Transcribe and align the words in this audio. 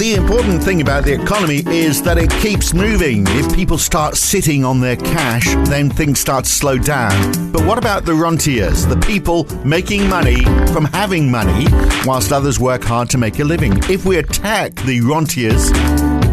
The 0.00 0.14
important 0.14 0.64
thing 0.64 0.80
about 0.80 1.04
the 1.04 1.12
economy 1.12 1.62
is 1.66 2.00
that 2.04 2.16
it 2.16 2.30
keeps 2.40 2.72
moving. 2.72 3.26
If 3.26 3.54
people 3.54 3.76
start 3.76 4.16
sitting 4.16 4.64
on 4.64 4.80
their 4.80 4.96
cash, 4.96 5.44
then 5.68 5.90
things 5.90 6.18
start 6.18 6.46
to 6.46 6.50
slow 6.50 6.78
down. 6.78 7.52
But 7.52 7.66
what 7.66 7.76
about 7.76 8.06
the 8.06 8.12
rentiers, 8.12 8.88
the 8.88 8.96
people 8.96 9.44
making 9.62 10.08
money 10.08 10.42
from 10.72 10.86
having 10.86 11.30
money, 11.30 11.66
whilst 12.06 12.32
others 12.32 12.58
work 12.58 12.82
hard 12.82 13.10
to 13.10 13.18
make 13.18 13.40
a 13.40 13.44
living? 13.44 13.76
If 13.90 14.06
we 14.06 14.16
attack 14.16 14.74
the 14.86 15.02
rentiers, 15.02 15.70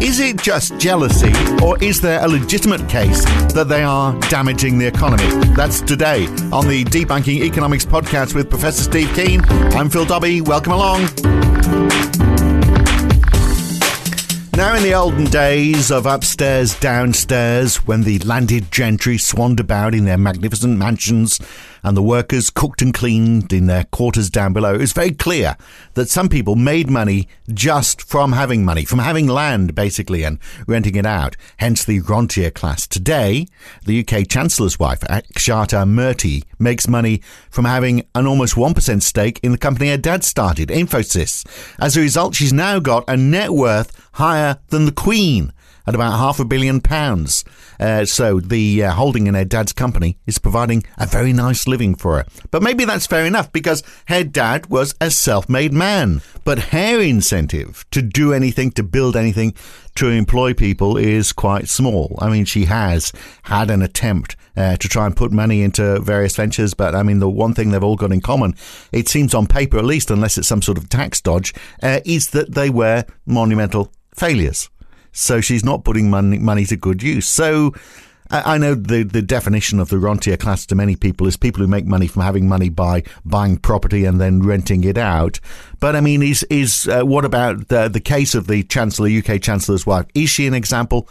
is 0.02 0.18
it 0.18 0.38
just 0.38 0.78
jealousy, 0.78 1.34
or 1.62 1.76
is 1.84 2.00
there 2.00 2.24
a 2.24 2.26
legitimate 2.26 2.88
case 2.88 3.22
that 3.52 3.66
they 3.68 3.82
are 3.82 4.18
damaging 4.30 4.78
the 4.78 4.86
economy? 4.86 5.28
That's 5.54 5.82
today 5.82 6.24
on 6.52 6.68
the 6.68 6.84
Debunking 6.84 7.42
Economics 7.42 7.84
podcast 7.84 8.34
with 8.34 8.48
Professor 8.48 8.82
Steve 8.82 9.12
Keen. 9.14 9.42
I'm 9.76 9.90
Phil 9.90 10.06
Dobbie. 10.06 10.40
Welcome 10.40 10.72
along. 10.72 12.27
Now, 14.58 14.74
in 14.74 14.82
the 14.82 14.94
olden 14.94 15.26
days 15.26 15.92
of 15.92 16.04
upstairs, 16.04 16.76
downstairs, 16.80 17.76
when 17.86 18.02
the 18.02 18.18
landed 18.18 18.72
gentry 18.72 19.16
swanned 19.16 19.60
about 19.60 19.94
in 19.94 20.04
their 20.04 20.18
magnificent 20.18 20.76
mansions 20.76 21.38
and 21.88 21.96
the 21.96 22.02
workers 22.02 22.50
cooked 22.50 22.82
and 22.82 22.92
cleaned 22.92 23.50
in 23.50 23.66
their 23.66 23.84
quarters 23.84 24.28
down 24.28 24.52
below, 24.52 24.74
it 24.74 24.80
was 24.80 24.92
very 24.92 25.10
clear 25.10 25.56
that 25.94 26.10
some 26.10 26.28
people 26.28 26.54
made 26.54 26.90
money 26.90 27.26
just 27.48 28.02
from 28.02 28.32
having 28.32 28.62
money, 28.62 28.84
from 28.84 28.98
having 28.98 29.26
land, 29.26 29.74
basically, 29.74 30.22
and 30.22 30.38
renting 30.66 30.96
it 30.96 31.06
out, 31.06 31.34
hence 31.56 31.84
the 31.86 32.00
rentier 32.00 32.50
class. 32.50 32.86
Today, 32.86 33.46
the 33.86 34.00
UK 34.00 34.28
Chancellor's 34.28 34.78
wife, 34.78 35.00
Akshata 35.00 35.88
Murty, 35.88 36.44
makes 36.58 36.86
money 36.86 37.22
from 37.48 37.64
having 37.64 38.06
an 38.14 38.26
almost 38.26 38.54
1% 38.54 39.02
stake 39.02 39.40
in 39.42 39.52
the 39.52 39.58
company 39.58 39.88
her 39.88 39.96
dad 39.96 40.24
started, 40.24 40.68
Infosys. 40.68 41.46
As 41.78 41.96
a 41.96 42.00
result, 42.00 42.34
she's 42.34 42.52
now 42.52 42.78
got 42.80 43.04
a 43.08 43.16
net 43.16 43.50
worth 43.50 43.92
higher 44.12 44.58
than 44.68 44.84
the 44.84 44.92
Queen 44.92 45.54
at 45.88 45.94
about 45.94 46.18
half 46.18 46.38
a 46.38 46.44
billion 46.44 46.82
pounds. 46.82 47.44
Uh, 47.80 48.04
so 48.04 48.40
the 48.40 48.84
uh, 48.84 48.92
holding 48.92 49.26
in 49.26 49.34
her 49.34 49.44
dad's 49.44 49.72
company 49.72 50.18
is 50.26 50.38
providing 50.38 50.84
a 50.98 51.06
very 51.06 51.32
nice 51.32 51.66
living 51.66 51.94
for 51.94 52.18
her. 52.18 52.26
But 52.50 52.62
maybe 52.62 52.84
that's 52.84 53.06
fair 53.06 53.24
enough 53.24 53.50
because 53.52 53.82
her 54.08 54.22
dad 54.22 54.66
was 54.66 54.94
a 55.00 55.10
self-made 55.10 55.72
man. 55.72 56.20
But 56.44 56.58
her 56.58 57.00
incentive 57.00 57.86
to 57.92 58.02
do 58.02 58.34
anything, 58.34 58.70
to 58.72 58.82
build 58.82 59.16
anything, 59.16 59.54
to 59.94 60.08
employ 60.10 60.52
people 60.52 60.98
is 60.98 61.32
quite 61.32 61.68
small. 61.68 62.18
I 62.20 62.28
mean, 62.28 62.44
she 62.44 62.66
has 62.66 63.10
had 63.44 63.70
an 63.70 63.80
attempt 63.80 64.36
uh, 64.56 64.76
to 64.76 64.88
try 64.88 65.06
and 65.06 65.16
put 65.16 65.32
money 65.32 65.62
into 65.62 66.00
various 66.00 66.36
ventures. 66.36 66.74
But 66.74 66.94
I 66.94 67.02
mean, 67.02 67.20
the 67.20 67.30
one 67.30 67.54
thing 67.54 67.70
they've 67.70 67.82
all 67.82 67.96
got 67.96 68.12
in 68.12 68.20
common, 68.20 68.54
it 68.92 69.08
seems 69.08 69.32
on 69.32 69.46
paper 69.46 69.78
at 69.78 69.84
least, 69.84 70.10
unless 70.10 70.36
it's 70.36 70.48
some 70.48 70.62
sort 70.62 70.76
of 70.76 70.90
tax 70.90 71.22
dodge, 71.22 71.54
uh, 71.82 72.00
is 72.04 72.30
that 72.30 72.54
they 72.54 72.68
were 72.68 73.04
monumental 73.24 73.90
failures. 74.14 74.68
So 75.18 75.40
she's 75.40 75.64
not 75.64 75.84
putting 75.84 76.10
money, 76.10 76.38
money 76.38 76.64
to 76.66 76.76
good 76.76 77.02
use. 77.02 77.26
So 77.26 77.74
I 78.30 78.58
know 78.58 78.74
the, 78.74 79.04
the 79.04 79.22
definition 79.22 79.80
of 79.80 79.88
the 79.88 79.98
rentier 79.98 80.36
class 80.36 80.66
to 80.66 80.74
many 80.74 80.96
people 80.96 81.26
is 81.26 81.38
people 81.38 81.62
who 81.62 81.66
make 81.66 81.86
money 81.86 82.06
from 82.06 82.22
having 82.22 82.46
money 82.46 82.68
by 82.68 83.04
buying 83.24 83.56
property 83.56 84.04
and 84.04 84.20
then 84.20 84.42
renting 84.42 84.84
it 84.84 84.98
out. 84.98 85.40
But 85.80 85.96
I 85.96 86.02
mean, 86.02 86.22
is 86.22 86.42
is 86.50 86.86
uh, 86.88 87.04
what 87.04 87.24
about 87.24 87.68
the 87.68 87.88
the 87.88 88.00
case 88.00 88.34
of 88.34 88.46
the 88.46 88.62
Chancellor, 88.64 89.08
UK 89.08 89.40
Chancellor's 89.40 89.86
wife? 89.86 90.04
Is 90.14 90.28
she 90.28 90.46
an 90.46 90.52
example 90.52 91.08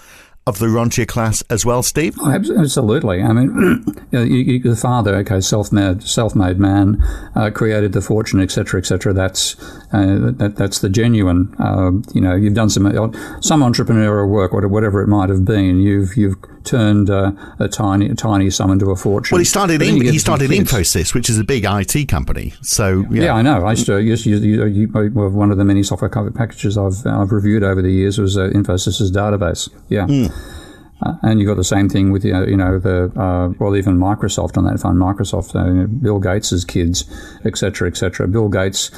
of 0.48 0.60
the 0.60 0.70
rentier 0.70 1.06
class 1.06 1.44
as 1.50 1.66
well, 1.66 1.84
Steve? 1.84 2.16
Oh, 2.20 2.32
absolutely. 2.32 3.22
I 3.22 3.34
mean, 3.34 3.84
you 4.12 4.20
know, 4.20 4.24
you, 4.24 4.60
the 4.60 4.78
father, 4.78 5.16
okay, 5.18 5.42
self-made, 5.42 6.04
self-made 6.04 6.58
man, 6.58 7.02
uh, 7.36 7.52
created 7.54 7.92
the 7.92 8.02
fortune, 8.02 8.40
etc., 8.40 8.80
etc. 8.80 9.14
That's 9.14 9.56
uh, 9.92 10.32
that, 10.38 10.56
that's 10.56 10.80
the 10.80 10.90
genuine. 10.90 11.54
Uh, 11.60 11.92
you 12.14 12.22
know, 12.22 12.36
you've 12.36 12.54
done 12.54 12.70
some 12.70 12.86
some 13.42 13.62
entrepreneurial 13.62 14.30
work, 14.30 14.54
whatever 14.54 15.02
it 15.02 15.08
might 15.08 15.30
have 15.30 15.44
been. 15.44 15.82
You've 15.82 16.16
you've 16.16 16.38
turned 16.64 17.10
uh, 17.10 17.32
a 17.60 17.68
tiny 17.68 18.10
a 18.10 18.16
tiny 18.16 18.50
sum 18.50 18.72
into 18.72 18.92
a 18.92 18.96
fortune. 18.96 19.36
Well, 19.36 19.40
he 19.40 19.46
started 19.46 19.82
in, 19.82 20.02
he 20.02 20.20
started 20.20 20.52
Infosys, 20.52 21.14
which 21.14 21.30
is 21.30 21.40
a 21.40 21.44
big 21.44 21.66
IT 21.66 22.08
company. 22.08 22.54
So 22.62 23.06
yeah, 23.10 23.24
yeah 23.24 23.34
I 23.34 23.42
know. 23.42 23.66
I 23.66 23.72
used 23.72 23.86
to 23.88 24.00
use 24.00 24.26
you, 24.26 24.38
you, 24.38 24.66
you, 24.66 24.88
one 24.88 25.52
of 25.52 25.58
the 25.58 25.66
many 25.66 25.84
software 25.84 26.10
packages 26.10 26.78
I've 26.78 27.06
I've 27.06 27.32
reviewed 27.32 27.64
over 27.64 27.82
the 27.82 27.92
years 27.92 28.20
was 28.20 28.38
uh, 28.38 28.50
Infosys's 28.50 29.12
database. 29.12 29.70
Yeah. 29.90 30.06
Mm. 30.06 30.32
Uh, 31.06 31.14
and 31.22 31.40
you've 31.40 31.48
got 31.48 31.58
the 31.58 31.64
same 31.64 31.88
thing 31.88 32.12
with 32.12 32.26
uh, 32.26 32.46
you 32.48 32.58
know 32.58 32.80
the 32.80 33.12
uh, 33.20 33.50
well 33.60 33.76
even 33.76 33.98
Microsoft 33.98 34.58
on 34.58 34.66
that 34.66 34.80
fund 34.80 34.98
Microsoft 34.98 35.56
uh, 35.56 35.86
Bill 35.86 36.20
Gates's 36.20 36.66
kids 36.66 37.06
etc 37.46 37.88
etc 37.88 38.28
Bill 38.28 38.50
Gates 38.50 38.90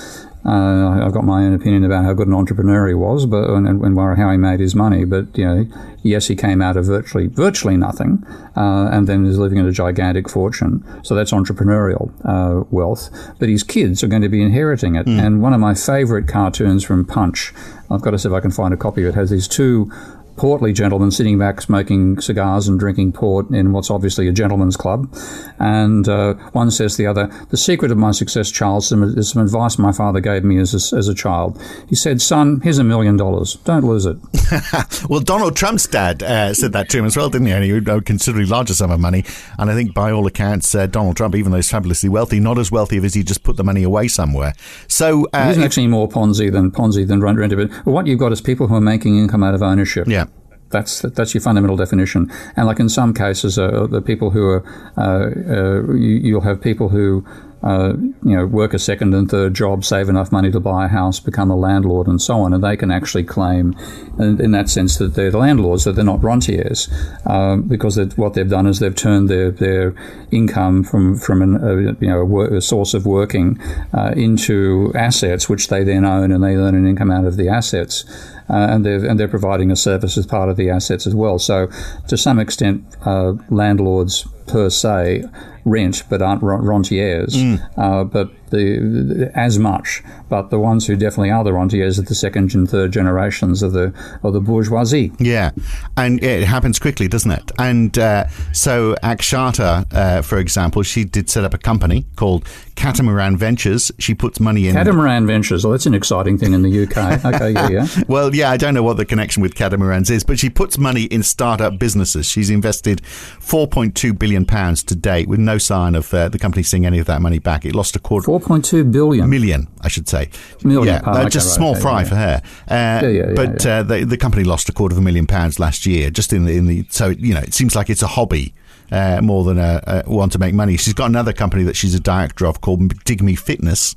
uh, 0.46 1.04
I've 1.06 1.12
got 1.12 1.26
my 1.26 1.44
own 1.44 1.54
opinion 1.54 1.84
about 1.84 2.06
how 2.06 2.14
good 2.14 2.28
an 2.28 2.34
entrepreneur 2.34 2.88
he 2.88 2.94
was, 2.94 3.26
but 3.26 3.50
and, 3.50 3.68
and 3.68 4.18
how 4.18 4.32
he 4.32 4.38
made 4.38 4.62
his 4.62 4.74
money. 4.74 5.04
But 5.04 5.38
you 5.38 5.46
know, 5.46 5.66
yes, 6.02 6.28
he 6.28 6.36
came 6.36 6.62
out 6.62 6.78
of 6.78 6.86
virtually 6.86 7.28
virtually 7.28 7.76
nothing, 7.76 8.24
uh, 8.56 8.90
and 8.90 9.06
then 9.06 9.26
is 9.26 9.38
living 9.38 9.58
in 9.58 9.66
a 9.66 9.72
gigantic 9.74 10.30
fortune. 10.30 10.86
So 11.04 11.14
that's 11.14 11.32
entrepreneurial 11.32 12.14
uh, 12.24 12.64
wealth. 12.72 13.09
But 13.38 13.50
his 13.50 13.64
kids 13.64 14.02
are 14.02 14.08
going 14.08 14.22
to 14.22 14.30
be 14.30 14.42
inheriting 14.42 14.96
it. 14.96 15.08
Mm. 15.08 15.26
And 15.26 15.42
one 15.42 15.54
of 15.54 15.59
my 15.59 15.74
favourite 15.74 16.28
cartoons 16.28 16.86
from 16.86 17.06
Punch, 17.06 17.54
I've 17.92 18.02
got 18.02 18.12
to 18.12 18.20
see 18.20 18.30
if 18.30 18.34
I 18.34 18.40
can 18.40 18.52
find 18.52 18.74
a 18.74 18.78
copy 18.78 19.04
of 19.04 19.09
it, 19.09 19.16
has 19.16 19.32
these 19.32 19.48
two 19.48 19.92
portly 20.40 20.72
gentleman 20.72 21.12
sitting 21.12 21.38
back 21.38 21.60
smoking 21.60 22.18
cigars 22.22 22.66
and 22.70 22.80
drinking 22.80 23.12
port 23.12 23.50
in 23.50 23.74
what's 23.74 23.92
obviously 23.92 24.26
a 24.30 24.32
gentleman's 24.32 24.78
club. 24.78 25.14
And 25.60 26.08
uh, 26.08 26.36
one 26.54 26.72
says 26.72 26.96
to 26.96 27.04
the 27.04 27.08
other, 27.08 27.28
The 27.50 27.58
secret 27.58 27.92
of 27.92 27.98
my 27.98 28.12
success, 28.12 28.50
Charles, 28.50 28.90
is 28.90 29.32
some 29.32 29.44
advice 29.44 29.78
my 29.78 29.92
father 29.92 30.22
gave 30.22 30.46
me 30.46 30.58
as 30.58 30.74
a, 30.74 30.98
as 30.98 31.10
a 31.10 31.14
child. 31.14 31.62
He 31.90 31.96
said, 31.96 32.22
Son, 32.22 32.62
here's 32.62 32.78
a 32.78 32.86
million 32.86 33.18
dollars. 33.18 33.56
Don't 33.66 33.84
lose 33.84 34.06
it. 34.06 34.18
well, 35.10 35.20
Donald 35.20 35.58
Trump's 35.58 35.88
dad 35.88 36.24
uh, 36.24 36.54
said 36.54 36.72
that 36.72 36.88
to 36.92 37.00
him 37.00 37.06
as 37.06 37.18
well, 37.18 37.30
didn't 37.30 37.48
he? 37.48 37.54
And 37.54 37.66
he 37.66 37.72
had 37.72 37.90
a 37.90 38.00
considerably 38.00 38.50
larger 38.50 38.74
sum 38.74 38.92
of 38.92 39.00
money. 39.02 39.26
And 39.58 39.70
I 39.70 39.76
think 39.76 39.94
by 39.94 40.10
all 40.10 40.26
accounts, 40.26 40.74
uh, 40.74 40.88
Donald 40.88 41.18
Trump, 41.18 41.36
even 41.36 41.52
though 41.52 41.58
he's 41.58 41.70
fabulously 41.70 42.08
wealthy, 42.08 42.40
not 42.40 42.58
as 42.58 42.72
wealthy 42.72 42.96
as 42.96 43.14
he 43.14 43.24
just 43.24 43.44
put 43.44 43.58
the 43.58 43.64
money 43.66 43.84
away 43.84 44.08
somewhere. 44.08 44.54
So 44.88 45.28
uh, 45.34 45.50
he's 45.50 45.58
actually 45.58 45.88
more 45.88 46.08
Ponzi 46.08 46.50
than 46.50 46.72
Ponzi 46.72 47.06
than 47.06 47.20
rent 47.20 47.40
But 47.84 47.92
what 47.92 48.08
you've 48.08 48.20
got 48.20 48.32
is 48.32 48.40
people 48.40 48.68
who 48.68 48.76
are 48.76 48.82
making 48.82 49.18
income 49.18 49.44
out 49.44 49.54
of 49.54 49.62
ownership. 49.62 50.08
Yeah. 50.08 50.28
That's 50.72 51.02
that's 51.02 51.34
your 51.34 51.41
fundamental 51.41 51.78
definition. 51.78 52.31
And 52.56 52.68
like 52.68 52.80
in 52.80 52.90
some 52.90 53.13
cases, 53.13 53.57
uh, 53.57 53.88
the 53.88 54.02
people 54.02 54.30
who 54.30 54.46
are 54.46 54.63
uh, 54.97 55.30
uh, 55.53 55.94
you, 55.94 56.35
will 56.35 56.41
have 56.41 56.62
people 56.62 56.90
who 56.90 57.25
uh, 57.63 57.94
you 58.24 58.35
know 58.35 58.46
work 58.46 58.74
a 58.74 58.79
second 58.79 59.13
and 59.13 59.29
third 59.29 59.53
job, 59.53 59.84
save 59.84 60.09
enough 60.09 60.31
money 60.31 60.52
to 60.52 60.59
buy 60.59 60.85
a 60.85 60.88
house, 60.88 61.19
become 61.19 61.50
a 61.50 61.56
landlord, 61.56 62.08
and 62.08 62.22
so 62.22 62.41
on, 62.41 62.53
and 62.53 62.63
they 62.63 62.78
can 62.78 62.91
actually 62.91 63.24
claim, 63.24 63.75
in, 64.19 64.40
in 64.40 64.52
that 64.52 64.69
sense, 64.69 64.97
that 64.97 65.16
they're 65.16 65.31
the 65.31 65.40
landlords, 65.40 65.84
that 65.84 65.94
they're 65.94 66.06
not 66.06 66.22
rentiers, 66.22 66.88
um, 67.25 67.63
because 67.63 68.00
what 68.16 68.34
they've 68.34 68.50
done 68.50 68.68
is 68.68 68.79
they've 68.79 68.96
turned 68.96 69.28
their 69.28 69.52
their 69.52 69.96
income 70.31 70.84
from 70.84 71.18
from 71.18 71.41
an, 71.41 71.56
a, 71.63 71.75
you 72.00 72.08
know 72.08 72.41
a, 72.41 72.58
a 72.58 72.62
source 72.62 72.94
of 72.94 73.06
working 73.06 73.59
uh, 73.94 74.13
into 74.16 74.91
assets, 74.96 75.50
which 75.50 75.68
they 75.68 75.84
then 75.84 76.06
own, 76.06 76.32
and 76.32 76.44
they 76.44 76.55
earn 76.55 76.76
an 76.76 76.88
income 76.88 77.11
out 77.11 77.26
of 77.26 77.38
the 77.38 77.49
assets 77.49 78.05
uh, 78.49 78.67
and 78.69 78.85
they're 78.85 79.05
and 79.05 79.19
they're 79.19 79.28
providing 79.28 79.72
a 79.72 79.75
service 79.75 80.17
as 80.17 80.25
part 80.25 80.49
of 80.49 80.57
the 80.57 80.69
assets 80.69 81.05
as 81.05 81.16
well. 81.16 81.40
So, 81.40 81.67
to 82.07 82.17
some 82.17 82.40
extent, 82.40 82.84
uh, 83.05 83.34
landlords 83.49 84.28
per 84.47 84.69
se 84.69 85.23
rent 85.66 86.03
but 86.09 86.22
aren't 86.22 86.41
rentiers. 86.41 87.35
Mm. 87.35 87.69
Uh, 87.78 88.03
but 88.03 88.31
the, 88.49 89.31
as 89.35 89.59
much, 89.59 90.03
but 90.29 90.49
the 90.49 90.59
ones 90.59 90.87
who 90.87 90.96
definitely 90.96 91.31
are 91.31 91.43
the 91.43 91.53
rentiers 91.53 91.99
are 91.99 92.03
the 92.03 92.16
second 92.16 92.53
and 92.53 92.69
third 92.69 92.91
generations 92.91 93.61
of 93.61 93.73
the 93.73 93.93
of 94.23 94.34
the 94.34 94.41
bourgeoisie. 94.41 95.11
Yeah, 95.19 95.51
and 95.97 96.23
it 96.23 96.43
happens 96.43 96.79
quickly, 96.79 97.07
doesn't 97.07 97.31
it? 97.31 97.51
And 97.57 97.97
uh, 97.97 98.28
so 98.53 98.96
Akshata, 99.03 99.93
uh, 99.93 100.22
for 100.22 100.37
example, 100.37 100.84
she 100.84 101.03
did 101.03 101.29
set 101.29 101.43
up 101.43 101.53
a 101.53 101.57
company 101.57 102.05
called 102.16 102.47
Catamaran 102.75 103.37
Ventures. 103.37 103.91
She 103.99 104.13
puts 104.13 104.40
money 104.40 104.67
in 104.67 104.73
Catamaran 104.73 105.28
Ventures. 105.28 105.66
Oh, 105.66 105.72
that's 105.72 105.85
an 105.85 105.93
exciting 105.93 106.37
thing 106.37 106.53
in 106.53 106.61
the 106.61 106.84
UK. 106.84 107.19
Okay, 107.29 107.51
yeah, 107.51 107.69
yeah. 107.69 107.87
well, 108.07 108.34
yeah, 108.34 108.49
I 108.49 108.57
don't 108.57 108.73
know 108.73 108.81
what 108.81 108.97
the 108.97 109.05
connection 109.05 109.41
with 109.41 109.53
catamarans 109.53 110.09
is, 110.09 110.23
but 110.23 110.40
she 110.40 110.49
puts 110.49 110.78
money 110.78 111.03
in 111.03 111.22
startup 111.22 111.78
businesses. 111.78 112.28
She's 112.28 112.49
invested 112.49 113.01
4.2 113.03 114.17
billion 114.17 114.46
pounds 114.46 114.84
to 114.84 114.96
date, 114.96 115.28
with 115.28 115.40
no 115.40 115.57
sign 115.57 115.96
of 115.96 116.11
uh, 116.13 116.29
the 116.29 116.40
company 116.40 116.63
seeing 116.63 116.85
any 116.85 116.97
of 116.97 117.05
that 117.07 117.22
money 117.22 117.40
back. 117.40 117.66
It 117.66 117.75
lost 117.75 117.96
a 117.96 117.99
quarter 117.99 118.31
4.2 118.40 118.91
billion. 118.91 119.30
Million, 119.30 119.68
I 119.82 119.88
should 119.88 120.08
say. 120.08 120.30
Million, 120.64 121.02
yeah, 121.06 121.30
just 121.30 121.53
small 121.53 121.74
right, 121.74 121.82
fry 121.82 122.02
okay, 122.02 122.09
for 122.09 122.16
her. 122.16 122.41
Uh, 122.68 123.02
yeah, 123.03 123.08
yeah, 123.08 123.34
but 123.36 123.64
yeah. 123.64 123.80
Uh, 123.80 123.84
the, 123.84 124.06
the 124.06 124.18
company 124.18 124.44
lost 124.44 124.70
a 124.70 124.72
quarter 124.72 124.94
of 124.94 124.97
a 124.97 125.02
million 125.02 125.28
pounds 125.28 125.59
last 125.59 125.86
year, 125.86 126.09
just 126.09 126.34
in 126.34 126.46
the, 126.46 126.56
in 126.56 126.68
the. 126.68 126.86
So 126.90 127.09
you 127.09 127.34
know, 127.34 127.41
it 127.41 127.53
seems 127.53 127.76
like 127.76 127.90
it's 127.90 128.02
a 128.02 128.08
hobby. 128.08 128.53
Uh, 128.91 129.22
more 129.22 129.44
than 129.44 129.59
a, 129.59 129.84
a 129.86 130.09
one 130.09 130.32
to 130.32 130.40
make 130.40 130.52
money. 130.52 130.76
She's 130.76 130.96
got 130.96 131.06
another 131.06 131.32
company 131.32 131.62
that 131.66 131.76
she's 131.76 131.94
a 131.94 132.00
director 132.00 132.47
of 132.47 132.62
called 132.62 132.80
Digme 133.06 133.38
Fitness, 133.38 133.94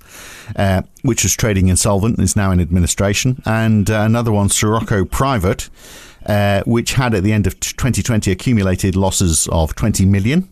uh, 0.55 0.83
which 1.01 1.23
was 1.23 1.35
trading 1.35 1.69
insolvent 1.69 2.19
and 2.19 2.25
is 2.25 2.37
now 2.37 2.51
in 2.51 2.61
administration, 2.61 3.41
and 3.47 3.91
uh, 3.91 4.03
another 4.03 4.31
one, 4.33 4.51
Sirocco 4.51 5.07
Private, 5.07 5.71
uh, 6.27 6.63
which 6.67 6.93
had 6.93 7.15
at 7.15 7.23
the 7.23 7.33
end 7.33 7.47
of 7.47 7.59
2020 7.59 8.31
accumulated 8.31 8.95
losses 8.95 9.49
of 9.49 9.75
20 9.75 10.05
million. 10.05 10.52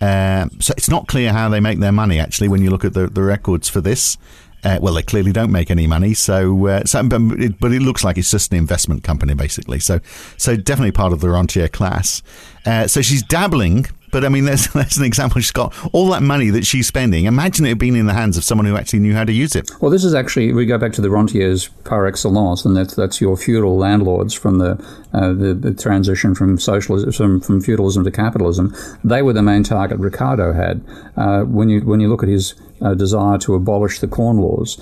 Um, 0.00 0.60
so 0.60 0.74
it's 0.76 0.88
not 0.88 1.08
clear 1.08 1.32
how 1.32 1.48
they 1.48 1.60
make 1.60 1.80
their 1.80 1.92
money 1.92 2.20
actually 2.20 2.48
when 2.48 2.62
you 2.62 2.70
look 2.70 2.84
at 2.84 2.94
the, 2.94 3.08
the 3.08 3.22
records 3.22 3.68
for 3.68 3.80
this. 3.80 4.16
Uh, 4.64 4.78
well, 4.82 4.94
they 4.94 5.02
clearly 5.02 5.32
don't 5.32 5.52
make 5.52 5.70
any 5.70 5.86
money, 5.86 6.14
so, 6.14 6.66
uh, 6.66 6.84
so 6.84 7.00
but, 7.04 7.20
it, 7.40 7.60
but 7.60 7.72
it 7.72 7.80
looks 7.80 8.02
like 8.02 8.18
it's 8.18 8.30
just 8.30 8.50
an 8.50 8.58
investment 8.58 9.04
company 9.04 9.32
basically. 9.34 9.78
So, 9.78 10.00
so 10.36 10.56
definitely 10.56 10.90
part 10.90 11.12
of 11.12 11.20
the 11.20 11.30
rentier 11.30 11.68
class. 11.68 12.22
Uh, 12.66 12.88
so 12.88 13.00
she's 13.00 13.22
dabbling, 13.22 13.86
but 14.10 14.24
I 14.24 14.28
mean, 14.28 14.44
there's, 14.44 14.66
there's 14.72 14.96
an 14.96 15.04
example. 15.04 15.40
She's 15.40 15.50
got 15.50 15.74
all 15.92 16.08
that 16.08 16.22
money 16.22 16.50
that 16.50 16.66
she's 16.66 16.86
spending. 16.86 17.24
Imagine 17.24 17.66
it 17.66 17.78
being 17.78 17.96
in 17.96 18.06
the 18.06 18.14
hands 18.14 18.36
of 18.36 18.44
someone 18.44 18.66
who 18.66 18.76
actually 18.76 19.00
knew 19.00 19.14
how 19.14 19.24
to 19.24 19.32
use 19.32 19.54
it. 19.54 19.70
Well, 19.80 19.90
this 19.90 20.04
is 20.04 20.14
actually 20.14 20.52
we 20.52 20.66
go 20.66 20.78
back 20.78 20.92
to 20.92 21.00
the 21.00 21.08
rentiers 21.08 21.68
par 21.84 22.06
excellence, 22.06 22.64
and 22.64 22.76
that's 22.76 22.94
that's 22.94 23.20
your 23.20 23.36
feudal 23.36 23.76
landlords 23.76 24.34
from 24.34 24.58
the 24.58 24.72
uh, 25.12 25.32
the, 25.32 25.54
the 25.54 25.74
transition 25.74 26.34
from 26.34 26.58
socialism 26.58 27.12
from, 27.12 27.40
from 27.40 27.60
feudalism 27.60 28.04
to 28.04 28.10
capitalism. 28.10 28.74
They 29.04 29.22
were 29.22 29.32
the 29.32 29.42
main 29.42 29.62
target 29.62 29.98
Ricardo 29.98 30.52
had. 30.52 30.84
Uh, 31.16 31.42
when 31.42 31.68
you 31.68 31.80
when 31.80 32.00
you 32.00 32.08
look 32.08 32.22
at 32.22 32.28
his 32.28 32.54
uh, 32.80 32.94
desire 32.94 33.38
to 33.38 33.54
abolish 33.54 33.98
the 34.00 34.08
corn 34.08 34.38
laws. 34.38 34.78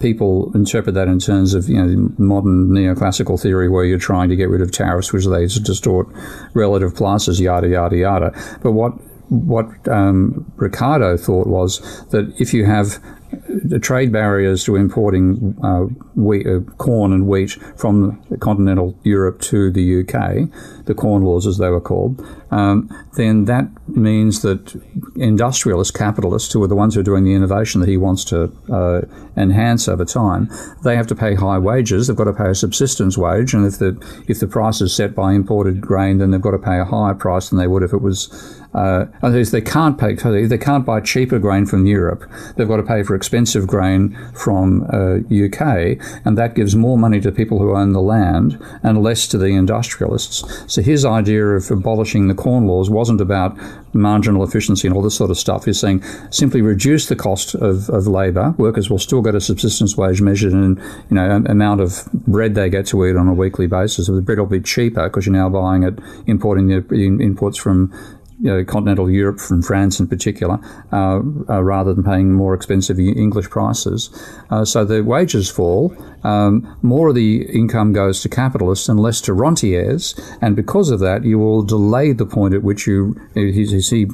People 0.00 0.50
interpret 0.54 0.94
that 0.94 1.08
in 1.08 1.18
terms 1.18 1.54
of 1.54 1.68
you 1.68 1.82
know 1.82 2.12
modern 2.18 2.70
neoclassical 2.70 3.40
theory 3.40 3.68
where 3.68 3.84
you're 3.84 3.98
trying 3.98 4.28
to 4.28 4.36
get 4.36 4.48
rid 4.48 4.60
of 4.60 4.72
tariffs 4.72 5.12
which 5.12 5.26
they 5.26 5.46
distort 5.46 6.08
relative 6.54 6.94
prices 6.94 7.40
yada 7.40 7.68
yada 7.68 7.96
yada. 7.96 8.58
But 8.62 8.72
what 8.72 8.92
what 9.28 9.66
um, 9.88 10.50
Ricardo 10.56 11.16
thought 11.16 11.46
was 11.46 11.80
that 12.10 12.32
if 12.38 12.52
you 12.52 12.64
have 12.66 13.02
the 13.48 13.78
trade 13.78 14.12
barriers 14.12 14.64
to 14.64 14.76
importing 14.76 15.56
uh, 15.62 15.82
wheat, 16.14 16.46
uh, 16.46 16.60
corn 16.78 17.12
and 17.12 17.26
wheat 17.26 17.52
from 17.76 18.22
continental 18.40 18.98
Europe 19.02 19.40
to 19.42 19.70
the 19.70 20.00
UK, 20.00 20.84
the 20.86 20.94
corn 20.94 21.22
laws 21.22 21.46
as 21.46 21.58
they 21.58 21.68
were 21.68 21.80
called, 21.80 22.24
um, 22.50 22.88
then 23.16 23.46
that 23.46 23.68
means 23.88 24.42
that 24.42 24.80
industrialists, 25.16 25.90
capitalists, 25.90 26.52
who 26.52 26.62
are 26.62 26.68
the 26.68 26.76
ones 26.76 26.94
who 26.94 27.00
are 27.00 27.04
doing 27.04 27.24
the 27.24 27.34
innovation 27.34 27.80
that 27.80 27.88
he 27.88 27.96
wants 27.96 28.24
to 28.26 28.52
uh, 28.72 29.02
enhance 29.36 29.88
over 29.88 30.04
time, 30.04 30.48
they 30.84 30.94
have 30.94 31.06
to 31.08 31.14
pay 31.14 31.34
high 31.34 31.58
wages. 31.58 32.06
They've 32.06 32.16
got 32.16 32.24
to 32.24 32.32
pay 32.32 32.50
a 32.50 32.54
subsistence 32.54 33.18
wage, 33.18 33.54
and 33.54 33.66
if 33.66 33.78
the 33.78 33.98
if 34.28 34.40
the 34.40 34.46
price 34.46 34.80
is 34.80 34.94
set 34.94 35.14
by 35.14 35.32
imported 35.32 35.80
grain, 35.80 36.18
then 36.18 36.30
they've 36.30 36.40
got 36.40 36.52
to 36.52 36.58
pay 36.58 36.78
a 36.78 36.84
higher 36.84 37.14
price 37.14 37.48
than 37.48 37.58
they 37.58 37.66
would 37.66 37.82
if 37.82 37.92
it 37.92 38.02
was. 38.02 38.60
Uh, 38.74 39.06
they 39.22 39.60
can't 39.60 39.98
pay, 39.98 40.14
they 40.14 40.58
can't 40.58 40.84
buy 40.84 41.00
cheaper 41.00 41.38
grain 41.38 41.66
from 41.66 41.86
Europe, 41.86 42.28
they've 42.56 42.68
got 42.68 42.76
to 42.76 42.82
pay 42.82 43.02
for 43.02 43.14
expensive 43.14 43.66
grain 43.66 44.16
from 44.34 44.82
uh, 44.92 45.18
UK, 45.32 45.98
and 46.24 46.36
that 46.36 46.54
gives 46.54 46.74
more 46.74 46.98
money 46.98 47.20
to 47.20 47.30
people 47.30 47.58
who 47.58 47.76
own 47.76 47.92
the 47.92 48.00
land 48.00 48.58
and 48.82 49.02
less 49.02 49.28
to 49.28 49.38
the 49.38 49.46
industrialists. 49.46 50.44
So 50.72 50.82
his 50.82 51.04
idea 51.04 51.46
of 51.46 51.70
abolishing 51.70 52.28
the 52.28 52.34
corn 52.34 52.66
laws 52.66 52.90
wasn't 52.90 53.20
about 53.20 53.56
marginal 53.94 54.42
efficiency 54.42 54.88
and 54.88 54.96
all 54.96 55.02
this 55.02 55.14
sort 55.14 55.30
of 55.30 55.38
stuff. 55.38 55.64
He's 55.64 55.78
saying 55.78 56.02
simply 56.30 56.62
reduce 56.62 57.06
the 57.06 57.16
cost 57.16 57.54
of, 57.54 57.88
of 57.90 58.06
labour. 58.06 58.54
Workers 58.58 58.90
will 58.90 58.98
still 58.98 59.22
get 59.22 59.34
a 59.34 59.40
subsistence 59.40 59.96
wage 59.96 60.20
measured 60.20 60.52
in 60.52 60.76
you 61.10 61.16
know 61.16 61.42
amount 61.46 61.80
of 61.80 62.04
bread 62.12 62.54
they 62.54 62.68
get 62.68 62.86
to 62.88 63.06
eat 63.06 63.16
on 63.16 63.28
a 63.28 63.34
weekly 63.34 63.66
basis. 63.66 64.08
The 64.08 64.20
bread 64.20 64.38
will 64.38 64.46
be 64.46 64.60
cheaper 64.60 65.04
because 65.04 65.26
you're 65.26 65.34
now 65.34 65.48
buying 65.48 65.82
it, 65.84 65.98
importing 66.26 66.68
the 66.68 66.84
imports 67.22 67.58
from 67.58 67.92
you 68.40 68.50
know, 68.50 68.64
continental 68.64 69.10
Europe, 69.10 69.38
from 69.38 69.62
France 69.62 70.00
in 70.00 70.08
particular, 70.08 70.58
uh, 70.92 71.20
uh, 71.48 71.62
rather 71.62 71.94
than 71.94 72.04
paying 72.04 72.32
more 72.32 72.54
expensive 72.54 72.98
English 72.98 73.48
prices. 73.48 74.10
Uh, 74.50 74.64
so 74.64 74.84
the 74.84 75.02
wages 75.02 75.50
fall. 75.50 75.94
Um, 76.24 76.76
more 76.82 77.10
of 77.10 77.14
the 77.14 77.42
income 77.42 77.92
goes 77.92 78.22
to 78.22 78.28
capitalists 78.28 78.88
and 78.88 78.98
less 78.98 79.20
to 79.22 79.34
rentiers, 79.34 80.18
and 80.40 80.56
because 80.56 80.90
of 80.90 81.00
that, 81.00 81.24
you 81.24 81.38
will 81.38 81.62
delay 81.62 82.12
the 82.12 82.26
point 82.26 82.54
at 82.54 82.62
which 82.62 82.86
you, 82.86 83.14
as 83.36 83.90
he 83.90 84.08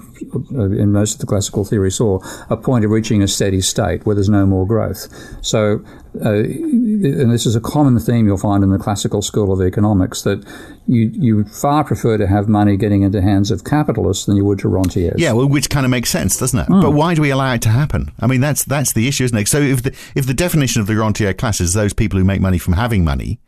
in 0.51 0.93
most 0.93 1.15
of 1.15 1.21
the 1.21 1.27
classical 1.27 1.65
theory 1.65 1.91
saw, 1.91 2.19
a 2.51 2.57
point 2.57 2.85
of 2.85 2.91
reaching 2.91 3.23
a 3.23 3.29
steady 3.29 3.61
state 3.61 4.05
where 4.05 4.15
there's 4.15 4.29
no 4.29 4.45
more 4.45 4.67
growth. 4.67 5.09
So 5.41 5.85
uh, 6.15 6.33
and 6.33 7.31
this 7.31 7.47
is 7.47 7.55
a 7.55 7.61
common 7.61 7.99
theme 7.99 8.27
you'll 8.27 8.37
find 8.37 8.65
in 8.65 8.71
the 8.71 8.79
classical 8.79 9.23
school 9.23 9.53
of 9.53 9.61
economics, 9.61 10.23
that 10.23 10.45
you, 10.87 11.11
you 11.15 11.45
far 11.45 11.85
prefer 11.85 12.19
to 12.19 12.27
have 12.27 12.49
money 12.49 12.77
getting 12.77 13.03
into 13.03 13.21
hands 13.21 13.51
of 13.51 13.65
capitalists 13.65 14.27
than 14.27 14.37
you 14.37 14.45
would 14.45 14.59
to 14.61 14.69
rentiers. 14.69 15.19
Yeah, 15.19 15.33
well, 15.33 15.49
which 15.49 15.71
kind 15.71 15.87
of 15.87 15.91
makes 15.91 16.11
sense, 16.11 16.37
doesn't 16.37 16.59
it? 16.59 16.67
Hmm. 16.67 16.81
But 16.81 16.93
why 16.93 17.15
do 17.15 17.23
we 17.23 17.31
allow 17.31 17.55
it 17.55 17.63
to 17.63 17.69
happen? 17.69 18.13
I 18.21 18.27
mean, 18.27 18.41
that's 18.41 18.65
that's 18.65 18.93
the 18.93 19.07
issue, 19.09 19.25
isn't 19.25 19.37
it? 19.37 19.49
So 19.49 19.61
if 19.61 19.83
the 19.83 19.97
if 20.15 20.27
the 20.27 20.35
definition 20.35 20.81
of 20.81 20.87
the 20.87 20.97
rentier 20.97 21.33
class 21.33 21.61
is 21.61 21.75
those 21.75 21.93
people 21.93 22.19
who 22.19 22.25
make 22.25 22.41
money 22.41 22.59
from 22.59 22.75
having 22.75 23.05
money, 23.05 23.39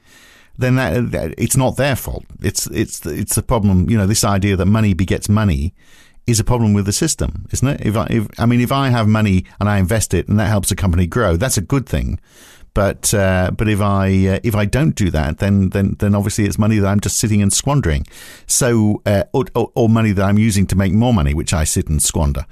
then 0.56 0.76
that, 0.76 1.11
that 1.12 1.35
it's 1.38 1.56
not 1.56 1.76
their 1.76 1.97
fault. 1.97 2.25
It's 2.41 2.67
it's 2.69 3.05
it's 3.06 3.37
a 3.37 3.43
problem. 3.43 3.91
You 3.91 3.99
know, 3.99 4.06
this 4.06 4.25
idea 4.25 4.56
that 4.56 4.67
money 4.67 4.94
begets 4.94 5.29
money 5.29 5.75
is 6.32 6.40
a 6.40 6.44
problem 6.44 6.73
with 6.73 6.87
the 6.87 6.93
system, 6.93 7.46
isn't 7.52 7.69
it? 7.69 7.81
If 7.87 7.96
I, 7.96 8.06
if, 8.11 8.26
I 8.40 8.46
mean, 8.46 8.61
if 8.61 8.73
I 8.73 8.88
have 8.88 9.06
money 9.06 9.44
and 9.61 9.69
I 9.69 9.79
invest 9.79 10.14
it 10.14 10.29
and 10.29 10.40
that 10.40 10.49
helps 10.49 10.70
a 10.70 10.76
company 10.76 11.06
grow, 11.06 11.37
that's 11.37 11.56
a 11.56 11.61
good 11.61 11.87
thing. 11.87 12.19
But 12.75 13.12
uh, 13.12 13.50
but 13.56 13.69
if 13.69 13.82
I 13.82 14.06
uh, 14.29 14.38
if 14.43 14.55
I 14.55 14.64
don't 14.64 14.94
do 14.94 15.11
that, 15.11 15.38
then 15.38 15.69
then 15.70 15.96
then 15.99 16.14
obviously 16.14 16.46
it's 16.46 16.58
money 16.58 16.79
that 16.79 16.88
I'm 16.88 17.00
just 17.00 17.19
sitting 17.19 17.43
and 17.43 17.52
squandering. 17.52 18.06
So 18.46 19.02
uh, 19.05 19.25
or, 19.34 19.44
or, 19.55 19.70
or, 19.75 19.88
money 19.90 20.12
that 20.12 20.25
I'm 20.25 20.38
using 20.38 20.67
to 20.69 20.76
make 20.76 20.94
more 20.94 21.12
money, 21.12 21.34
which 21.34 21.52
I 21.52 21.64
sit 21.64 21.88
and 21.88 22.02
squander. 22.02 22.46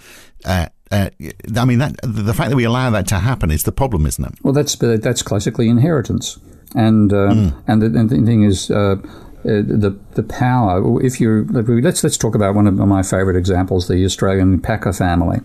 Uh, 0.44 0.66
uh, 0.90 1.08
I 1.56 1.64
mean 1.64 1.78
that 1.78 1.96
the 2.02 2.34
fact 2.34 2.50
that 2.50 2.56
we 2.56 2.64
allow 2.64 2.90
that 2.90 3.06
to 3.08 3.18
happen 3.18 3.50
is 3.50 3.62
the 3.62 3.72
problem, 3.72 4.04
isn't 4.04 4.22
it? 4.22 4.34
Well, 4.42 4.52
that's 4.52 4.76
that's 4.76 5.22
classically 5.22 5.70
inheritance, 5.70 6.38
and 6.74 7.10
um, 7.14 7.18
mm. 7.18 7.62
and, 7.66 7.80
the, 7.80 7.86
and, 7.98 8.10
the, 8.10 8.16
thing 8.26 8.44
is. 8.44 8.70
Uh, 8.70 8.96
the 9.44 9.98
the 10.12 10.22
power. 10.22 11.02
If 11.04 11.20
you 11.20 11.46
let's 11.50 12.04
let's 12.04 12.16
talk 12.16 12.34
about 12.34 12.54
one 12.54 12.66
of 12.66 12.74
my 12.74 13.02
favourite 13.02 13.36
examples, 13.36 13.88
the 13.88 14.04
Australian 14.04 14.60
Packer 14.60 14.92
family 14.92 15.40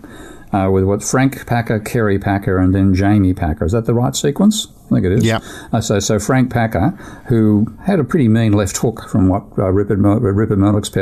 uh, 0.52 0.70
with 0.72 0.84
what 0.84 1.04
Frank 1.04 1.46
Packer, 1.46 1.80
Kerry 1.80 2.20
Packer, 2.20 2.58
and 2.58 2.74
then 2.74 2.94
Jamie 2.94 3.34
Packer. 3.34 3.66
Is 3.66 3.72
that 3.74 3.86
the 3.86 3.94
right 3.94 4.16
sequence? 4.16 4.68
I 4.86 4.90
think 4.90 5.06
it 5.06 5.12
is. 5.14 5.26
Yeah. 5.26 5.40
Uh, 5.74 5.82
so, 5.82 6.00
so 6.00 6.20
Frank 6.20 6.52
Packer, 6.52 6.90
who 7.28 7.68
had 7.86 8.00
a 8.00 8.04
pretty 8.04 8.28
mean 8.28 8.54
left 8.54 8.78
hook 8.78 9.08
from 9.10 9.30
what 9.30 9.44
uh, 9.58 9.72
Rupert, 9.72 10.00
Mur- 10.00 10.20
Rupert 10.20 10.58
Murdoch's 10.60 10.96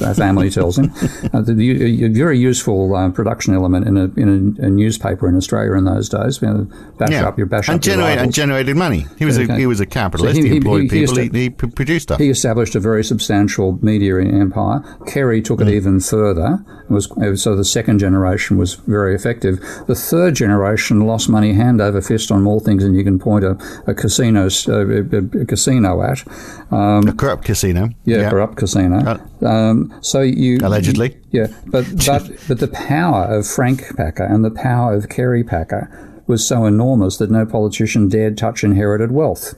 uh, 0.00 0.14
family 0.14 0.50
tells 0.50 0.78
him. 0.78 0.92
Uh, 1.32 1.40
the, 1.40 1.54
the, 1.54 2.04
a 2.04 2.08
very 2.08 2.38
useful 2.38 2.94
uh, 2.94 3.10
production 3.10 3.52
element 3.52 3.86
in, 3.86 3.96
a, 3.96 4.04
in 4.16 4.56
a, 4.58 4.66
a, 4.66 4.70
newspaper 4.70 5.28
in 5.28 5.36
Australia 5.36 5.72
in 5.72 5.84
those 5.84 6.08
days. 6.08 6.40
You 6.40 6.48
know, 6.48 6.64
bash 6.98 7.10
yeah. 7.10 7.26
up 7.26 7.36
your 7.36 7.46
bash 7.46 7.68
and 7.68 7.78
up 7.78 7.84
your 7.84 8.00
and 8.00 8.32
generated 8.32 8.76
money. 8.76 9.06
He 9.18 9.24
was 9.24 9.38
okay. 9.38 9.52
a 9.52 9.56
he 9.56 9.66
was 9.66 9.80
a 9.80 9.86
capitalist. 9.86 10.36
So 10.36 10.42
he, 10.42 10.50
he, 10.50 10.56
employed 10.56 10.82
he, 10.82 10.88
people. 10.88 11.16
He, 11.16 11.28
he, 11.28 11.50
produced 11.50 12.04
stuff. 12.04 12.20
He 12.20 12.30
established 12.30 12.74
a 12.74 12.80
very 12.80 13.02
substantial 13.02 13.78
media 13.84 14.20
empire. 14.20 14.82
Kerry 15.06 15.42
took 15.42 15.58
mm. 15.58 15.68
it 15.68 15.74
even 15.74 16.00
further. 16.00 16.64
It 16.88 16.92
was 16.92 17.42
so 17.42 17.56
the 17.56 17.64
second 17.64 17.98
generation 17.98 18.56
was 18.56 18.74
very 18.74 19.14
effective. 19.14 19.58
The 19.86 19.94
third 19.94 20.34
generation 20.34 21.00
lost 21.00 21.28
money 21.28 21.54
hand 21.54 21.80
over 21.80 22.00
fist 22.00 22.15
on 22.30 22.42
more 22.42 22.60
things 22.60 22.82
than 22.82 22.94
you 22.94 23.04
can 23.04 23.18
point 23.18 23.44
a, 23.44 23.56
a 23.86 23.94
casino 23.94 24.48
a, 24.68 25.40
a, 25.40 25.46
casino 25.46 26.02
at. 26.02 26.26
Um, 26.72 27.08
a 27.08 27.12
corrupt 27.12 27.44
casino. 27.44 27.90
Yeah, 28.04 28.18
yeah. 28.18 28.30
corrupt 28.30 28.56
casino. 28.56 29.18
Uh, 29.42 29.46
um, 29.46 29.98
so 30.02 30.20
you 30.20 30.58
allegedly. 30.62 31.16
You, 31.30 31.42
yeah, 31.42 31.46
but 31.66 31.84
but 32.06 32.30
but 32.48 32.58
the 32.60 32.68
power 32.68 33.24
of 33.24 33.46
Frank 33.46 33.96
Packer 33.96 34.24
and 34.24 34.44
the 34.44 34.50
power 34.50 34.94
of 34.94 35.08
Kerry 35.08 35.44
Packer 35.44 35.90
was 36.26 36.46
so 36.46 36.64
enormous 36.64 37.18
that 37.18 37.30
no 37.30 37.46
politician 37.46 38.08
dared 38.08 38.36
touch 38.36 38.64
inherited 38.64 39.12
wealth. 39.12 39.54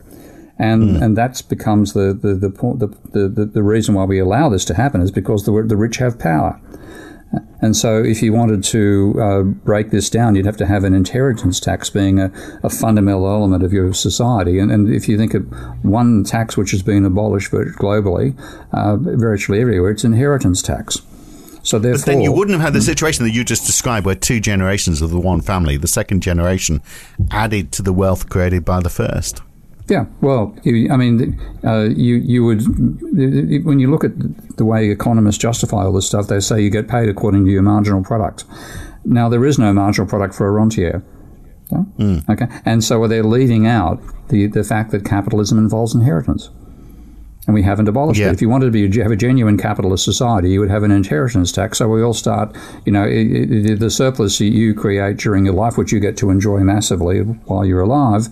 And, 0.60 0.96
mm. 0.96 1.02
and 1.02 1.16
that 1.16 1.40
becomes 1.48 1.92
the 1.92 2.12
the, 2.12 2.34
the, 2.34 2.48
the, 3.12 3.28
the, 3.28 3.44
the 3.44 3.62
reason 3.62 3.94
why 3.94 4.04
we 4.04 4.18
allow 4.18 4.48
this 4.48 4.64
to 4.66 4.74
happen 4.74 5.00
is 5.00 5.12
because 5.12 5.44
the, 5.44 5.62
the 5.62 5.76
rich 5.76 5.98
have 5.98 6.18
power. 6.18 6.60
And 7.61 7.76
so, 7.76 8.02
if 8.02 8.23
you 8.23 8.32
wanted 8.32 8.62
to 8.64 9.14
uh, 9.20 9.42
break 9.42 9.90
this 9.90 10.08
down, 10.08 10.35
you'd 10.37 10.47
have 10.47 10.56
to 10.58 10.66
have 10.66 10.85
an 10.85 10.94
inheritance 10.94 11.61
tax 11.61 11.90
being 11.90 12.20
a, 12.20 12.30
a 12.62 12.70
fundamental 12.70 13.26
element 13.26 13.64
of 13.64 13.73
your 13.73 13.92
society. 13.92 14.58
And, 14.58 14.70
and, 14.70 14.94
if 14.94 15.08
you 15.08 15.18
think 15.18 15.35
of 15.35 15.44
one 15.85 16.25
tax 16.25 16.56
which 16.56 16.70
has 16.70 16.82
been 16.82 17.04
abolished 17.04 17.50
globally, 17.50 18.38
uh, 18.73 18.97
virtually 18.97 19.61
everywhere, 19.61 19.90
it's 19.90 20.04
inheritance 20.04 20.62
tax. 20.62 21.02
So 21.62 21.78
therefore, 21.78 21.99
but 21.99 22.06
then 22.06 22.20
you 22.23 22.32
wouldn't 22.32 22.56
have 22.56 22.64
had 22.64 22.73
the 22.73 22.80
situation 22.80 23.25
that 23.25 23.32
you 23.32 23.44
just 23.44 23.66
described, 23.66 24.06
where 24.06 24.14
two 24.14 24.40
generations 24.40 25.02
of 25.02 25.11
the 25.11 25.20
one 25.20 25.40
family, 25.40 25.76
the 25.76 25.88
second 25.88 26.23
generation, 26.23 26.80
added 27.30 27.73
to 27.73 27.82
the 27.82 27.92
wealth 27.92 28.30
created 28.30 28.64
by 28.64 28.80
the 28.80 28.88
first. 28.88 29.42
Yeah, 29.88 30.04
well, 30.21 30.54
I 30.66 30.97
mean, 30.97 31.40
uh, 31.64 31.88
you 31.88 32.16
you 32.16 32.45
would 32.45 32.62
when 33.64 33.78
you 33.78 33.90
look 33.90 34.04
at 34.04 34.12
the 34.59 34.64
way 34.64 34.90
economists 34.90 35.38
justify 35.38 35.85
all 35.85 35.92
this 35.92 36.07
stuff, 36.07 36.28
they 36.28 36.40
say 36.40 36.61
you 36.61 36.68
get 36.68 36.88
paid 36.88 37.09
according 37.09 37.47
to 37.47 37.50
your 37.50 37.62
marginal 37.62 38.04
product. 38.04 38.45
Now, 39.04 39.30
there 39.30 39.45
is 39.47 39.59
no 39.59 39.73
marginal 39.73 40.07
product 40.07 40.35
for 40.35 40.47
a 40.47 40.50
rentier. 40.50 41.02
Yeah? 41.73 41.85
Mm. 41.99 42.28
Okay, 42.28 42.47
and 42.66 42.85
so 42.85 43.02
are 43.02 43.09
they're 43.09 43.23
leaving 43.23 43.66
out 43.66 44.00
the, 44.28 44.47
the 44.47 44.64
fact 44.64 44.90
that 44.90 45.04
capitalism 45.04 45.57
involves 45.57 45.95
inheritance 45.95 46.50
and 47.49 47.54
we 47.54 47.62
haven't 47.62 47.88
abolished 47.88 48.21
yeah. 48.21 48.28
it. 48.28 48.35
If 48.35 48.42
you 48.42 48.50
wanted 48.50 48.66
to 48.66 48.71
be 48.71 49.00
have 49.00 49.11
a 49.11 49.16
genuine 49.16 49.57
capitalist 49.57 50.04
society, 50.04 50.50
you 50.50 50.61
would 50.61 50.68
have 50.68 50.83
an 50.83 50.90
inheritance 50.90 51.50
tax. 51.50 51.78
So 51.78 51.88
we 51.88 52.02
all 52.02 52.12
start, 52.12 52.54
you 52.85 52.92
know, 52.92 53.04
it, 53.04 53.50
it, 53.50 53.80
the 53.80 53.88
surplus 53.88 54.38
you 54.38 54.75
create 54.75 55.16
during 55.16 55.47
your 55.47 55.54
life, 55.54 55.78
which 55.78 55.90
you 55.90 55.99
get 55.99 56.18
to 56.18 56.28
enjoy 56.28 56.59
massively 56.59 57.21
while 57.21 57.64
you're 57.64 57.80
alive, 57.80 58.28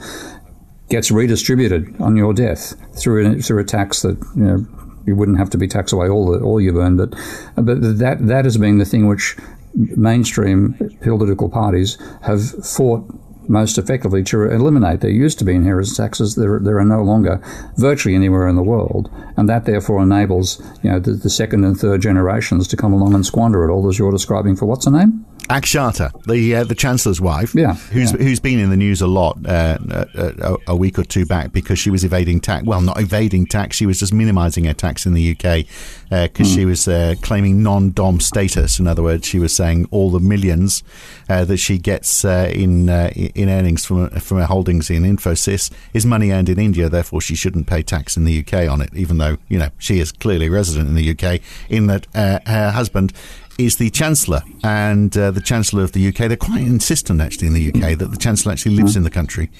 gets 0.88 1.10
redistributed 1.10 2.00
on 2.00 2.16
your 2.16 2.32
death 2.32 2.74
through 2.98 3.38
a, 3.38 3.42
through 3.42 3.60
a 3.60 3.64
tax 3.64 4.02
that 4.02 4.16
you 4.36 4.44
know 4.44 4.66
you 5.06 5.14
wouldn't 5.14 5.38
have 5.38 5.50
to 5.50 5.58
be 5.58 5.68
taxed 5.68 5.92
away 5.92 6.08
all 6.08 6.30
the, 6.30 6.40
all 6.40 6.60
you 6.60 6.80
earn, 6.80 6.96
but 6.96 7.10
but 7.56 7.80
that 7.98 8.18
that 8.20 8.44
has 8.44 8.56
been 8.56 8.78
the 8.78 8.84
thing 8.84 9.06
which 9.06 9.36
mainstream 9.74 10.74
political 11.02 11.48
parties 11.48 11.98
have 12.22 12.50
fought 12.64 13.04
most 13.48 13.78
effectively 13.78 14.24
to 14.24 14.50
eliminate. 14.50 15.00
There 15.00 15.10
used 15.10 15.38
to 15.38 15.44
be 15.44 15.54
inheritance 15.54 15.96
taxes. 15.96 16.34
There, 16.34 16.58
there 16.58 16.78
are 16.78 16.84
no 16.84 17.02
longer 17.02 17.40
virtually 17.76 18.14
anywhere 18.14 18.48
in 18.48 18.56
the 18.56 18.62
world, 18.62 19.10
and 19.36 19.48
that 19.48 19.64
therefore 19.66 20.02
enables 20.02 20.60
you 20.82 20.90
know 20.90 20.98
the, 20.98 21.12
the 21.12 21.30
second 21.30 21.64
and 21.64 21.78
third 21.78 22.02
generations 22.02 22.68
to 22.68 22.76
come 22.76 22.92
along 22.92 23.14
and 23.14 23.24
squander 23.24 23.64
it 23.64 23.72
all 23.72 23.88
as 23.88 23.98
you're 23.98 24.10
describing 24.10 24.56
for 24.56 24.66
what's 24.66 24.86
her 24.86 24.90
name? 24.90 25.25
Akshata, 25.48 26.24
the 26.24 26.56
uh, 26.56 26.64
the 26.64 26.74
Chancellor's 26.74 27.20
wife, 27.20 27.54
yeah, 27.54 27.74
who's 27.74 28.12
yeah. 28.12 28.18
who's 28.18 28.40
been 28.40 28.58
in 28.58 28.70
the 28.70 28.76
news 28.76 29.00
a 29.00 29.06
lot 29.06 29.38
uh, 29.46 29.78
a, 30.14 30.56
a, 30.68 30.76
week 30.76 30.98
or 30.98 31.04
two 31.04 31.24
back 31.24 31.52
because 31.52 31.78
she 31.78 31.88
was 31.88 32.02
evading 32.02 32.40
tax. 32.40 32.64
Well, 32.64 32.80
not 32.80 33.00
evading 33.00 33.46
tax, 33.46 33.76
she 33.76 33.86
was 33.86 34.00
just 34.00 34.12
minimising 34.12 34.64
her 34.64 34.74
tax 34.74 35.06
in 35.06 35.14
the 35.14 35.30
UK 35.30 35.66
because 36.10 36.50
uh, 36.50 36.52
mm. 36.52 36.54
she 36.54 36.64
was 36.64 36.88
uh, 36.88 37.14
claiming 37.22 37.62
non-dom 37.62 38.18
status. 38.20 38.80
In 38.80 38.88
other 38.88 39.04
words, 39.04 39.26
she 39.26 39.38
was 39.38 39.54
saying 39.54 39.86
all 39.92 40.10
the 40.10 40.18
millions 40.18 40.82
uh, 41.28 41.44
that 41.44 41.58
she 41.58 41.78
gets 41.78 42.24
uh, 42.24 42.50
in 42.52 42.88
in 42.88 43.48
earnings 43.48 43.84
from 43.84 44.10
from 44.10 44.38
her 44.38 44.46
holdings 44.46 44.90
in 44.90 45.04
Infosys 45.04 45.70
is 45.94 46.04
money 46.04 46.32
earned 46.32 46.48
in 46.48 46.58
India. 46.58 46.88
Therefore, 46.88 47.20
she 47.20 47.36
shouldn't 47.36 47.68
pay 47.68 47.82
tax 47.82 48.16
in 48.16 48.24
the 48.24 48.40
UK 48.40 48.68
on 48.68 48.80
it, 48.80 48.90
even 48.94 49.18
though 49.18 49.36
you 49.48 49.60
know 49.60 49.68
she 49.78 50.00
is 50.00 50.10
clearly 50.10 50.48
resident 50.48 50.88
in 50.88 50.96
the 50.96 51.10
UK. 51.10 51.40
In 51.68 51.86
that 51.86 52.06
her 52.14 52.72
husband 52.72 53.12
is 53.58 53.76
the 53.76 53.90
Chancellor 53.90 54.42
and 54.62 55.16
uh, 55.16 55.30
the 55.30 55.40
Chancellor 55.40 55.82
of 55.82 55.92
the 55.92 56.08
UK. 56.08 56.28
They're 56.28 56.36
quite 56.36 56.62
insistent, 56.62 57.20
actually, 57.20 57.48
in 57.48 57.54
the 57.54 57.68
UK 57.68 57.98
that 57.98 58.10
the 58.10 58.16
Chancellor 58.16 58.52
actually 58.52 58.76
lives 58.76 58.96
in 58.96 59.02
the 59.02 59.10
country. 59.10 59.50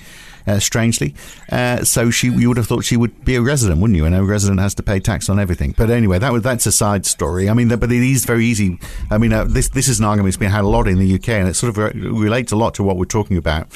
Uh, 0.49 0.61
strangely, 0.61 1.13
uh, 1.51 1.83
so 1.83 2.09
she 2.09 2.29
you 2.29 2.47
would 2.47 2.57
have 2.57 2.69
thought 2.69 2.85
she 2.85 2.97
would 2.97 3.25
be 3.25 3.35
a 3.35 3.43
resident, 3.43 3.81
wouldn't 3.81 3.97
you? 3.97 4.05
And 4.05 4.15
a 4.15 4.23
resident 4.23 4.61
has 4.61 4.77
to 4.77 4.83
pay 4.85 5.01
tax 5.01 5.29
on 5.29 5.41
everything. 5.41 5.75
But 5.77 5.91
anyway, 5.91 6.21
that 6.21 6.33
was 6.33 6.45
that's 6.45 6.67
a 6.67 6.71
side 6.71 7.05
story. 7.05 7.51
I 7.51 7.53
mean, 7.53 7.67
but 7.67 7.91
it 7.91 7.91
is 7.91 8.25
very 8.25 8.45
easy. 8.45 8.79
I 9.11 9.19
mean, 9.19 9.33
uh, 9.33 9.43
this 9.43 9.71
this 9.71 9.89
is 9.89 9.99
an 9.99 10.05
argument 10.05 10.35
that's 10.35 10.39
been 10.39 10.53
had 10.53 10.63
a 10.63 10.69
lot 10.69 10.87
in 10.87 11.01
the 11.01 11.15
UK, 11.17 11.31
and 11.31 11.49
it 11.49 11.55
sort 11.55 11.77
of 11.77 11.93
relates 11.97 12.53
a 12.53 12.57
lot 12.57 12.75
to 12.75 12.85
what 12.85 12.97
we're 12.97 13.07
talking 13.07 13.37
about 13.37 13.67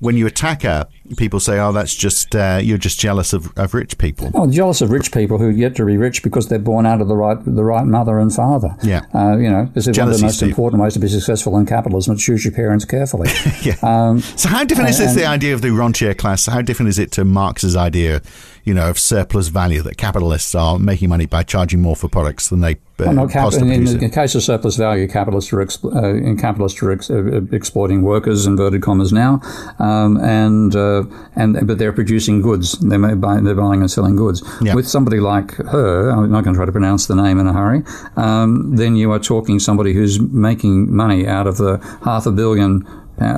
when 0.00 0.16
you 0.16 0.26
attack 0.26 0.62
her, 0.62 0.88
people 1.16 1.38
say, 1.38 1.58
"Oh, 1.58 1.72
that's 1.72 1.94
just 1.94 2.34
uh, 2.34 2.58
you're 2.62 2.78
just 2.78 2.98
jealous 2.98 3.32
of, 3.32 3.56
of 3.56 3.74
rich 3.74 3.98
people." 3.98 4.30
Oh, 4.34 4.50
jealous 4.50 4.80
of 4.80 4.90
rich 4.90 5.12
people 5.12 5.38
who 5.38 5.52
get 5.52 5.76
to 5.76 5.84
be 5.84 5.96
rich 5.96 6.22
because 6.22 6.48
they're 6.48 6.58
born 6.58 6.86
out 6.86 7.00
of 7.00 7.08
the 7.08 7.16
right 7.16 7.38
the 7.44 7.64
right 7.64 7.84
mother 7.84 8.18
and 8.18 8.34
father. 8.34 8.76
Yeah, 8.82 9.02
uh, 9.14 9.36
you 9.36 9.50
know, 9.50 9.70
this 9.74 9.86
is 9.86 9.94
Jealousy, 9.94 10.00
one 10.00 10.14
of 10.14 10.20
the 10.20 10.26
most 10.26 10.36
Steve. 10.36 10.48
important 10.48 10.82
ways 10.82 10.94
to 10.94 10.98
be 10.98 11.08
successful 11.08 11.56
in 11.58 11.66
capitalism: 11.66 12.16
to 12.16 12.20
choose 12.20 12.44
your 12.44 12.52
parents 12.52 12.84
carefully. 12.84 13.30
yeah. 13.62 13.76
Um, 13.82 14.20
so, 14.20 14.48
how 14.48 14.64
different 14.64 14.90
is 14.90 14.98
this 14.98 15.14
the 15.14 15.26
idea 15.26 15.54
of 15.54 15.62
the 15.62 15.70
rentier 15.70 16.14
class? 16.14 16.46
How 16.46 16.62
different 16.62 16.88
is 16.88 16.98
it 16.98 17.12
to 17.12 17.24
Marx's 17.24 17.76
idea, 17.76 18.22
you 18.64 18.74
know, 18.74 18.90
of 18.90 18.98
surplus 18.98 19.48
value 19.48 19.82
that 19.82 19.96
capitalists 19.96 20.54
are 20.54 20.78
making 20.78 21.08
money 21.08 21.26
by 21.26 21.42
charging 21.42 21.80
more 21.80 21.96
for 21.96 22.08
products 22.08 22.48
than 22.48 22.60
they 22.60 22.76
well, 23.06 23.14
no, 23.14 23.28
cap- 23.28 23.52
in, 23.54 23.70
in, 23.70 23.84
the 23.84 24.08
case 24.08 24.34
of 24.34 24.42
surplus 24.42 24.76
value, 24.76 25.08
capitalists 25.08 25.52
are, 25.52 25.64
exp- 25.64 25.94
uh, 25.94 26.14
in 26.14 26.36
capitalists 26.36 26.82
are 26.82 26.92
ex- 26.92 27.10
uh, 27.10 27.40
exploiting 27.52 28.02
workers, 28.02 28.46
inverted 28.46 28.82
commas 28.82 29.12
now, 29.12 29.40
um, 29.78 30.18
and 30.18 30.76
uh, 30.76 31.04
and 31.36 31.66
but 31.66 31.78
they're 31.78 31.92
producing 31.92 32.42
goods. 32.42 32.78
They're, 32.78 33.16
buy, 33.16 33.40
they're 33.40 33.54
buying 33.54 33.80
and 33.80 33.90
selling 33.90 34.16
goods. 34.16 34.42
Yeah. 34.60 34.74
With 34.74 34.88
somebody 34.88 35.20
like 35.20 35.52
her, 35.54 36.10
I'm 36.10 36.30
not 36.30 36.44
going 36.44 36.54
to 36.54 36.58
try 36.58 36.66
to 36.66 36.72
pronounce 36.72 37.06
the 37.06 37.16
name 37.16 37.38
in 37.38 37.46
a 37.46 37.52
hurry. 37.52 37.82
Um, 38.16 38.76
then 38.76 38.96
you 38.96 39.10
are 39.12 39.18
talking 39.18 39.58
somebody 39.58 39.94
who's 39.94 40.20
making 40.20 40.94
money 40.94 41.26
out 41.26 41.46
of 41.46 41.56
the 41.56 41.78
half 42.04 42.26
a 42.26 42.32
billion 42.32 42.86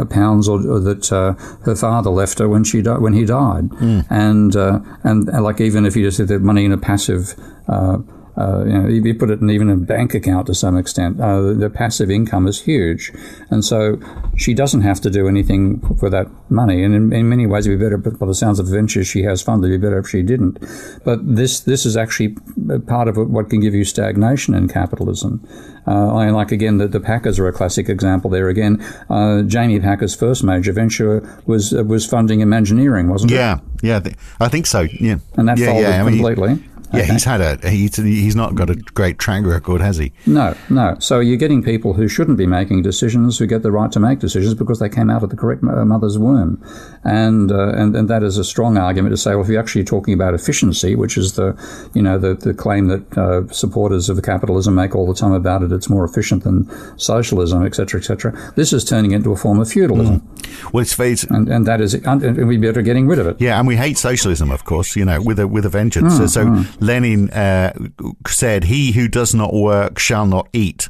pounds 0.09 0.49
or, 0.49 0.59
or 0.67 0.81
that 0.81 1.13
uh, 1.13 1.33
her 1.65 1.75
father 1.75 2.11
left 2.11 2.39
her 2.39 2.49
when 2.49 2.65
she 2.65 2.83
di- 2.83 2.99
when 2.99 3.13
he 3.13 3.25
died, 3.25 3.69
mm. 3.71 4.07
and 4.11 4.57
uh, 4.57 4.81
and 5.03 5.27
like 5.27 5.61
even 5.61 5.85
if 5.85 5.97
you 5.97 6.05
just 6.05 6.19
had 6.19 6.29
the 6.29 6.39
money 6.39 6.65
in 6.65 6.73
a 6.73 6.79
passive. 6.79 7.35
Uh, 7.69 7.99
uh, 8.43 8.65
you 8.65 8.73
know, 8.73 8.89
you 8.89 9.15
put 9.15 9.31
it 9.31 9.41
in 9.41 9.51
even 9.51 9.71
a 9.71 9.77
bank 9.77 10.15
account 10.15 10.47
to 10.47 10.55
some 10.55 10.77
extent. 10.77 11.21
Uh, 11.21 11.53
the 11.53 11.71
passive 11.71 12.11
income 12.11 12.49
is 12.49 12.61
huge, 12.61 13.13
and 13.51 13.65
so 13.65 14.01
she 14.37 14.53
doesn't 14.55 14.81
have 14.81 15.01
to 15.01 15.11
do 15.11 15.29
anything 15.29 15.81
for 15.99 16.11
that 16.11 16.27
money. 16.51 16.83
And 16.83 16.95
in, 16.95 17.13
in 17.13 17.29
many 17.29 17.47
ways, 17.47 17.67
it'd 17.67 17.79
be 17.79 17.85
better. 17.85 17.99
By 17.99 18.27
the 18.27 18.35
sounds 18.35 18.59
of 18.59 18.67
the 18.67 18.73
ventures 18.73 19.07
she 19.07 19.23
has 19.23 19.43
funded, 19.43 19.71
it'd 19.71 19.81
be 19.81 19.87
better 19.87 19.99
if 19.99 20.09
she 20.09 20.23
didn't. 20.23 20.59
But 21.05 21.21
this 21.37 21.61
this 21.61 21.87
is 21.87 21.97
actually 21.97 22.37
part 22.87 23.09
of 23.09 23.17
what 23.17 23.51
can 23.51 23.61
give 23.61 23.75
you 23.75 23.85
stagnation 23.85 24.55
in 24.55 24.69
capitalism. 24.69 25.47
Uh, 25.87 26.15
I 26.15 26.31
like 26.31 26.53
again 26.53 26.79
the, 26.79 26.87
the 26.87 27.01
Packers 27.01 27.39
are 27.39 27.49
a 27.49 27.53
classic 27.53 27.89
example 27.89 28.31
there. 28.31 28.49
Again, 28.49 28.81
uh, 29.11 29.43
Jamie 29.43 29.81
Packer's 29.81 30.15
first 30.15 30.45
major 30.45 30.73
venture 30.73 31.43
was 31.47 31.73
uh, 31.73 31.85
was 31.85 32.07
funding 32.07 32.41
Imagineering, 32.41 33.09
wasn't 33.09 33.33
yeah, 33.33 33.59
it? 33.59 33.61
Yeah, 33.83 34.01
yeah, 34.05 34.13
I 34.41 34.49
think 34.49 34.67
so. 34.67 34.81
Yeah, 34.81 35.19
and 35.37 35.49
that 35.49 35.59
yeah, 35.59 35.67
folded 35.67 35.83
yeah. 35.83 36.01
I 36.01 36.05
mean, 36.05 36.19
completely. 36.19 36.72
Yeah, 36.93 37.03
okay. 37.03 37.13
he's 37.13 37.25
had 37.25 37.41
a 37.41 37.71
he's, 37.71 37.97
he's 37.97 38.37
not 38.37 38.55
got 38.55 38.71
a 38.71 38.75
great 38.75 39.19
track 39.19 39.45
record, 39.45 39.81
has 39.81 39.97
he? 39.97 40.13
No, 40.27 40.55
no. 40.69 40.97
So 40.99 41.21
you're 41.21 41.37
getting 41.37 41.63
people 41.63 41.95
who 41.95 42.09
shouldn't 42.09 42.39
be 42.39 42.47
making 42.47 42.83
decisions 42.83 43.39
who 43.39 43.47
get 43.47 43.63
the 43.63 43.73
right 43.73 43.91
to 43.93 44.01
make 44.01 44.19
decisions 44.19 44.55
because 44.55 44.79
they 44.79 44.89
came 44.89 45.11
out 45.11 45.23
of 45.23 45.31
the 45.31 45.37
correct 45.37 45.63
mother's 45.63 46.19
womb, 46.19 46.63
and 47.05 47.51
uh, 47.51 47.73
and 47.75 47.97
and 47.97 48.09
that 48.09 48.23
is 48.23 48.39
a 48.39 48.45
strong 48.45 48.77
argument 48.77 49.13
to 49.13 49.17
say, 49.17 49.33
well, 49.33 49.43
if 49.43 49.49
you're 49.49 49.61
actually 49.61 49.85
talking 49.85 50.15
about 50.15 50.35
efficiency, 50.35 50.95
which 50.95 51.17
is 51.17 51.33
the 51.33 51.57
you 51.95 52.03
know 52.03 52.19
the 52.19 52.35
the 52.35 52.55
claim 52.55 52.87
that 52.89 53.19
uh, 53.19 53.47
supporters 53.53 54.09
of 54.09 54.23
capitalism 54.23 54.75
make 54.75 54.95
all 54.95 55.07
the 55.07 55.15
time 55.15 55.33
about 55.33 55.63
it, 55.63 55.73
it's 55.73 55.89
more 55.89 56.05
efficient 56.05 56.45
than 56.45 56.71
socialism, 56.99 57.65
etc., 57.65 58.01
etc. 58.01 58.53
This 58.55 58.73
is 58.73 58.85
turning 58.85 59.11
into 59.11 59.33
a 59.33 59.37
form 59.37 59.59
of 59.59 59.69
feudalism. 59.69 60.21
Mm. 60.21 60.73
Well, 60.73 60.83
it's, 60.83 60.99
it's 60.99 61.25
and, 61.25 61.49
and 61.49 61.67
that 61.67 61.81
is 61.81 61.95
and 61.95 62.47
we 62.47 62.57
better 62.57 62.83
getting 62.83 63.09
rid 63.09 63.19
of 63.19 63.27
it. 63.27 63.37
Yeah, 63.41 63.59
and 63.59 63.67
we 63.67 63.77
hate 63.77 63.99
socialism, 63.99 64.51
of 64.51 64.65
course. 64.65 64.95
You 64.95 65.05
know, 65.05 65.21
with 65.21 65.39
a 65.41 65.49
with 65.49 65.67
a 65.67 65.71
vengeance. 65.71 66.19
Mm, 66.19 66.29
so. 66.29 66.45
Mm. 66.45 66.77
Lenin 66.81 67.31
uh, 67.31 67.73
said, 68.27 68.65
"He 68.65 68.93
who 68.93 69.09
does 69.09 69.35
not 69.35 69.53
work 69.53 69.99
shall 69.99 70.27
not 70.27 70.49
eat." 70.53 70.89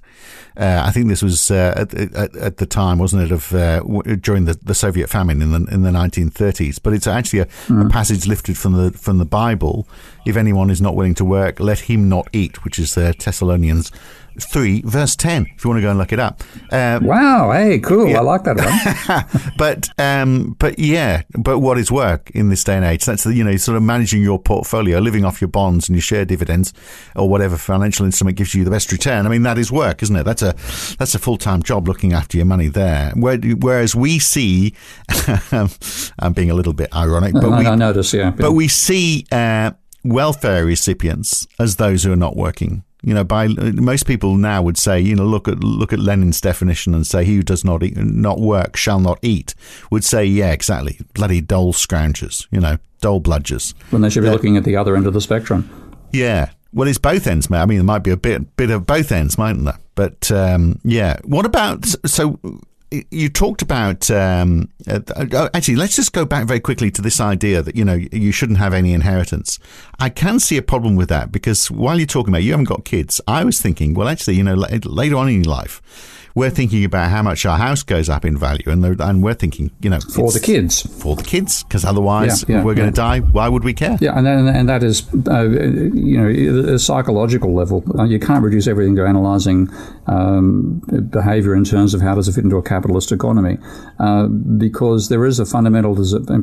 Uh, 0.56 0.82
I 0.84 0.90
think 0.90 1.08
this 1.08 1.22
was 1.22 1.50
uh, 1.50 1.74
at, 1.76 1.94
at, 1.94 2.36
at, 2.36 2.56
the 2.58 2.66
time, 2.66 2.98
wasn't 2.98 3.22
it, 3.22 3.32
of 3.32 3.54
uh, 3.54 3.80
during 4.20 4.44
the, 4.44 4.58
the 4.62 4.74
Soviet 4.74 5.08
famine 5.08 5.40
in 5.40 5.50
the 5.52 5.72
in 5.72 5.82
the 5.82 5.90
1930s. 5.90 6.78
But 6.82 6.92
it's 6.92 7.06
actually 7.06 7.40
a, 7.40 7.46
mm. 7.46 7.80
a, 7.80 7.84
hmm. 7.84 7.88
passage 7.88 8.26
lifted 8.26 8.58
from 8.58 8.74
the 8.74 8.90
from 8.92 9.18
the 9.18 9.24
Bible. 9.24 9.88
If 10.26 10.36
anyone 10.36 10.70
is 10.70 10.80
not 10.80 10.94
willing 10.94 11.14
to 11.16 11.24
work, 11.24 11.58
let 11.58 11.80
him 11.80 12.08
not 12.08 12.28
eat, 12.32 12.64
which 12.64 12.78
is 12.78 12.96
uh, 12.98 13.12
Thessalonians 13.18 13.90
3, 14.40 14.82
verse 14.82 15.16
10, 15.16 15.46
if 15.54 15.64
you 15.64 15.70
want 15.70 15.78
to 15.78 15.82
go 15.82 15.90
and 15.90 15.98
look 15.98 16.12
it 16.12 16.18
up. 16.18 16.42
Uh, 16.70 17.00
wow, 17.02 17.52
hey, 17.52 17.78
cool. 17.78 18.08
Yeah. 18.08 18.18
I 18.18 18.22
like 18.22 18.44
that 18.44 18.56
one. 18.56 19.52
but, 19.58 19.88
um, 19.98 20.56
but 20.58 20.78
yeah, 20.78 21.22
but 21.38 21.58
what 21.60 21.78
is 21.78 21.90
work 21.90 22.30
in 22.30 22.48
this 22.48 22.64
day 22.64 22.76
and 22.76 22.84
age? 22.84 23.04
That's, 23.04 23.24
the, 23.24 23.34
you 23.34 23.44
know, 23.44 23.56
sort 23.56 23.76
of 23.76 23.82
managing 23.82 24.22
your 24.22 24.38
portfolio, 24.38 24.98
living 24.98 25.24
off 25.24 25.40
your 25.40 25.48
bonds 25.48 25.88
and 25.88 25.96
your 25.96 26.02
share 26.02 26.24
dividends 26.24 26.72
or 27.16 27.28
whatever 27.28 27.56
financial 27.56 28.06
instrument 28.06 28.36
gives 28.36 28.54
you 28.54 28.64
the 28.64 28.70
best 28.70 28.92
return. 28.92 29.26
I 29.26 29.28
mean, 29.28 29.42
that 29.42 29.58
is 29.58 29.70
work, 29.70 30.02
isn't 30.02 30.16
it? 30.16 30.24
That's 30.24 30.42
a, 30.42 30.54
that's 30.98 31.14
a 31.14 31.18
full 31.18 31.38
time 31.38 31.62
job 31.62 31.88
looking 31.88 32.12
after 32.12 32.36
your 32.36 32.46
money 32.46 32.68
there. 32.68 33.12
Whereas 33.16 33.94
we 33.94 34.18
see, 34.18 34.74
I'm 36.18 36.32
being 36.32 36.50
a 36.50 36.54
little 36.54 36.72
bit 36.72 36.94
ironic, 36.94 37.34
but 37.34 37.50
we, 37.50 37.76
notice, 37.76 38.12
yeah. 38.12 38.30
But 38.30 38.52
we 38.52 38.68
see, 38.68 39.26
uh, 39.30 39.72
welfare 40.04 40.64
recipients 40.64 41.46
as 41.58 41.76
those 41.76 42.04
who 42.04 42.12
are 42.12 42.16
not 42.16 42.36
working. 42.36 42.84
You 43.02 43.14
know, 43.14 43.24
by 43.24 43.48
most 43.48 44.06
people 44.06 44.36
now 44.36 44.62
would 44.62 44.78
say, 44.78 45.00
you 45.00 45.16
know, 45.16 45.24
look 45.24 45.48
at 45.48 45.62
look 45.62 45.92
at 45.92 45.98
Lenin's 45.98 46.40
definition 46.40 46.94
and 46.94 47.06
say, 47.06 47.24
"He 47.24 47.36
who 47.36 47.42
does 47.42 47.64
not 47.64 47.82
eat, 47.82 47.96
not 47.96 48.40
work 48.40 48.76
shall 48.76 49.00
not 49.00 49.18
eat." 49.22 49.54
Would 49.90 50.04
say, 50.04 50.24
yeah, 50.24 50.52
exactly, 50.52 51.00
bloody 51.14 51.40
dole 51.40 51.72
scroungers, 51.72 52.46
you 52.50 52.60
know, 52.60 52.78
dole 53.00 53.20
bludgers. 53.20 53.74
When 53.90 54.02
they 54.02 54.10
should 54.10 54.22
be 54.22 54.30
looking 54.30 54.56
at 54.56 54.64
the 54.64 54.76
other 54.76 54.96
end 54.96 55.06
of 55.06 55.14
the 55.14 55.20
spectrum. 55.20 55.68
Yeah, 56.12 56.50
well, 56.72 56.88
it's 56.88 56.98
both 56.98 57.26
ends, 57.26 57.50
mate. 57.50 57.58
I 57.58 57.66
mean, 57.66 57.78
there 57.78 57.84
might 57.84 58.04
be 58.04 58.10
a 58.10 58.16
bit 58.16 58.56
bit 58.56 58.70
of 58.70 58.86
both 58.86 59.12
ends, 59.12 59.36
mightn't 59.36 59.64
there? 59.64 59.78
But 59.94 60.30
um, 60.30 60.80
yeah, 60.84 61.18
what 61.24 61.44
about 61.44 61.84
so? 62.06 62.38
You 63.10 63.28
talked 63.28 63.62
about 63.62 64.10
um, 64.10 64.70
uh, 64.86 65.00
uh, 65.16 65.48
actually 65.54 65.76
let's 65.76 65.96
just 65.96 66.12
go 66.12 66.24
back 66.24 66.46
very 66.46 66.60
quickly 66.60 66.90
to 66.90 67.02
this 67.02 67.20
idea 67.20 67.62
that 67.62 67.76
you 67.76 67.84
know 67.84 67.94
you 67.94 68.32
shouldn't 68.32 68.58
have 68.58 68.74
any 68.74 68.92
inheritance. 68.92 69.58
I 69.98 70.08
can 70.08 70.40
see 70.40 70.56
a 70.56 70.62
problem 70.62 70.96
with 70.96 71.08
that 71.08 71.32
because 71.32 71.70
while 71.70 71.98
you're 71.98 72.06
talking 72.06 72.32
about 72.32 72.42
you 72.42 72.50
haven't 72.52 72.64
got 72.64 72.84
kids 72.84 73.20
i 73.26 73.44
was 73.44 73.60
thinking 73.60 73.94
well 73.94 74.08
actually 74.08 74.34
you 74.34 74.42
know 74.42 74.54
later 74.54 75.16
on 75.16 75.28
in 75.28 75.44
your 75.44 75.52
life 75.52 75.80
we're 76.34 76.50
thinking 76.50 76.84
about 76.84 77.10
how 77.10 77.22
much 77.22 77.44
our 77.46 77.58
house 77.58 77.82
goes 77.82 78.08
up 78.08 78.24
in 78.24 78.36
value, 78.36 78.64
and 78.66 78.84
and 79.00 79.22
we're 79.22 79.34
thinking, 79.34 79.70
you 79.80 79.90
know, 79.90 80.00
for 80.00 80.32
the 80.32 80.40
kids, 80.40 80.82
for 81.02 81.16
the 81.16 81.22
kids, 81.22 81.62
because 81.64 81.84
otherwise 81.84 82.44
Yeah, 82.48 82.56
yeah, 82.56 82.64
we're 82.64 82.74
going 82.74 82.90
to 82.90 82.96
die. 82.96 83.20
Why 83.20 83.48
would 83.48 83.64
we 83.64 83.74
care? 83.74 83.98
Yeah, 84.00 84.16
and 84.16 84.26
then, 84.26 84.48
and 84.48 84.68
that 84.68 84.82
is, 84.82 85.06
uh, 85.28 85.48
you 85.48 86.18
know, 86.18 86.74
a 86.74 86.78
psychological 86.78 87.54
level. 87.54 87.84
Uh, 87.98 88.04
you 88.04 88.18
can't 88.18 88.42
reduce 88.42 88.66
everything 88.66 88.96
to 88.96 89.04
analysing 89.04 89.68
um, 90.06 90.82
behaviour 91.10 91.54
in 91.54 91.64
terms 91.64 91.94
of 91.94 92.00
how 92.00 92.14
does 92.14 92.28
it 92.28 92.32
fit 92.32 92.44
into 92.44 92.56
a 92.56 92.62
capitalist 92.62 93.12
economy, 93.12 93.58
uh, 93.98 94.26
because 94.26 95.08
there 95.08 95.24
is 95.24 95.38
a 95.38 95.46
fundamental 95.46 95.94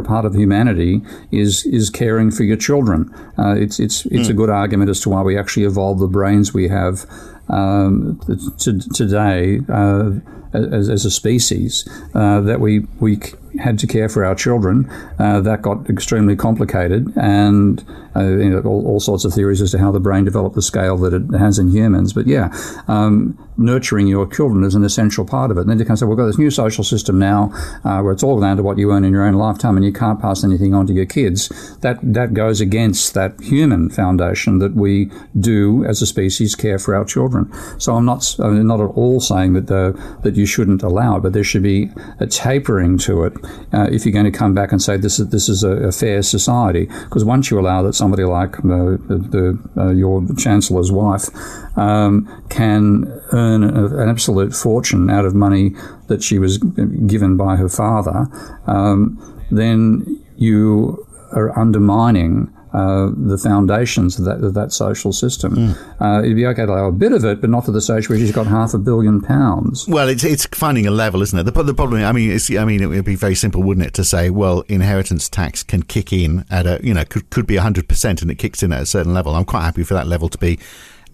part 0.04 0.26
of 0.26 0.36
humanity 0.36 1.02
is 1.32 1.66
is 1.66 1.90
caring 1.90 2.32
for 2.32 2.44
your 2.44 2.58
children. 2.58 3.14
Uh, 3.38 3.56
it's 3.56 3.80
it's 3.80 4.06
it's 4.08 4.30
a 4.30 4.34
good 4.34 4.50
argument 4.50 4.90
as 4.90 5.00
to 5.02 5.10
why 5.10 5.22
we 5.22 5.38
actually 5.38 5.66
evolved 5.66 6.00
the 6.00 6.08
brains 6.08 6.54
we 6.54 6.68
have 6.68 7.06
um, 7.50 8.20
to, 8.60 8.80
today 8.94 9.60
uh, 9.70 10.12
as, 10.54 10.90
as 10.90 11.06
a 11.06 11.12
species 11.12 11.88
uh, 12.14 12.42
that 12.42 12.60
we 12.60 12.80
we 13.00 13.20
had 13.60 13.80
to 13.80 13.88
care 13.88 14.10
for 14.10 14.26
our 14.26 14.36
children. 14.36 14.90
Uh, 15.20 15.42
that 15.42 15.62
got 15.62 15.90
extremely 15.90 16.36
complicated, 16.36 17.12
and 17.16 17.84
uh, 18.16 18.24
you 18.24 18.50
know, 18.50 18.62
all, 18.62 18.86
all 18.88 19.00
sorts 19.00 19.26
of 19.26 19.34
theories 19.34 19.62
as 19.62 19.72
to 19.72 19.78
how 19.78 19.92
the 19.92 20.00
brain 20.00 20.26
developed 20.26 20.56
the 20.56 20.62
scale 20.62 20.98
that 20.98 21.14
it 21.14 21.38
has 21.38 21.60
in 21.60 21.70
humans. 21.70 22.14
But 22.14 22.28
yeah, 22.28 22.54
um, 22.88 23.38
nurturing 23.58 24.08
your 24.08 24.26
children 24.28 24.64
is 24.64 24.76
an 24.76 24.84
essential 24.84 25.26
part 25.26 25.52
of 25.52 25.58
it. 25.58 25.62
And 25.62 25.70
then 25.70 25.80
you 25.80 25.86
can 25.86 25.98
say, 25.98 26.06
well, 26.06 26.16
we've 26.16 26.18
got 26.18 26.28
this 26.28 26.38
new 26.38 26.50
social 26.50 26.84
system 26.84 27.20
now 27.20 27.52
uh, 27.84 28.02
where 28.02 28.12
it's 28.12 28.24
all 28.24 28.40
down 28.40 28.58
to 28.58 28.64
what 28.64 28.78
you 28.78 28.92
earn 28.92 29.04
in 29.04 29.14
your 29.14 29.26
own 29.26 29.36
lifetime, 29.36 29.76
and 29.76 29.86
you 29.86 29.94
can't 29.94 30.20
pass 30.20 30.44
anything 30.44 30.74
on 30.74 30.88
to 30.88 30.94
your 30.94 31.06
kids. 31.06 31.50
That 31.82 32.00
that 32.02 32.34
goes 32.34 32.62
against 32.62 33.14
that 33.14 33.40
human 33.40 33.90
foundation 33.90 34.60
that 34.60 34.76
we 34.76 35.12
do 35.40 35.86
as 35.86 36.02
a 36.02 36.06
species 36.06 36.56
care 36.56 36.80
for 36.80 36.96
our 36.96 37.06
children. 37.06 37.52
So 37.80 37.96
I'm 37.96 38.06
not 38.06 38.36
I'm 38.40 38.66
not 38.66 38.80
at 38.80 38.92
all 38.96 39.20
saying 39.20 39.54
that 39.54 39.68
the 39.68 40.00
that 40.24 40.36
you 40.36 40.46
shouldn't 40.46 40.84
allow 40.84 41.18
it, 41.18 41.22
but 41.22 41.34
there 41.34 41.44
should 41.44 41.64
be 41.64 41.92
a 42.20 42.28
tapering 42.28 42.98
to 43.00 43.24
it 43.24 43.34
uh, 43.74 43.88
if 43.92 44.06
you're 44.06 44.14
going 44.14 44.32
to 44.32 44.38
come 44.38 44.54
back 44.54 44.72
and 44.72 44.82
say 44.82 44.98
this 44.98 45.20
is 45.20 45.30
this 45.30 45.50
is 45.50 45.64
a, 45.64 45.72
a 45.72 45.92
fair 45.92 46.22
society. 46.22 46.86
Because 46.86 47.24
once 47.24 47.52
you 47.52 47.60
allow 47.60 47.82
that 47.84 47.94
somebody 47.94 48.24
like 48.24 48.58
uh, 48.60 48.98
the, 49.10 49.60
the, 49.76 49.82
uh, 49.82 49.90
your 49.92 50.26
chancellor's 50.38 50.92
wife 50.92 51.30
um, 51.78 52.28
can 52.50 53.22
earn 53.32 53.64
a, 53.64 53.86
an 53.98 54.10
absolute 54.10 54.54
fortune 54.54 55.10
out 55.10 55.26
of 55.26 55.34
money 55.34 55.76
that 56.08 56.24
she 56.24 56.40
was 56.40 56.58
given 56.58 57.38
by 57.38 57.56
her 57.56 57.70
father, 57.70 58.28
um, 58.68 59.18
then 59.52 60.24
you 60.38 61.06
are 61.32 61.58
undermining 61.58 62.52
uh, 62.74 63.10
the 63.16 63.38
foundations 63.38 64.20
of 64.20 64.26
that, 64.26 64.44
of 64.44 64.54
that 64.54 64.72
social 64.72 65.12
system. 65.12 65.76
Uh, 66.00 66.22
it'd 66.24 66.36
be 66.36 66.46
okay 66.46 66.66
to 66.66 66.72
allow 66.72 66.88
a 66.88 66.92
bit 66.92 67.12
of 67.12 67.26
it, 67.26 67.42
but 67.42 67.50
not 67.50 67.66
to 67.66 67.72
the 67.72 67.82
stage 67.82 68.10
where 68.10 68.18
she's 68.18 68.32
got 68.32 68.46
half 68.48 68.74
a 68.74 68.78
billion 68.78 69.22
pounds. 69.22 69.88
Well, 69.88 70.08
it's 70.08 70.24
it's 70.24 70.46
finding 70.48 70.86
a 70.86 70.92
level, 70.92 71.22
isn't 71.22 71.38
it? 71.38 71.44
The, 71.44 71.64
the 71.64 71.74
problem, 71.74 72.04
I 72.04 72.12
mean, 72.12 72.32
it's, 72.32 72.50
I 72.52 72.66
mean, 72.66 72.82
it 72.82 72.88
would 72.88 73.06
be 73.06 73.16
very 73.16 73.36
simple, 73.36 73.64
wouldn't 73.64 73.88
it, 73.88 73.94
to 73.96 74.04
say, 74.04 74.30
well, 74.30 74.64
inheritance 74.68 75.30
tax 75.30 75.64
can 75.64 75.84
kick 75.84 76.14
in 76.14 76.46
at 76.50 76.68
a, 76.68 76.80
you 76.84 76.94
know, 76.94 77.06
could 77.06 77.30
could 77.30 77.48
be 77.48 77.56
hundred 77.56 77.88
percent, 77.88 78.22
and 78.22 78.30
it 78.30 78.36
kicks 78.36 78.62
in 78.62 78.72
at 78.72 78.82
a 78.82 78.86
certain 78.86 79.14
level. 79.14 79.36
I'm 79.36 79.46
quite 79.46 79.64
happy 79.64 79.84
for 79.84 79.96
that 79.96 80.08
level 80.08 80.30
to 80.30 80.38
be 80.38 80.60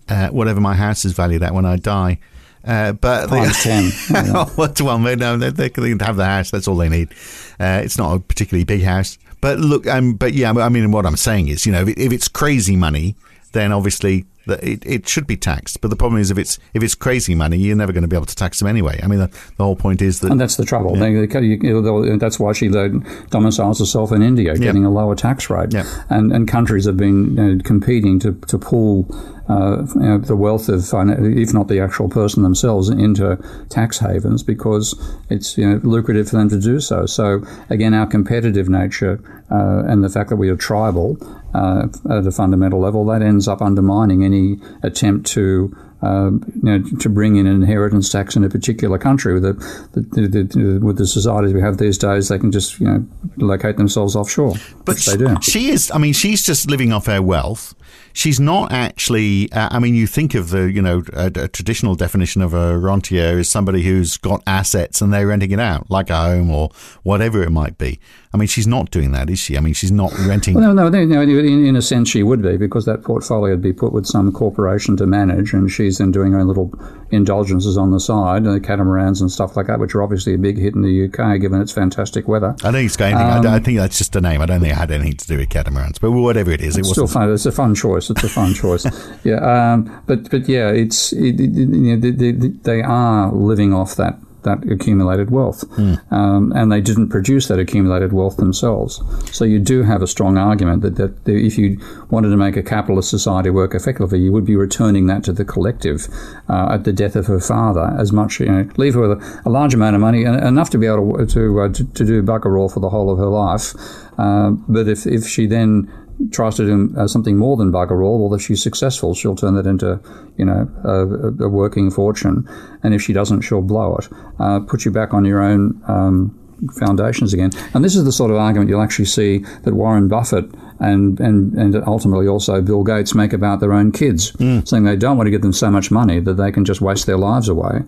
uh, 0.09 0.29
whatever 0.29 0.59
my 0.59 0.75
house 0.75 1.05
is 1.05 1.13
valued 1.13 1.43
at 1.43 1.53
when 1.53 1.65
I 1.65 1.77
die. 1.77 2.19
Uh, 2.65 2.93
but 2.93 3.27
Times 3.27 3.63
10. 3.63 3.91
Yeah. 4.09 4.45
What 4.55 4.81
well, 4.81 4.97
they, 4.97 5.15
no, 5.15 5.37
they, 5.37 5.51
they 5.51 5.69
can 5.69 5.99
have 5.99 6.15
the 6.15 6.25
house. 6.25 6.49
That's 6.49 6.67
all 6.67 6.75
they 6.75 6.89
need. 6.89 7.11
Uh, 7.59 7.81
it's 7.83 7.97
not 7.97 8.15
a 8.15 8.19
particularly 8.19 8.63
big 8.63 8.81
house. 8.81 9.19
But 9.45 9.59
look, 9.59 9.85
um, 9.85 10.15
but 10.15 10.33
yeah, 10.33 10.51
I 10.53 10.69
mean, 10.69 10.89
what 10.89 11.05
I'm 11.05 11.17
saying 11.17 11.49
is, 11.49 11.67
you 11.67 11.71
know, 11.71 11.83
if, 11.83 11.89
if 11.89 12.11
it's 12.11 12.27
crazy 12.27 12.75
money, 12.75 13.15
then 13.51 13.71
obviously 13.71 14.25
that 14.47 14.63
it, 14.63 14.85
it 14.85 15.07
should 15.07 15.27
be 15.27 15.37
taxed. 15.37 15.81
But 15.81 15.89
the 15.89 15.95
problem 15.95 16.21
is, 16.21 16.31
if 16.31 16.37
it's 16.37 16.59
if 16.73 16.83
it's 16.83 16.95
crazy 16.95 17.35
money, 17.35 17.57
you're 17.57 17.75
never 17.75 17.91
going 17.91 18.03
to 18.03 18.07
be 18.07 18.15
able 18.15 18.25
to 18.25 18.35
tax 18.35 18.59
them 18.59 18.67
anyway. 18.67 18.99
I 19.03 19.07
mean, 19.07 19.19
the, 19.19 19.27
the 19.57 19.63
whole 19.63 19.75
point 19.75 20.01
is 20.01 20.19
that 20.21 20.31
And 20.31 20.39
that's 20.39 20.55
the 20.55 20.65
trouble. 20.65 20.95
They, 20.95 21.25
they, 21.25 21.41
you 21.41 21.81
know, 21.81 22.17
that's 22.17 22.39
why 22.39 22.53
she 22.53 22.69
domiciles 22.69 23.79
herself 23.79 24.11
in 24.11 24.21
India, 24.21 24.55
getting 24.55 24.85
a 24.85 24.91
lower 24.91 25.15
tax 25.15 25.49
rate. 25.49 25.73
Yeah. 25.73 25.85
And, 26.09 26.31
and 26.31 26.47
countries 26.47 26.85
have 26.85 26.97
been 26.97 27.35
you 27.35 27.55
know, 27.55 27.63
competing 27.63 28.19
to, 28.19 28.33
to 28.33 28.57
pull 28.57 29.07
uh, 29.47 29.85
you 29.95 30.01
know, 30.01 30.17
the 30.17 30.35
wealth 30.35 30.69
of, 30.69 30.81
if 30.91 31.53
not 31.53 31.67
the 31.67 31.79
actual 31.79 32.09
person 32.09 32.43
themselves, 32.43 32.89
into 32.89 33.37
tax 33.69 33.99
havens 33.99 34.41
because 34.43 34.95
it's 35.29 35.57
you 35.57 35.69
know, 35.69 35.79
lucrative 35.83 36.29
for 36.29 36.37
them 36.37 36.49
to 36.49 36.59
do 36.59 36.79
so. 36.79 37.05
So, 37.05 37.43
again, 37.69 37.93
our 37.93 38.07
competitive 38.07 38.69
nature 38.69 39.19
uh, 39.51 39.83
and 39.85 40.03
the 40.03 40.09
fact 40.09 40.29
that 40.29 40.37
we 40.37 40.49
are 40.49 40.55
tribal 40.55 41.17
uh, 41.53 41.87
at 42.09 42.25
a 42.25 42.31
fundamental 42.31 42.79
level, 42.79 43.05
that 43.05 43.21
ends 43.21 43.47
up 43.47 43.61
undermining 43.61 44.23
any 44.23 44.34
attempt 44.83 45.27
to 45.27 45.75
um, 46.01 46.43
you 46.61 46.61
know, 46.63 46.97
to 46.99 47.09
bring 47.09 47.35
in 47.37 47.47
an 47.47 47.55
inheritance 47.55 48.11
tax 48.11 48.35
in 48.35 48.43
a 48.43 48.49
particular 48.49 48.97
country. 48.97 49.33
With 49.33 49.43
the, 49.43 49.53
the, 49.93 50.27
the, 50.27 50.79
with 50.79 50.97
the 50.97 51.07
societies 51.07 51.53
we 51.53 51.61
have 51.61 51.77
these 51.77 51.97
days, 51.97 52.27
they 52.27 52.37
can 52.37 52.51
just 52.51 52.79
you 52.79 52.87
know 52.87 53.05
locate 53.37 53.77
themselves 53.77 54.15
offshore. 54.15 54.53
But 54.83 54.97
do. 54.97 55.35
she 55.41 55.69
is. 55.69 55.89
I 55.91 55.97
mean, 55.97 56.13
she's 56.13 56.43
just 56.43 56.69
living 56.69 56.93
off 56.93 57.07
her 57.07 57.21
wealth. 57.21 57.73
She's 58.15 58.39
not 58.39 58.71
actually. 58.71 59.51
Uh, 59.51 59.67
I 59.71 59.79
mean, 59.79 59.93
you 59.93 60.07
think 60.07 60.35
of 60.35 60.49
the 60.49 60.71
you 60.71 60.81
know 60.81 61.03
a, 61.11 61.25
a 61.35 61.47
traditional 61.49 61.95
definition 61.95 62.41
of 62.41 62.53
a 62.53 62.77
rentier 62.77 63.37
is 63.37 63.49
somebody 63.49 63.83
who's 63.83 64.15
got 64.15 64.41
assets 64.47 65.01
and 65.01 65.13
they're 65.13 65.27
renting 65.27 65.51
it 65.51 65.59
out, 65.59 65.91
like 65.91 66.09
a 66.09 66.15
home 66.15 66.49
or 66.49 66.69
whatever 67.03 67.43
it 67.43 67.49
might 67.49 67.77
be. 67.77 67.99
I 68.33 68.37
mean, 68.37 68.47
she's 68.47 68.67
not 68.67 68.89
doing 68.89 69.11
that, 69.11 69.29
is 69.29 69.39
she? 69.39 69.57
I 69.57 69.59
mean, 69.59 69.73
she's 69.73 69.91
not 69.91 70.11
renting. 70.19 70.55
Well, 70.55 70.73
no, 70.73 70.87
no, 70.87 71.05
no, 71.05 71.21
in, 71.21 71.65
in 71.65 71.75
a 71.75 71.81
sense, 71.81 72.09
she 72.09 72.23
would 72.23 72.41
be 72.41 72.55
because 72.55 72.85
that 72.85 73.03
portfolio 73.03 73.51
would 73.53 73.61
be 73.61 73.73
put 73.73 73.91
with 73.91 74.05
some 74.05 74.31
corporation 74.31 74.95
to 74.97 75.05
manage, 75.05 75.53
and 75.53 75.69
she's 75.69 75.97
then 75.97 76.11
doing 76.11 76.31
her 76.31 76.39
own 76.39 76.47
little 76.47 76.71
indulgences 77.11 77.77
on 77.77 77.91
the 77.91 77.99
side, 77.99 78.45
uh, 78.47 78.59
catamarans 78.59 79.21
and 79.21 79.31
stuff 79.31 79.55
like 79.55 79.67
that, 79.67 79.79
which 79.79 79.95
are 79.95 80.03
obviously 80.03 80.33
a 80.33 80.37
big 80.37 80.57
hit 80.57 80.75
in 80.75 80.81
the 80.81 81.05
UK 81.05 81.39
given 81.39 81.61
its 81.61 81.71
fantastic 81.71 82.27
weather. 82.27 82.55
I 82.63 82.71
think 82.71 82.85
it's 82.87 82.97
got 82.97 83.13
anything. 83.13 83.45
I 83.47 83.55
I, 83.55 83.59
think 83.59 83.77
that's 83.77 83.97
just 83.97 84.15
a 84.15 84.21
name. 84.21 84.41
I 84.41 84.45
don't 84.45 84.59
think 84.59 84.73
it 84.73 84.77
had 84.77 84.91
anything 84.91 85.17
to 85.17 85.27
do 85.27 85.37
with 85.37 85.49
catamarans, 85.49 85.99
but 85.99 86.11
whatever 86.11 86.51
it 86.51 86.61
is, 86.61 86.77
it 86.77 86.81
It's 86.81 86.91
still 86.91 87.07
fun. 87.07 87.31
It's 87.31 87.45
a 87.45 87.51
fun 87.51 87.75
choice. 87.75 88.09
It's 88.09 88.23
a 88.23 88.29
fun 88.29 88.53
choice. 88.55 88.85
Yeah, 89.23 89.35
um, 89.35 90.03
but 90.05 90.29
but 90.29 90.47
yeah, 90.47 90.69
it's 90.69 91.13
it, 91.13 91.39
it, 91.39 91.51
you 91.51 91.95
know, 91.95 91.99
they, 91.99 92.11
they, 92.11 92.31
they 92.31 92.81
are 92.81 93.31
living 93.31 93.73
off 93.73 93.95
that 93.95 94.19
that 94.45 94.63
accumulated 94.71 95.29
wealth, 95.29 95.63
um, 96.11 96.53
and 96.55 96.71
they 96.71 96.81
didn't 96.81 97.09
produce 97.09 97.47
that 97.49 97.59
accumulated 97.59 98.13
wealth 98.13 98.37
themselves. 98.37 99.01
So 99.31 99.43
you 99.45 99.59
do 99.59 99.83
have 99.83 100.01
a 100.01 100.07
strong 100.07 100.37
argument 100.37 100.81
that 100.81 100.95
that 100.95 101.13
if 101.27 101.57
you 101.57 101.77
wanted 102.09 102.29
to 102.29 102.37
make 102.37 102.55
a 102.55 102.63
capitalist 102.63 103.09
society 103.09 103.49
work 103.49 103.75
effectively, 103.75 104.19
you 104.19 104.31
would 104.31 104.45
be 104.45 104.55
returning 104.55 105.07
that 105.07 105.23
to 105.25 105.33
the 105.33 105.45
collective 105.45 106.07
uh, 106.47 106.69
at 106.75 106.83
the 106.85 106.93
death 106.93 107.15
of 107.15 107.25
her 107.27 107.41
father, 107.41 107.95
as 107.99 108.11
much 108.11 108.39
you 108.39 108.45
know, 108.45 108.69
leave 108.77 108.93
her 108.93 109.01
with 109.07 109.21
a, 109.21 109.41
a 109.45 109.49
large 109.49 109.73
amount 109.73 109.95
of 109.95 110.01
money, 110.01 110.25
en- 110.25 110.41
enough 110.47 110.69
to 110.69 110.77
be 110.77 110.87
able 110.87 111.17
to 111.17 111.25
to, 111.25 111.59
uh, 111.59 111.69
to, 111.69 111.83
to 111.83 112.05
do 112.05 112.23
bugger 112.23 112.57
all 112.59 112.69
for 112.69 112.79
the 112.79 112.89
whole 112.89 113.11
of 113.11 113.17
her 113.17 113.27
life. 113.27 113.73
Uh, 114.17 114.51
but 114.69 114.87
if 114.87 115.05
if 115.05 115.27
she 115.27 115.45
then 115.45 115.91
tries 116.31 116.55
to 116.55 116.65
do 116.65 116.93
uh, 116.97 117.07
something 117.07 117.37
more 117.37 117.57
than 117.57 117.71
bugger 117.71 118.03
all, 118.03 118.19
well, 118.19 118.33
if 118.33 118.41
she's 118.41 118.63
successful, 118.63 119.13
she'll 119.13 119.35
turn 119.35 119.55
that 119.55 119.67
into, 119.67 119.99
you 120.37 120.45
know, 120.45 120.69
a, 120.83 121.43
a 121.43 121.49
working 121.49 121.91
fortune. 121.91 122.47
And 122.83 122.93
if 122.93 123.01
she 123.01 123.13
doesn't, 123.13 123.41
she'll 123.41 123.61
blow 123.61 123.97
it. 123.97 124.07
Uh, 124.39 124.59
put 124.61 124.85
you 124.85 124.91
back 124.91 125.13
on 125.13 125.25
your 125.25 125.41
own 125.41 125.81
um, 125.87 126.39
foundations 126.79 127.33
again. 127.33 127.51
And 127.73 127.83
this 127.83 127.95
is 127.95 128.05
the 128.05 128.11
sort 128.11 128.31
of 128.31 128.37
argument 128.37 128.69
you'll 128.69 128.81
actually 128.81 129.05
see 129.05 129.39
that 129.63 129.73
Warren 129.73 130.07
Buffett 130.07 130.45
and, 130.79 131.19
and, 131.19 131.53
and 131.53 131.75
ultimately 131.87 132.27
also 132.27 132.61
Bill 132.61 132.83
Gates 132.83 133.13
make 133.13 133.33
about 133.33 133.59
their 133.59 133.73
own 133.73 133.91
kids, 133.91 134.31
saying 134.63 134.83
they 134.83 134.95
don't 134.95 135.17
want 135.17 135.27
to 135.27 135.31
give 135.31 135.41
them 135.41 135.53
so 135.53 135.69
much 135.69 135.91
money 135.91 136.19
that 136.21 136.35
they 136.35 136.51
can 136.51 136.65
just 136.65 136.81
waste 136.81 137.05
their 137.05 137.17
lives 137.17 137.49
away. 137.49 137.81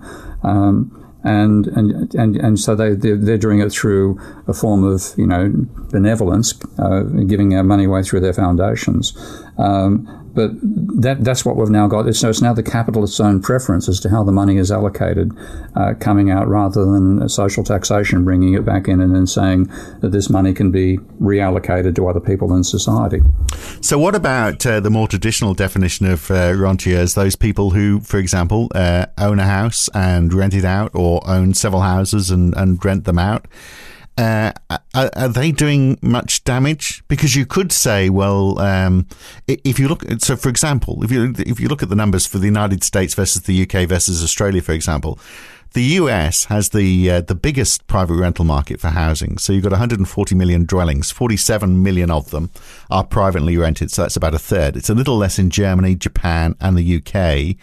Um, 0.44 1.07
and 1.28 1.68
and 1.68 2.14
and 2.16 2.36
and 2.38 2.60
so 2.60 2.76
they 2.76 2.94
they're, 2.94 3.18
they're 3.18 3.38
doing 3.38 3.60
it 3.60 3.72
through 3.72 4.20
a 4.48 4.54
form 4.54 4.84
of 4.84 5.14
you 5.18 5.28
know 5.28 5.52
benevolence, 5.92 6.54
uh, 6.80 7.02
giving 7.28 7.56
our 7.56 7.64
money 7.64 7.86
away 7.86 8.04
through 8.04 8.22
their 8.22 8.34
foundations. 8.34 9.14
Um, 9.58 10.27
but 10.38 10.52
that 11.02 11.24
that's 11.24 11.44
what 11.44 11.58
we've 11.58 11.72
now 11.72 11.88
got. 11.88 12.14
So 12.14 12.30
it's 12.30 12.44
now 12.44 12.54
the 12.54 12.62
capitalist's 12.62 13.20
own 13.20 13.42
preference 13.42 13.90
as 13.90 14.00
to 14.02 14.10
how 14.10 14.24
the 14.24 14.32
money 14.32 14.58
is 14.58 14.72
allocated, 14.72 15.32
uh, 15.76 15.96
coming 16.00 16.30
out 16.30 16.48
rather 16.48 16.86
than 16.86 17.28
social 17.28 17.64
taxation 17.64 18.24
bringing 18.24 18.54
it 18.54 18.64
back 18.64 18.88
in 18.88 19.02
and 19.02 19.16
then 19.16 19.26
saying 19.26 19.66
that 20.02 20.12
this 20.12 20.30
money 20.30 20.54
can 20.54 20.70
be 20.70 21.00
reallocated 21.20 21.96
to 21.96 22.08
other 22.08 22.20
people 22.20 22.54
in 22.54 22.64
society. 22.64 23.20
So, 23.82 23.98
what 23.98 24.14
about 24.14 24.64
uh, 24.64 24.80
the 24.80 24.92
more 24.92 25.08
traditional 25.08 25.56
definition 25.56 26.06
of 26.06 26.30
uh, 26.30 26.54
rentiers? 26.56 27.16
Those 27.16 27.36
people 27.36 27.72
who, 27.72 28.00
for 28.02 28.20
example, 28.20 28.68
uh, 28.76 29.08
own 29.18 29.40
a 29.40 29.48
house 29.48 29.90
and 29.96 30.32
rent 30.32 30.54
it 30.54 30.66
out, 30.66 30.92
or 30.94 31.28
own 31.28 31.56
several 31.56 31.82
houses 31.82 32.30
and, 32.30 32.56
and 32.56 32.86
rent 32.86 33.06
them 33.06 33.18
out. 33.18 33.48
Uh, 34.18 34.52
are, 34.96 35.12
are 35.16 35.28
they 35.28 35.52
doing 35.52 36.00
much 36.02 36.44
damage? 36.44 37.04
Because 37.08 37.36
you 37.36 37.46
could 37.46 37.72
say, 37.72 38.10
well, 38.10 38.58
um, 38.60 39.08
if 39.48 39.78
you 39.78 39.88
look, 39.88 40.04
so 40.20 40.36
for 40.36 40.50
example, 40.50 41.04
if 41.04 41.12
you 41.12 41.34
if 41.38 41.60
you 41.60 41.68
look 41.68 41.84
at 41.84 41.90
the 41.90 41.96
numbers 41.96 42.26
for 42.26 42.40
the 42.40 42.48
United 42.48 42.84
States 42.84 43.14
versus 43.14 43.44
the 43.44 43.62
UK 43.62 43.88
versus 43.88 44.24
Australia, 44.24 44.62
for 44.62 44.72
example, 44.72 45.20
the 45.74 45.84
US 45.84 46.46
has 46.46 46.70
the 46.70 47.12
uh, 47.12 47.22
the 47.22 47.36
biggest 47.36 47.86
private 47.86 48.16
rental 48.16 48.46
market 48.46 48.80
for 48.80 48.88
housing. 48.88 49.38
So 49.38 49.54
you've 49.54 49.64
got 49.64 49.72
140 49.72 50.36
million 50.36 50.66
dwellings. 50.66 51.12
47 51.12 51.84
million 51.84 52.10
of 52.10 52.32
them 52.32 52.50
are 52.90 53.04
privately 53.04 53.56
rented. 53.58 53.92
So 53.92 54.02
that's 54.02 54.16
about 54.16 54.34
a 54.34 54.40
third. 54.40 54.76
It's 54.76 54.90
a 54.90 54.96
little 54.96 55.18
less 55.18 55.38
in 55.38 55.52
Germany, 55.52 55.96
Japan, 55.96 56.56
and 56.60 56.76
the 56.76 56.98
UK. 56.98 57.56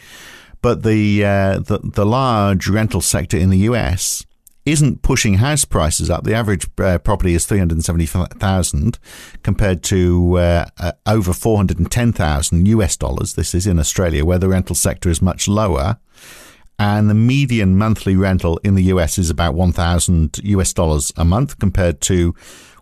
but 0.62 0.82
the, 0.82 1.24
uh, 1.24 1.58
the 1.58 1.78
the 1.82 2.06
large 2.06 2.68
rental 2.68 3.00
sector 3.00 3.36
in 3.36 3.50
the 3.50 3.58
US 3.70 4.24
isn't 4.66 5.02
pushing 5.02 5.34
house 5.34 5.64
prices 5.64 6.08
up. 6.08 6.24
The 6.24 6.34
average 6.34 6.68
uh, 6.78 6.98
property 6.98 7.34
is 7.34 7.46
370,000 7.46 8.98
compared 9.42 9.82
to 9.84 10.38
uh, 10.38 10.66
uh, 10.78 10.92
over 11.06 11.32
410,000 11.32 12.68
US 12.68 12.96
dollars. 12.96 13.34
This 13.34 13.54
is 13.54 13.66
in 13.66 13.78
Australia 13.78 14.24
where 14.24 14.38
the 14.38 14.48
rental 14.48 14.74
sector 14.74 15.10
is 15.10 15.20
much 15.20 15.48
lower. 15.48 15.98
And 16.78 17.08
the 17.08 17.14
median 17.14 17.76
monthly 17.76 18.16
rental 18.16 18.58
in 18.64 18.74
the 18.74 18.84
US 18.84 19.18
is 19.18 19.30
about 19.30 19.54
1,000 19.54 20.38
US 20.42 20.72
dollars 20.72 21.12
a 21.16 21.24
month 21.24 21.58
compared 21.58 22.00
to 22.02 22.34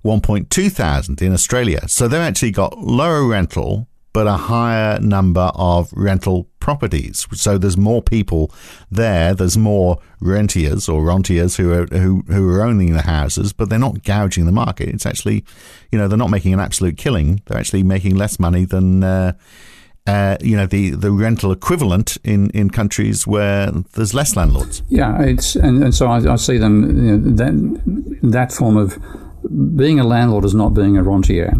1.2 0.04 0.72
thousand 0.72 1.22
in 1.22 1.32
Australia. 1.32 1.86
So 1.88 2.08
they've 2.08 2.20
actually 2.20 2.50
got 2.52 2.78
lower 2.78 3.26
rental 3.26 3.88
but 4.12 4.26
a 4.26 4.32
higher 4.32 4.98
number 5.00 5.50
of 5.54 5.92
rental 5.92 6.48
properties. 6.60 7.26
So 7.32 7.58
there's 7.58 7.76
more 7.76 8.02
people 8.02 8.52
there. 8.90 9.34
There's 9.34 9.56
more 9.56 9.98
rentiers 10.20 10.88
or 10.88 11.02
rentiers 11.02 11.56
who 11.56 11.72
are 11.72 11.86
who 11.86 12.22
who 12.28 12.48
are 12.50 12.62
owning 12.62 12.92
the 12.92 13.02
houses, 13.02 13.52
but 13.52 13.68
they're 13.68 13.78
not 13.78 14.04
gouging 14.04 14.46
the 14.46 14.52
market. 14.52 14.88
It's 14.88 15.06
actually, 15.06 15.44
you 15.90 15.98
know, 15.98 16.08
they're 16.08 16.18
not 16.18 16.30
making 16.30 16.52
an 16.52 16.60
absolute 16.60 16.96
killing. 16.98 17.42
They're 17.46 17.58
actually 17.58 17.82
making 17.82 18.16
less 18.16 18.38
money 18.38 18.64
than. 18.64 19.02
Uh, 19.02 19.32
uh, 20.04 20.36
you 20.40 20.56
know 20.56 20.66
the, 20.66 20.90
the 20.90 21.12
rental 21.12 21.52
equivalent 21.52 22.18
in, 22.24 22.50
in 22.50 22.70
countries 22.70 23.24
where 23.24 23.70
there's 23.92 24.12
less 24.12 24.34
landlords. 24.34 24.82
Yeah, 24.88 25.22
it's 25.22 25.54
and, 25.54 25.80
and 25.80 25.94
so 25.94 26.08
I, 26.08 26.32
I 26.32 26.34
see 26.34 26.58
them 26.58 27.06
you 27.06 27.16
know, 27.16 27.36
that 27.36 28.20
that 28.24 28.52
form 28.52 28.76
of 28.76 28.98
being 29.76 30.00
a 30.00 30.04
landlord 30.04 30.44
is 30.44 30.56
not 30.56 30.70
being 30.70 30.96
a 30.96 31.04
rentier 31.04 31.54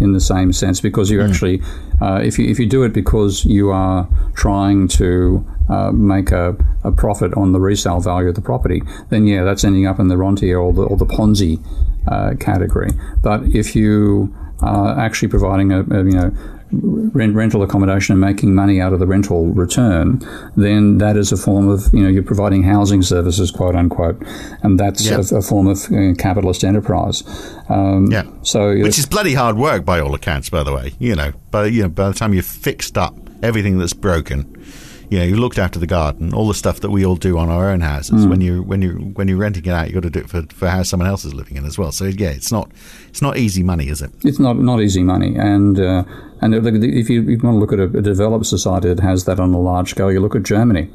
in 0.00 0.12
the 0.12 0.20
same 0.20 0.52
sense 0.52 0.80
because 0.80 1.10
you 1.10 1.18
mm. 1.18 1.28
actually, 1.28 1.62
uh, 2.00 2.20
if, 2.22 2.38
you, 2.38 2.48
if 2.48 2.58
you 2.58 2.66
do 2.66 2.82
it 2.82 2.92
because 2.92 3.44
you 3.44 3.70
are 3.70 4.08
trying 4.34 4.88
to 4.88 5.44
uh, 5.68 5.92
make 5.92 6.32
a, 6.32 6.56
a 6.84 6.92
profit 6.92 7.32
on 7.34 7.52
the 7.52 7.60
resale 7.60 8.00
value 8.00 8.28
of 8.28 8.34
the 8.34 8.40
property, 8.40 8.82
then 9.10 9.26
yeah, 9.26 9.44
that's 9.44 9.64
ending 9.64 9.86
up 9.86 9.98
in 9.98 10.08
the 10.08 10.16
rentier 10.16 10.58
or 10.58 10.72
the, 10.72 10.82
or 10.82 10.96
the 10.96 11.06
Ponzi 11.06 11.62
uh, 12.08 12.34
category. 12.40 12.90
But 13.22 13.44
if 13.54 13.76
you 13.76 14.34
are 14.60 14.98
actually 14.98 15.28
providing 15.28 15.72
a, 15.72 15.80
a 15.80 16.04
you 16.04 16.12
know 16.12 16.32
rent, 16.72 17.34
rental 17.34 17.62
accommodation 17.62 18.12
and 18.12 18.20
making 18.20 18.54
money 18.54 18.80
out 18.80 18.92
of 18.92 18.98
the 18.98 19.06
rental 19.06 19.46
return, 19.46 20.20
then 20.56 20.98
that 20.98 21.16
is 21.16 21.32
a 21.32 21.36
form 21.36 21.68
of, 21.68 21.92
you 21.92 22.02
know, 22.02 22.08
you're 22.08 22.22
providing 22.22 22.62
housing 22.62 23.02
services, 23.02 23.50
quote 23.50 23.76
unquote, 23.76 24.20
and 24.62 24.78
that's 24.78 25.04
yeah. 25.04 25.22
a, 25.32 25.38
a, 25.38 25.42
form 25.42 25.66
of 25.66 25.84
uh, 25.92 26.14
capitalist 26.18 26.64
enterprise. 26.64 27.22
Um, 27.68 28.06
yeah. 28.10 28.24
So, 28.42 28.76
which 28.76 28.98
is 28.98 29.06
bloody 29.06 29.34
hard 29.34 29.56
work 29.56 29.84
by 29.84 30.00
all 30.00 30.14
accounts, 30.14 30.50
by 30.50 30.62
the 30.62 30.72
way. 30.72 30.92
You 30.98 31.14
know, 31.14 31.32
by 31.50 31.66
you 31.66 31.82
know, 31.82 31.88
by 31.88 32.08
the 32.08 32.14
time 32.14 32.34
you've 32.34 32.46
fixed 32.46 32.96
up 32.96 33.14
everything 33.42 33.78
that's 33.78 33.92
broken, 33.92 34.64
you 35.12 35.18
know, 35.18 35.24
you 35.26 35.36
looked 35.36 35.58
after 35.58 35.78
the 35.78 35.86
garden, 35.86 36.32
all 36.32 36.48
the 36.48 36.54
stuff 36.54 36.80
that 36.80 36.88
we 36.88 37.04
all 37.04 37.16
do 37.16 37.36
on 37.36 37.50
our 37.50 37.68
own 37.68 37.82
houses. 37.82 38.24
Mm. 38.24 38.30
When 38.30 38.40
you 38.40 38.62
when 38.62 38.80
you 38.80 38.92
when 39.12 39.28
you're 39.28 39.36
renting 39.36 39.66
it 39.66 39.70
out, 39.70 39.88
you 39.88 39.92
got 39.92 40.04
to 40.04 40.08
do 40.08 40.20
it 40.20 40.30
for 40.30 40.42
for 40.54 40.68
how 40.68 40.82
someone 40.84 41.06
else 41.06 41.26
is 41.26 41.34
living 41.34 41.58
in 41.58 41.66
as 41.66 41.76
well. 41.76 41.92
So 41.92 42.06
yeah, 42.06 42.30
it's 42.30 42.50
not 42.50 42.70
it's 43.10 43.20
not 43.20 43.36
easy 43.36 43.62
money, 43.62 43.88
is 43.88 44.00
it? 44.00 44.10
It's 44.24 44.38
not 44.38 44.56
not 44.56 44.80
easy 44.80 45.02
money, 45.02 45.36
and 45.36 45.78
uh, 45.78 46.04
and 46.40 46.54
if 46.54 46.64
you, 47.10 47.20
if 47.20 47.28
you 47.28 47.38
want 47.42 47.56
to 47.56 47.58
look 47.58 47.74
at 47.74 47.78
a, 47.78 47.98
a 47.98 48.00
developed 48.00 48.46
society 48.46 48.88
that 48.88 49.00
has 49.00 49.26
that 49.26 49.38
on 49.38 49.52
a 49.52 49.60
large 49.60 49.90
scale, 49.90 50.10
you 50.10 50.20
look 50.20 50.34
at 50.34 50.44
Germany. 50.44 50.88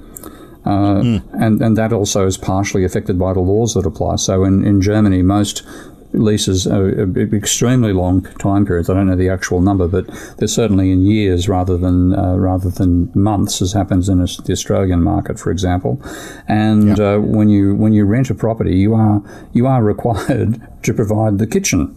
Uh, 0.65 1.01
mm. 1.01 1.23
and, 1.33 1.61
and 1.61 1.77
that 1.77 1.93
also 1.93 2.25
is 2.25 2.37
partially 2.37 2.83
affected 2.83 3.17
by 3.17 3.31
the 3.31 3.39
laws 3.39 3.73
that 3.73 3.85
apply. 3.85 4.17
So 4.17 4.43
in, 4.43 4.65
in 4.65 4.81
Germany, 4.81 5.21
most 5.21 5.65
leases 6.13 6.67
are 6.67 6.89
extremely 7.33 7.93
long 7.93 8.23
time 8.39 8.65
periods. 8.65 8.89
I 8.89 8.93
don't 8.93 9.07
know 9.07 9.15
the 9.15 9.29
actual 9.29 9.61
number, 9.61 9.87
but 9.87 10.07
they're 10.37 10.47
certainly 10.47 10.91
in 10.91 11.05
years 11.05 11.47
rather 11.49 11.77
than 11.77 12.13
uh, 12.13 12.35
rather 12.35 12.69
than 12.69 13.11
months, 13.13 13.61
as 13.61 13.73
happens 13.73 14.09
in 14.09 14.19
the 14.19 14.51
Australian 14.51 15.03
market, 15.03 15.39
for 15.39 15.51
example. 15.51 16.01
And 16.47 16.99
uh, 16.99 17.19
when 17.19 17.49
you 17.49 17.75
when 17.75 17.93
you 17.93 18.05
rent 18.05 18.29
a 18.29 18.35
property, 18.35 18.77
you 18.77 18.93
are 18.93 19.21
you 19.53 19.67
are 19.67 19.83
required 19.93 20.61
to 20.83 20.93
provide 20.93 21.37
the 21.37 21.47
kitchen 21.47 21.95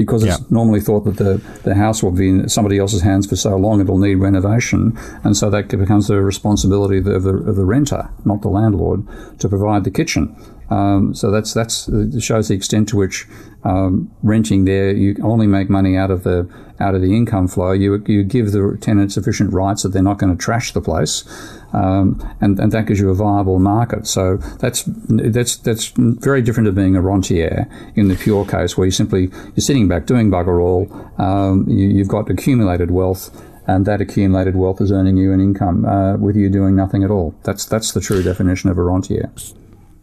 because 0.00 0.24
it's 0.24 0.38
yeah. 0.38 0.46
normally 0.48 0.80
thought 0.80 1.04
that 1.04 1.18
the, 1.18 1.42
the 1.62 1.74
house 1.74 2.02
will 2.02 2.10
be 2.10 2.30
in 2.30 2.48
somebody 2.48 2.78
else's 2.78 3.02
hands 3.02 3.26
for 3.26 3.36
so 3.36 3.54
long 3.54 3.82
it'll 3.82 3.98
need 3.98 4.14
renovation. 4.14 4.96
And 5.24 5.36
so 5.36 5.50
that 5.50 5.68
becomes 5.68 6.08
the 6.08 6.22
responsibility 6.22 6.98
of 6.98 7.04
the, 7.04 7.12
of 7.12 7.22
the, 7.24 7.34
of 7.34 7.56
the 7.56 7.66
renter, 7.66 8.08
not 8.24 8.40
the 8.40 8.48
landlord, 8.48 9.06
to 9.40 9.46
provide 9.46 9.84
the 9.84 9.90
kitchen. 9.90 10.34
Um, 10.70 11.14
so 11.14 11.30
that's 11.30 11.52
that's 11.52 11.88
it 11.88 12.20
shows 12.22 12.48
the 12.48 12.54
extent 12.54 12.88
to 12.90 12.96
which 12.96 13.26
um, 13.64 14.10
renting 14.22 14.64
there 14.64 14.94
you 14.94 15.16
only 15.22 15.46
make 15.46 15.68
money 15.68 15.96
out 15.96 16.10
of 16.10 16.22
the 16.22 16.48
out 16.78 16.94
of 16.94 17.02
the 17.02 17.14
income 17.14 17.48
flow. 17.48 17.72
You 17.72 18.02
you 18.06 18.22
give 18.22 18.52
the 18.52 18.78
tenant 18.80 19.12
sufficient 19.12 19.52
rights 19.52 19.82
that 19.82 19.90
they're 19.90 20.02
not 20.02 20.18
going 20.18 20.34
to 20.36 20.42
trash 20.42 20.72
the 20.72 20.80
place, 20.80 21.24
um, 21.72 22.22
and 22.40 22.58
and 22.58 22.72
that 22.72 22.86
gives 22.86 23.00
you 23.00 23.10
a 23.10 23.14
viable 23.14 23.58
market. 23.58 24.06
So 24.06 24.36
that's 24.60 24.84
that's 24.86 25.56
that's 25.56 25.88
very 25.96 26.40
different 26.40 26.66
to 26.66 26.72
being 26.72 26.94
a 26.94 27.00
rentier 27.00 27.68
in 27.96 28.08
the 28.08 28.16
pure 28.16 28.46
case 28.46 28.76
where 28.76 28.86
you 28.86 28.92
simply 28.92 29.28
you're 29.28 29.58
sitting 29.58 29.88
back 29.88 30.06
doing 30.06 30.30
bugger 30.30 30.62
all. 30.62 30.88
Um, 31.18 31.66
you, 31.68 31.88
you've 31.88 32.08
got 32.08 32.30
accumulated 32.30 32.90
wealth 32.90 33.30
and 33.66 33.86
that 33.86 34.00
accumulated 34.00 34.56
wealth 34.56 34.80
is 34.80 34.90
earning 34.90 35.16
you 35.16 35.32
an 35.32 35.40
income 35.40 35.84
uh, 35.84 36.16
with 36.16 36.34
you 36.34 36.48
doing 36.48 36.74
nothing 36.74 37.04
at 37.04 37.10
all. 37.10 37.34
That's 37.42 37.64
that's 37.66 37.92
the 37.92 38.00
true 38.00 38.22
definition 38.22 38.70
of 38.70 38.78
a 38.78 38.82
rentier. 38.82 39.30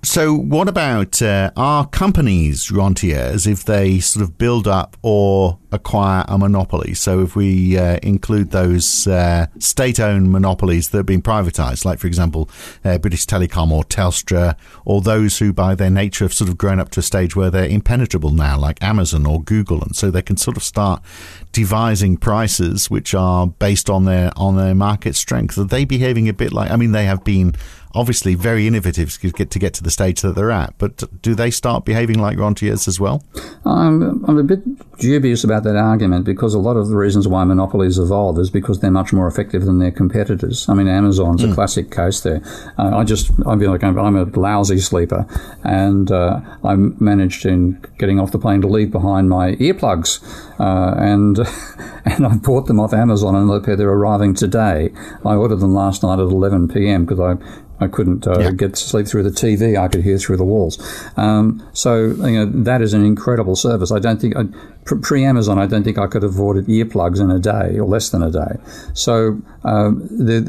So, 0.03 0.33
what 0.33 0.69
about 0.69 1.21
uh, 1.21 1.51
our 1.57 1.87
companies 1.87 2.67
rentiers 2.67 3.47
if 3.47 3.65
they 3.65 3.99
sort 3.99 4.23
of 4.23 4.37
build 4.37 4.67
up 4.67 4.95
or 5.01 5.57
acquire 5.71 6.23
a 6.27 6.37
monopoly? 6.37 6.93
So, 6.93 7.21
if 7.21 7.35
we 7.35 7.77
uh, 7.77 7.97
include 8.03 8.51
those 8.51 9.07
uh, 9.07 9.47
state 9.57 9.99
owned 9.99 10.31
monopolies 10.31 10.89
that 10.89 10.99
have 10.99 11.05
been 11.07 11.23
privatized, 11.23 11.83
like, 11.83 11.99
for 11.99 12.07
example, 12.07 12.49
uh, 12.85 12.99
British 12.99 13.25
Telecom 13.25 13.71
or 13.71 13.83
Telstra, 13.83 14.55
or 14.85 15.01
those 15.01 15.39
who, 15.39 15.51
by 15.51 15.73
their 15.73 15.89
nature, 15.89 16.25
have 16.25 16.33
sort 16.33 16.49
of 16.49 16.57
grown 16.57 16.79
up 16.79 16.89
to 16.91 16.99
a 16.99 17.03
stage 17.03 17.35
where 17.35 17.49
they're 17.49 17.67
impenetrable 17.67 18.31
now, 18.31 18.57
like 18.57 18.81
Amazon 18.83 19.25
or 19.25 19.41
Google, 19.41 19.81
and 19.81 19.95
so 19.95 20.11
they 20.11 20.21
can 20.21 20.37
sort 20.37 20.57
of 20.57 20.63
start 20.63 21.01
devising 21.51 22.17
prices 22.17 22.87
which 22.87 23.15
are 23.15 23.47
based 23.47 23.89
on 23.89 24.05
their 24.05 24.31
on 24.35 24.57
their 24.57 24.75
market 24.75 25.15
strength. 25.15 25.57
Are 25.57 25.63
they 25.63 25.85
behaving 25.85 26.29
a 26.29 26.33
bit 26.33 26.53
like? 26.53 26.69
I 26.69 26.75
mean, 26.75 26.91
they 26.91 27.05
have 27.05 27.23
been 27.23 27.55
obviously 27.97 28.35
very 28.35 28.67
innovative 28.67 29.19
to 29.19 29.31
get 29.31 29.49
to 29.49 29.59
get 29.59 29.73
to 29.73 29.83
the 29.83 29.89
stage 29.89 30.21
that 30.21 30.35
they're 30.35 30.51
at. 30.51 30.77
But 30.77 31.21
do 31.21 31.33
they 31.33 31.49
start 31.49 31.83
behaving 31.83 32.19
like 32.19 32.37
rentiers 32.37 32.87
as 32.87 32.99
well? 32.99 33.23
I'm, 33.65 34.23
I'm 34.25 34.37
a 34.37 34.43
bit 34.43 34.61
dubious 34.99 35.43
about 35.43 35.63
that 35.63 35.75
argument 35.75 36.25
because 36.25 36.53
a 36.53 36.59
lot 36.59 36.77
of 36.77 36.89
the 36.89 36.95
reasons 36.95 37.27
why 37.27 37.43
monopolies 37.43 37.97
evolve 37.97 38.37
is 38.39 38.49
because 38.51 38.79
they're 38.79 38.91
much 38.91 39.13
more 39.13 39.27
effective 39.27 39.65
than 39.65 39.79
their 39.79 39.91
competitors. 39.91 40.69
I 40.69 40.75
mean, 40.75 40.87
Amazon's 40.87 41.43
mm. 41.43 41.51
a 41.51 41.55
classic 41.55 41.91
case 41.91 42.21
there. 42.21 42.41
Uh, 42.77 42.95
I 42.97 43.03
just, 43.03 43.31
I 43.45 43.57
feel 43.57 43.71
like 43.71 43.83
I'm, 43.83 43.97
I'm 43.97 44.15
a 44.15 44.25
lousy 44.25 44.79
sleeper, 44.79 45.25
and 45.63 46.11
uh, 46.11 46.39
I 46.63 46.75
managed 46.75 47.45
in 47.45 47.83
getting 47.97 48.19
off 48.19 48.31
the 48.31 48.39
plane 48.39 48.61
to 48.61 48.67
leave 48.67 48.91
behind 48.91 49.29
my 49.29 49.53
earplugs, 49.55 50.21
uh, 50.59 50.95
and 50.97 51.39
and 52.05 52.25
I 52.25 52.35
bought 52.35 52.67
them 52.67 52.79
off 52.79 52.93
Amazon, 52.93 53.35
and 53.35 53.63
they're 53.65 53.89
arriving 53.89 54.33
today. 54.33 54.91
I 55.25 55.35
ordered 55.35 55.57
them 55.57 55.73
last 55.73 56.03
night 56.03 56.19
at 56.19 56.19
11 56.19 56.69
p.m. 56.69 57.05
because 57.05 57.19
I 57.19 57.35
I 57.79 57.87
couldn't 57.87 58.25
uh, 58.25 58.39
yeah. 58.39 58.51
get 58.51 58.75
to 58.75 58.81
sleep 58.81 59.07
through 59.07 59.23
the 59.23 59.29
TV. 59.29 59.79
I 59.79 59.87
could 59.87 60.03
hear 60.03 60.17
through 60.17 60.37
the 60.37 60.43
walls. 60.43 60.77
Um, 61.15 61.67
so 61.73 62.07
you 62.07 62.45
know 62.45 62.45
that 62.63 62.81
is 62.81 62.93
an 62.93 63.05
incredible 63.05 63.55
service. 63.55 63.91
I 63.91 63.99
don't 63.99 64.19
think 64.19 64.35
pre 64.95 65.23
Amazon. 65.23 65.59
I 65.59 65.65
don't 65.65 65.83
think 65.83 65.97
I 65.97 66.07
could 66.07 66.23
have 66.23 66.39
ordered 66.39 66.67
earplugs 66.67 67.19
in 67.19 67.29
a 67.31 67.39
day 67.39 67.77
or 67.79 67.87
less 67.87 68.09
than 68.09 68.23
a 68.23 68.31
day. 68.31 68.57
So 68.93 69.41
um, 69.63 70.07
the, 70.09 70.39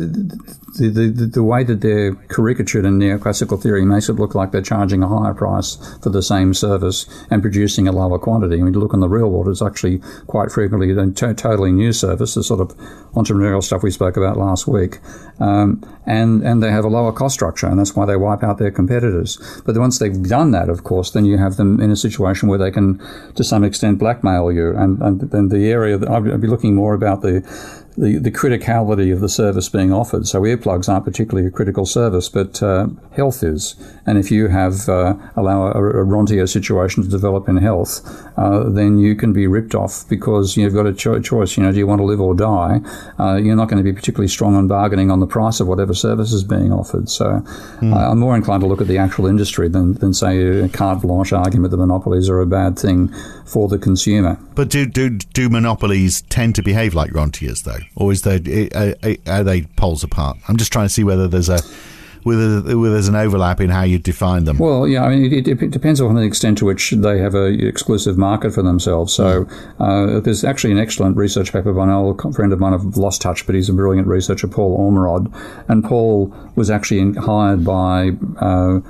the, 0.79 0.89
the, 0.89 1.27
the 1.27 1.43
way 1.43 1.65
that 1.65 1.81
they're 1.81 2.15
caricatured 2.29 2.85
in 2.85 2.99
neoclassical 2.99 3.61
theory 3.61 3.85
makes 3.85 4.09
it 4.09 4.15
look 4.15 4.35
like 4.35 4.53
they're 4.53 4.63
charging 4.63 5.03
a 5.03 5.09
higher 5.09 5.35
price 5.35 5.77
for 6.03 6.11
the 6.11 6.23
same 6.23 6.55
service 6.55 7.07
and 7.31 7.43
producing 7.43 7.89
a 7.89 7.93
lower 7.93 8.19
quantity. 8.19 8.61
I 8.61 8.63
mean, 8.63 8.75
to 8.75 8.79
look 8.79 8.95
in 8.95 9.01
the 9.01 9.09
real 9.09 9.31
world, 9.31 9.49
it's 9.49 9.63
actually 9.63 10.01
quite 10.27 10.53
frequently 10.53 10.91
a 10.91 11.07
t- 11.11 11.35
totally 11.35 11.73
new 11.73 11.93
service, 11.93 12.35
the 12.35 12.45
sort 12.45 12.61
of 12.61 12.77
entrepreneurial 13.15 13.63
stuff 13.63 13.83
we 13.83 13.91
spoke 13.91 14.17
about 14.17 14.37
last 14.37 14.67
week. 14.69 14.99
Um, 15.41 15.83
and, 16.07 16.43
and 16.43 16.63
they 16.63 16.71
have 16.71 16.85
a 16.85 16.89
lower 16.89 17.13
cost 17.13 17.35
structure, 17.35 17.67
and 17.67 17.79
that's 17.79 17.95
why 17.95 18.07
they 18.07 18.17
wipe 18.17 18.43
out 18.43 18.59
their 18.59 18.71
competitors. 18.71 19.39
But 19.65 19.77
once 19.77 19.99
they've 19.99 20.23
done 20.23 20.53
that, 20.53 20.69
of 20.69 20.85
course, 20.85 21.11
then 21.11 21.25
you 21.25 21.39
have 21.39 21.57
them 21.57 21.81
in 21.81 21.91
a 21.91 21.97
situation 21.97 22.49
where 22.49 22.59
they 22.59 22.71
can, 22.71 22.99
to 23.35 23.45
some 23.45 23.65
extent, 23.65 23.99
blackmail 23.99 24.28
you. 24.53 24.77
And, 24.77 25.01
and, 25.01 25.33
and 25.33 25.51
the 25.51 25.71
area 25.71 25.99
that 25.99 26.09
I'd 26.09 26.41
be 26.41 26.47
looking 26.47 26.75
more 26.75 26.95
about 26.95 27.23
the 27.23 27.43
the, 27.99 28.19
the 28.19 28.31
criticality 28.31 29.13
of 29.13 29.21
the 29.21 29.29
service 29.29 29.69
being 29.69 29.93
offered. 29.93 30.29
So 30.29 30.43
earplugs 30.43 30.89
aren't 30.89 31.05
particularly 31.05 31.49
a 31.49 31.51
critical 31.51 31.85
service, 31.85 32.29
but 32.29 32.63
uh, 32.63 32.87
health 33.13 33.43
is. 33.43 33.75
And 34.07 34.19
if 34.19 34.31
you 34.31 34.49
have 34.49 34.89
uh, 34.89 35.17
allow 35.37 35.67
a, 35.73 36.43
a 36.43 36.47
situation 36.47 37.03
to 37.03 37.09
develop 37.09 37.49
in 37.49 37.57
health, 37.57 38.01
uh, 38.37 38.69
then 38.69 38.99
you 38.99 39.17
can 39.17 39.33
be 39.33 39.47
ripped 39.47 39.75
off 39.75 40.09
because 40.09 40.57
you've 40.57 40.75
got 40.75 40.87
a 40.87 40.93
cho- 40.93 41.21
choice. 41.21 41.57
You 41.57 41.65
know, 41.65 41.73
do 41.73 41.79
you 41.79 41.87
want 41.87 42.01
to 42.01 42.05
live 42.05 42.21
or 42.21 42.35
die? 42.35 42.81
Uh, 43.19 43.37
you're 43.37 43.57
not 43.57 43.69
going 43.69 43.83
to 43.83 43.85
be 43.85 43.93
particularly 43.93 44.29
strong 44.29 44.55
on 44.55 44.69
bargaining 44.69 45.11
on 45.11 45.21
the 45.21 45.27
price 45.27 45.59
of 45.59 45.67
whatever 45.67 45.93
service 45.93 46.33
is 46.33 46.45
being 46.45 46.73
offered. 46.73 47.09
So 47.09 47.25
mm. 47.81 47.95
I'm 47.95 48.19
more 48.21 48.37
inclined 48.37 48.63
to 48.63 48.67
look 48.67 48.81
at 48.81 48.87
the 48.87 48.99
actual 48.99 49.27
industry 49.27 49.69
than, 49.69 49.95
than 49.95 50.15
say 50.15 50.63
a 50.63 50.69
carte 50.69 51.03
blanche 51.03 51.33
argument 51.33 51.73
that 51.73 51.79
monopolies 51.79 52.29
are 52.29 52.41
a 52.41 52.47
bad 52.47 52.79
thing 52.79 53.13
for 53.45 53.67
the 53.67 53.79
consumer. 53.79 54.39
But 54.55 54.69
do 54.71 54.87
do 54.87 55.11
do 55.11 55.49
monopolies 55.49 56.23
tend 56.23 56.55
to 56.57 56.63
behave 56.63 56.95
like 56.95 57.13
rentiers 57.13 57.63
though? 57.63 57.79
Or 57.97 58.13
is 58.13 58.23
there 58.23 58.41
are, 59.27 59.45
they 59.45 59.63
poles 59.77 60.05
apart? 60.05 60.39
I'm 60.49 60.57
just 60.57 60.73
trying 60.73 60.87
to 60.87 60.93
see 60.93 61.05
whether 61.05 61.29
there's 61.29 61.49
a 61.49 61.61
whether, 62.23 62.61
there's 62.61 63.09
an 63.09 63.15
overlap 63.15 63.61
in 63.61 63.71
how 63.71 63.83
you 63.83 63.99
define 63.99 64.45
them. 64.45 64.59
Well, 64.59 64.87
yeah, 64.87 65.05
I 65.05 65.11
mean, 65.11 65.33
it, 65.33 65.49
it 65.49 65.71
depends 65.71 66.01
on 66.01 66.15
the 66.15 66.23
extent 66.23 66.59
to 66.59 66.65
which 66.65 66.91
they 66.91 67.19
have 67.19 67.35
an 67.35 67.65
exclusive 67.67 68.19
market 68.19 68.53
for 68.53 68.63
themselves. 68.63 69.13
So 69.13 69.47
uh, 69.79 70.21
there's 70.21 70.45
actually 70.45 70.73
an 70.73 70.79
excellent 70.79 71.17
research 71.17 71.53
paper 71.53 71.73
by 71.73 71.85
an 71.85 71.91
old 71.91 72.35
friend 72.35 72.53
of 72.53 72.59
mine. 72.59 72.75
I've 72.75 72.97
lost 72.97 73.23
touch, 73.23 73.47
but 73.47 73.55
he's 73.55 73.69
a 73.69 73.73
brilliant 73.73 74.09
researcher, 74.09 74.49
Paul 74.49 74.79
Ormerod. 74.79 75.33
And 75.69 75.85
Paul 75.85 76.35
was 76.55 76.71
actually 76.71 77.13
hired 77.15 77.65
by, 77.65 78.11
uh, 78.41 78.81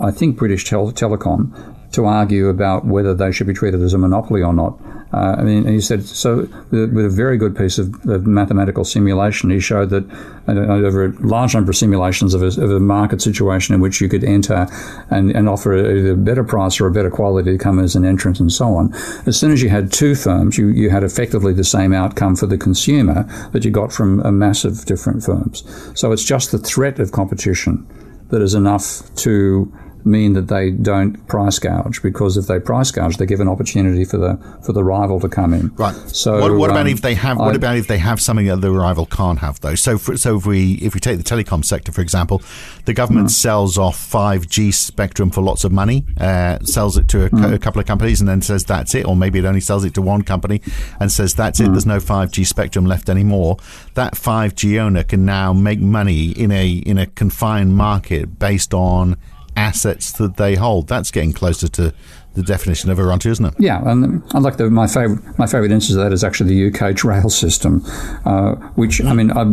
I 0.00 0.10
think, 0.10 0.36
British 0.36 0.64
Tel- 0.64 0.92
Telecom 0.92 1.73
to 1.94 2.06
argue 2.06 2.48
about 2.48 2.84
whether 2.84 3.14
they 3.14 3.32
should 3.32 3.46
be 3.46 3.54
treated 3.54 3.80
as 3.82 3.94
a 3.94 3.98
monopoly 3.98 4.42
or 4.42 4.52
not. 4.52 4.78
Uh, 5.12 5.36
I 5.38 5.42
mean, 5.42 5.66
he 5.66 5.80
said 5.80 6.04
so 6.04 6.48
with 6.72 7.04
a 7.04 7.08
very 7.08 7.38
good 7.38 7.56
piece 7.56 7.78
of, 7.78 7.94
of 8.06 8.26
mathematical 8.26 8.84
simulation. 8.84 9.48
He 9.50 9.60
showed 9.60 9.90
that 9.90 10.04
over 10.48 11.04
a 11.04 11.12
large 11.20 11.54
number 11.54 11.70
of 11.70 11.76
simulations 11.76 12.34
of 12.34 12.42
a, 12.42 12.46
of 12.46 12.70
a, 12.70 12.80
market 12.80 13.22
situation 13.22 13.74
in 13.74 13.80
which 13.80 14.00
you 14.00 14.08
could 14.08 14.24
enter 14.24 14.66
and, 15.10 15.30
and 15.30 15.48
offer 15.48 15.72
a, 15.72 16.10
a, 16.10 16.16
better 16.16 16.42
price 16.42 16.80
or 16.80 16.86
a 16.86 16.90
better 16.90 17.10
quality 17.10 17.52
to 17.52 17.58
come 17.58 17.78
as 17.78 17.94
an 17.94 18.04
entrant 18.04 18.40
and 18.40 18.52
so 18.52 18.74
on. 18.74 18.92
As 19.26 19.38
soon 19.38 19.52
as 19.52 19.62
you 19.62 19.68
had 19.68 19.92
two 19.92 20.16
firms, 20.16 20.58
you, 20.58 20.68
you 20.68 20.90
had 20.90 21.04
effectively 21.04 21.52
the 21.52 21.64
same 21.64 21.92
outcome 21.92 22.34
for 22.34 22.46
the 22.46 22.58
consumer 22.58 23.22
that 23.52 23.64
you 23.64 23.70
got 23.70 23.92
from 23.92 24.20
a 24.20 24.32
mass 24.32 24.64
of 24.64 24.84
different 24.84 25.22
firms. 25.22 25.62
So 25.94 26.10
it's 26.10 26.24
just 26.24 26.50
the 26.50 26.58
threat 26.58 26.98
of 26.98 27.12
competition 27.12 27.86
that 28.30 28.42
is 28.42 28.54
enough 28.54 29.14
to 29.16 29.72
mean 30.04 30.34
that 30.34 30.48
they 30.48 30.70
don't 30.70 31.26
price 31.26 31.58
gouge 31.58 32.02
because 32.02 32.36
if 32.36 32.46
they 32.46 32.60
price 32.60 32.90
gouge, 32.90 33.16
they 33.16 33.26
give 33.26 33.40
an 33.40 33.48
opportunity 33.48 34.04
for 34.04 34.18
the 34.18 34.38
for 34.64 34.72
the 34.72 34.84
rival 34.84 35.20
to 35.20 35.28
come 35.28 35.54
in. 35.54 35.68
Right. 35.76 35.94
So 36.10 36.40
what, 36.40 36.52
what 36.54 36.70
um, 36.70 36.76
about 36.76 36.88
if 36.88 37.02
they 37.02 37.14
have? 37.14 37.38
What 37.38 37.52
I, 37.52 37.56
about 37.56 37.76
if 37.76 37.86
they 37.86 37.98
have 37.98 38.20
something 38.20 38.46
that 38.46 38.60
the 38.60 38.70
rival 38.70 39.06
can't 39.06 39.38
have 39.38 39.60
though? 39.60 39.74
So 39.74 39.98
for, 39.98 40.16
so 40.16 40.36
if 40.36 40.46
we 40.46 40.74
if 40.74 40.94
we 40.94 41.00
take 41.00 41.18
the 41.18 41.24
telecom 41.24 41.64
sector 41.64 41.92
for 41.92 42.00
example, 42.00 42.42
the 42.84 42.92
government 42.92 43.28
mm. 43.28 43.32
sells 43.32 43.78
off 43.78 43.98
five 43.98 44.48
G 44.48 44.70
spectrum 44.70 45.30
for 45.30 45.40
lots 45.40 45.64
of 45.64 45.72
money, 45.72 46.04
uh, 46.18 46.58
sells 46.60 46.96
it 46.96 47.08
to 47.08 47.24
a, 47.24 47.30
mm. 47.30 47.54
a, 47.54 47.58
couple 47.58 47.80
of 47.80 47.86
companies, 47.86 48.20
and 48.20 48.28
then 48.28 48.42
says 48.42 48.64
that's 48.64 48.94
it, 48.94 49.06
or 49.06 49.16
maybe 49.16 49.38
it 49.38 49.44
only 49.44 49.60
sells 49.60 49.84
it 49.84 49.94
to 49.94 50.02
one 50.02 50.22
company 50.22 50.60
and 51.00 51.10
says 51.10 51.34
that's 51.34 51.60
mm. 51.60 51.66
it. 51.66 51.70
There's 51.70 51.86
no 51.86 52.00
five 52.00 52.30
G 52.30 52.44
spectrum 52.44 52.84
left 52.86 53.08
anymore. 53.08 53.56
That 53.94 54.16
five 54.16 54.54
G 54.54 54.78
owner 54.78 55.02
can 55.02 55.24
now 55.24 55.52
make 55.52 55.80
money 55.80 56.30
in 56.30 56.50
a 56.50 56.68
in 56.68 56.98
a 56.98 57.06
confined 57.06 57.76
market 57.76 58.38
based 58.38 58.74
on 58.74 59.16
assets 59.56 60.12
that 60.12 60.36
they 60.36 60.54
hold. 60.54 60.88
That's 60.88 61.10
getting 61.10 61.32
closer 61.32 61.68
to 61.68 61.94
the 62.34 62.42
definition 62.42 62.90
of 62.90 62.98
a 62.98 63.04
rentier, 63.04 63.30
isn't 63.32 63.44
it? 63.44 63.54
Yeah, 63.58 63.80
and 63.88 64.22
I 64.32 64.38
like 64.40 64.56
the, 64.56 64.68
my 64.68 64.86
favorite 64.86 65.38
my 65.38 65.46
favorite 65.46 65.70
instance 65.70 65.96
of 65.96 66.02
that 66.02 66.12
is 66.12 66.24
actually 66.24 66.54
the 66.54 66.68
UK 66.68 67.02
rail 67.04 67.30
system, 67.30 67.82
uh, 68.24 68.54
which 68.74 69.02
I 69.02 69.12
mean 69.12 69.30
I, 69.30 69.44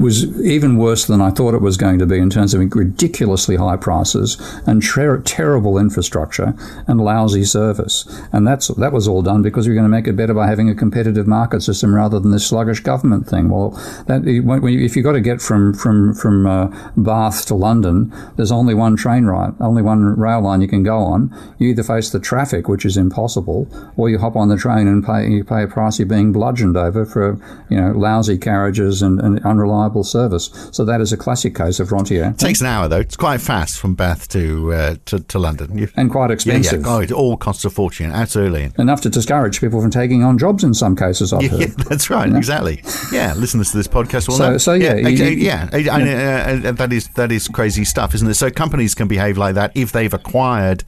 was 0.00 0.24
even 0.42 0.76
worse 0.76 1.06
than 1.06 1.20
I 1.20 1.30
thought 1.30 1.54
it 1.54 1.60
was 1.60 1.76
going 1.76 1.98
to 1.98 2.06
be 2.06 2.18
in 2.18 2.30
terms 2.30 2.54
of 2.54 2.60
ridiculously 2.74 3.56
high 3.56 3.76
prices 3.76 4.36
and 4.66 4.82
ter- 4.82 5.20
terrible 5.22 5.76
infrastructure 5.76 6.54
and 6.86 7.00
lousy 7.00 7.44
service, 7.44 8.06
and 8.32 8.46
that's 8.46 8.68
that 8.68 8.92
was 8.92 9.08
all 9.08 9.22
done 9.22 9.42
because 9.42 9.66
we 9.66 9.72
are 9.72 9.76
going 9.76 9.84
to 9.84 9.88
make 9.88 10.06
it 10.06 10.16
better 10.16 10.34
by 10.34 10.46
having 10.46 10.70
a 10.70 10.74
competitive 10.76 11.26
market 11.26 11.62
system 11.62 11.94
rather 11.94 12.20
than 12.20 12.30
this 12.30 12.46
sluggish 12.46 12.80
government 12.80 13.28
thing. 13.28 13.48
Well, 13.48 13.70
that 14.06 14.22
if 14.24 14.96
you've 14.96 15.04
got 15.04 15.12
to 15.12 15.20
get 15.20 15.42
from 15.42 15.74
from 15.74 16.14
from 16.14 16.46
uh, 16.46 16.90
Bath 16.96 17.44
to 17.46 17.56
London, 17.56 18.14
there's 18.36 18.52
only 18.52 18.74
one 18.74 18.94
train 18.94 19.24
ride, 19.24 19.54
only 19.60 19.82
one 19.82 20.16
rail 20.16 20.42
line 20.42 20.60
you 20.60 20.68
can 20.68 20.84
go 20.84 20.98
on. 20.98 21.36
You 21.58 21.71
either 21.72 21.82
face 21.82 22.10
the 22.10 22.20
traffic, 22.20 22.68
which 22.68 22.84
is 22.84 22.96
impossible, 22.96 23.66
or 23.96 24.08
you 24.08 24.18
hop 24.18 24.36
on 24.36 24.48
the 24.48 24.56
train 24.56 24.86
and 24.86 25.04
pay 25.04 25.28
you 25.28 25.44
pay 25.44 25.64
a 25.64 25.66
price 25.66 25.98
you're 25.98 26.06
being 26.06 26.32
bludgeoned 26.32 26.76
over 26.76 27.04
for 27.04 27.38
you 27.68 27.80
know 27.80 27.92
lousy 27.92 28.38
carriages 28.38 29.02
and, 29.02 29.20
and 29.20 29.44
unreliable 29.44 30.04
service. 30.04 30.50
So 30.72 30.84
that 30.84 31.00
is 31.00 31.12
a 31.12 31.16
classic 31.16 31.54
case 31.54 31.80
of 31.80 31.92
rentier. 31.92 32.30
It 32.30 32.38
takes 32.38 32.60
an 32.60 32.66
hour 32.66 32.88
though. 32.88 33.00
It's 33.00 33.16
quite 33.16 33.40
fast 33.40 33.78
from 33.78 33.94
Bath 33.94 34.28
to 34.28 34.72
uh, 34.72 34.96
to, 35.06 35.20
to, 35.20 35.38
London, 35.38 35.76
you, 35.76 35.88
and 35.96 36.10
quite 36.10 36.30
expensive. 36.30 36.82
Yeah, 36.82 36.86
yeah. 36.86 36.94
Oh, 36.94 37.00
it 37.00 37.12
all 37.12 37.36
costs 37.36 37.64
a 37.64 37.70
fortune. 37.70 38.10
Absolutely 38.10 38.70
enough 38.78 39.00
to 39.02 39.10
discourage 39.10 39.60
people 39.60 39.80
from 39.80 39.90
taking 39.90 40.22
on 40.22 40.38
jobs 40.38 40.62
in 40.62 40.74
some 40.74 40.94
cases. 40.94 41.32
I've 41.32 41.42
yeah, 41.42 41.48
heard. 41.48 41.60
Yeah, 41.62 41.84
that's 41.88 42.10
right. 42.10 42.26
You 42.26 42.32
know? 42.32 42.38
Exactly. 42.38 42.82
Yeah, 43.12 43.34
listeners 43.34 43.70
to 43.70 43.76
this 43.76 43.88
podcast 43.88 44.28
will 44.28 44.36
so, 44.36 44.50
know. 44.52 44.58
So 44.58 44.74
yeah, 44.74 44.96
yeah, 44.96 45.08
you, 45.08 45.24
yeah, 45.26 45.76
yeah. 45.76 46.60
Uh, 46.64 46.72
that 46.72 46.92
is 46.92 47.08
that 47.14 47.32
is 47.32 47.48
crazy 47.48 47.84
stuff, 47.84 48.14
isn't 48.14 48.28
it? 48.28 48.34
So 48.34 48.50
companies 48.50 48.94
can 48.94 49.08
behave 49.08 49.38
like 49.38 49.54
that 49.54 49.72
if 49.74 49.92
they've 49.92 50.12
acquired 50.12 50.84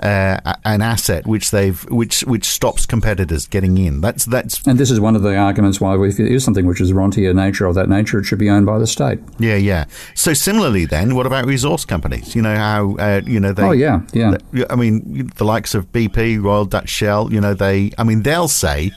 uh, 0.00 0.54
an 0.64 0.80
asset 0.80 1.26
which 1.26 1.50
they've 1.50 1.82
which 1.90 2.20
which 2.22 2.44
stops 2.44 2.86
competitors 2.86 3.46
getting 3.46 3.78
in. 3.78 4.00
That's 4.00 4.24
that's 4.24 4.64
and 4.66 4.78
this 4.78 4.90
is 4.90 5.00
one 5.00 5.16
of 5.16 5.22
the 5.22 5.36
arguments 5.36 5.80
why 5.80 5.94
if 6.06 6.20
it 6.20 6.30
is 6.30 6.44
something 6.44 6.66
which 6.66 6.80
is 6.80 6.92
rentier 6.92 7.34
nature 7.34 7.66
of 7.66 7.74
that 7.74 7.88
nature, 7.88 8.20
it 8.20 8.24
should 8.24 8.38
be 8.38 8.48
owned 8.48 8.66
by 8.66 8.78
the 8.78 8.86
state. 8.86 9.18
Yeah, 9.38 9.56
yeah. 9.56 9.86
So 10.14 10.34
similarly, 10.34 10.84
then, 10.84 11.14
what 11.14 11.26
about 11.26 11.46
resource 11.46 11.84
companies? 11.84 12.36
You 12.36 12.42
know 12.42 12.54
how 12.54 12.96
uh, 12.96 13.22
you 13.26 13.40
know 13.40 13.52
they. 13.52 13.62
Oh 13.62 13.72
yeah, 13.72 14.02
yeah. 14.12 14.36
I 14.70 14.76
mean, 14.76 15.30
the 15.36 15.44
likes 15.44 15.74
of 15.74 15.90
BP, 15.92 16.42
Royal 16.42 16.64
Dutch 16.64 16.88
Shell. 16.88 17.32
You 17.32 17.40
know, 17.40 17.54
they. 17.54 17.92
I 17.98 18.04
mean, 18.04 18.22
they'll 18.22 18.48
say. 18.48 18.92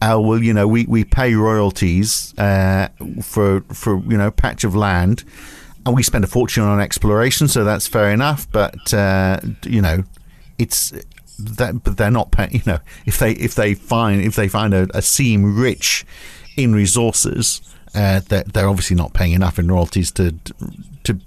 Uh, 0.00 0.16
well, 0.22 0.40
you 0.40 0.54
know, 0.54 0.68
we, 0.68 0.86
we 0.86 1.02
pay 1.02 1.34
royalties 1.34 2.32
uh, 2.38 2.86
for 3.20 3.62
for 3.72 3.98
you 4.04 4.16
know 4.16 4.30
patch 4.30 4.62
of 4.62 4.76
land, 4.76 5.24
and 5.84 5.96
we 5.96 6.04
spend 6.04 6.22
a 6.22 6.28
fortune 6.28 6.62
on 6.62 6.80
exploration, 6.80 7.48
so 7.48 7.64
that's 7.64 7.88
fair 7.88 8.12
enough. 8.12 8.50
But 8.52 8.94
uh, 8.94 9.40
you 9.64 9.82
know, 9.82 10.04
it's 10.58 10.92
that, 11.38 11.82
but 11.82 11.96
they're 11.96 12.10
not 12.10 12.30
paying. 12.30 12.52
You 12.52 12.62
know, 12.66 12.78
if 13.06 13.18
they 13.18 13.32
if 13.32 13.54
they 13.54 13.74
find 13.74 14.22
if 14.22 14.36
they 14.36 14.48
find 14.48 14.74
a, 14.74 14.88
a 14.94 15.02
seam 15.02 15.58
rich 15.58 16.04
in 16.56 16.74
resources, 16.74 17.60
uh, 17.94 18.20
they're, 18.28 18.44
they're 18.44 18.68
obviously 18.68 18.96
not 18.96 19.14
paying 19.14 19.32
enough 19.32 19.58
in 19.58 19.68
royalties 19.68 20.10
to 20.12 20.32
to 21.04 21.20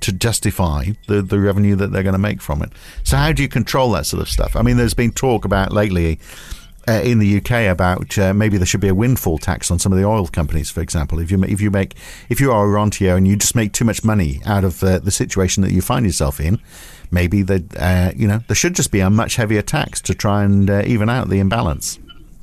to 0.00 0.12
justify 0.12 0.86
the, 1.08 1.20
the 1.20 1.38
revenue 1.38 1.76
that 1.76 1.92
they're 1.92 2.02
going 2.02 2.14
to 2.14 2.18
make 2.18 2.40
from 2.40 2.62
it. 2.62 2.72
So 3.04 3.16
how 3.16 3.32
do 3.32 3.42
you 3.42 3.48
control 3.48 3.90
that 3.92 4.06
sort 4.06 4.22
of 4.22 4.28
stuff? 4.28 4.56
I 4.56 4.62
mean, 4.62 4.78
there's 4.78 4.94
been 4.94 5.12
talk 5.12 5.44
about 5.44 5.72
lately 5.72 6.18
uh, 6.88 7.02
in 7.04 7.18
the 7.18 7.36
UK 7.36 7.70
about 7.70 8.18
uh, 8.18 8.32
maybe 8.32 8.56
there 8.56 8.66
should 8.66 8.80
be 8.80 8.88
a 8.88 8.94
windfall 8.94 9.38
tax 9.38 9.70
on 9.70 9.78
some 9.78 9.92
of 9.92 9.98
the 9.98 10.04
oil 10.04 10.26
companies, 10.26 10.70
for 10.70 10.80
example. 10.80 11.18
If 11.18 11.30
you 11.30 11.42
if 11.44 11.60
you 11.60 11.70
make 11.70 11.94
if 12.28 12.40
you 12.40 12.50
are 12.50 12.64
a 12.64 12.68
rentier 12.68 13.16
and 13.16 13.28
you 13.28 13.36
just 13.36 13.54
make 13.54 13.72
too 13.72 13.84
much 13.84 14.02
money 14.02 14.40
out 14.46 14.64
of 14.64 14.82
uh, 14.82 14.98
the 14.98 15.10
situation 15.10 15.62
that 15.62 15.72
you 15.72 15.82
find 15.82 16.06
yourself 16.06 16.40
in, 16.40 16.58
maybe 17.10 17.42
that 17.42 17.76
uh, 17.76 18.10
you 18.16 18.26
know 18.26 18.40
there 18.48 18.56
should 18.56 18.74
just 18.74 18.90
be 18.90 19.00
a 19.00 19.10
much 19.10 19.36
heavier 19.36 19.62
tax 19.62 20.00
to 20.02 20.14
try 20.14 20.42
and 20.42 20.68
uh, 20.68 20.82
even 20.86 21.08
out 21.08 21.28
the 21.28 21.38
imbalance. 21.38 21.99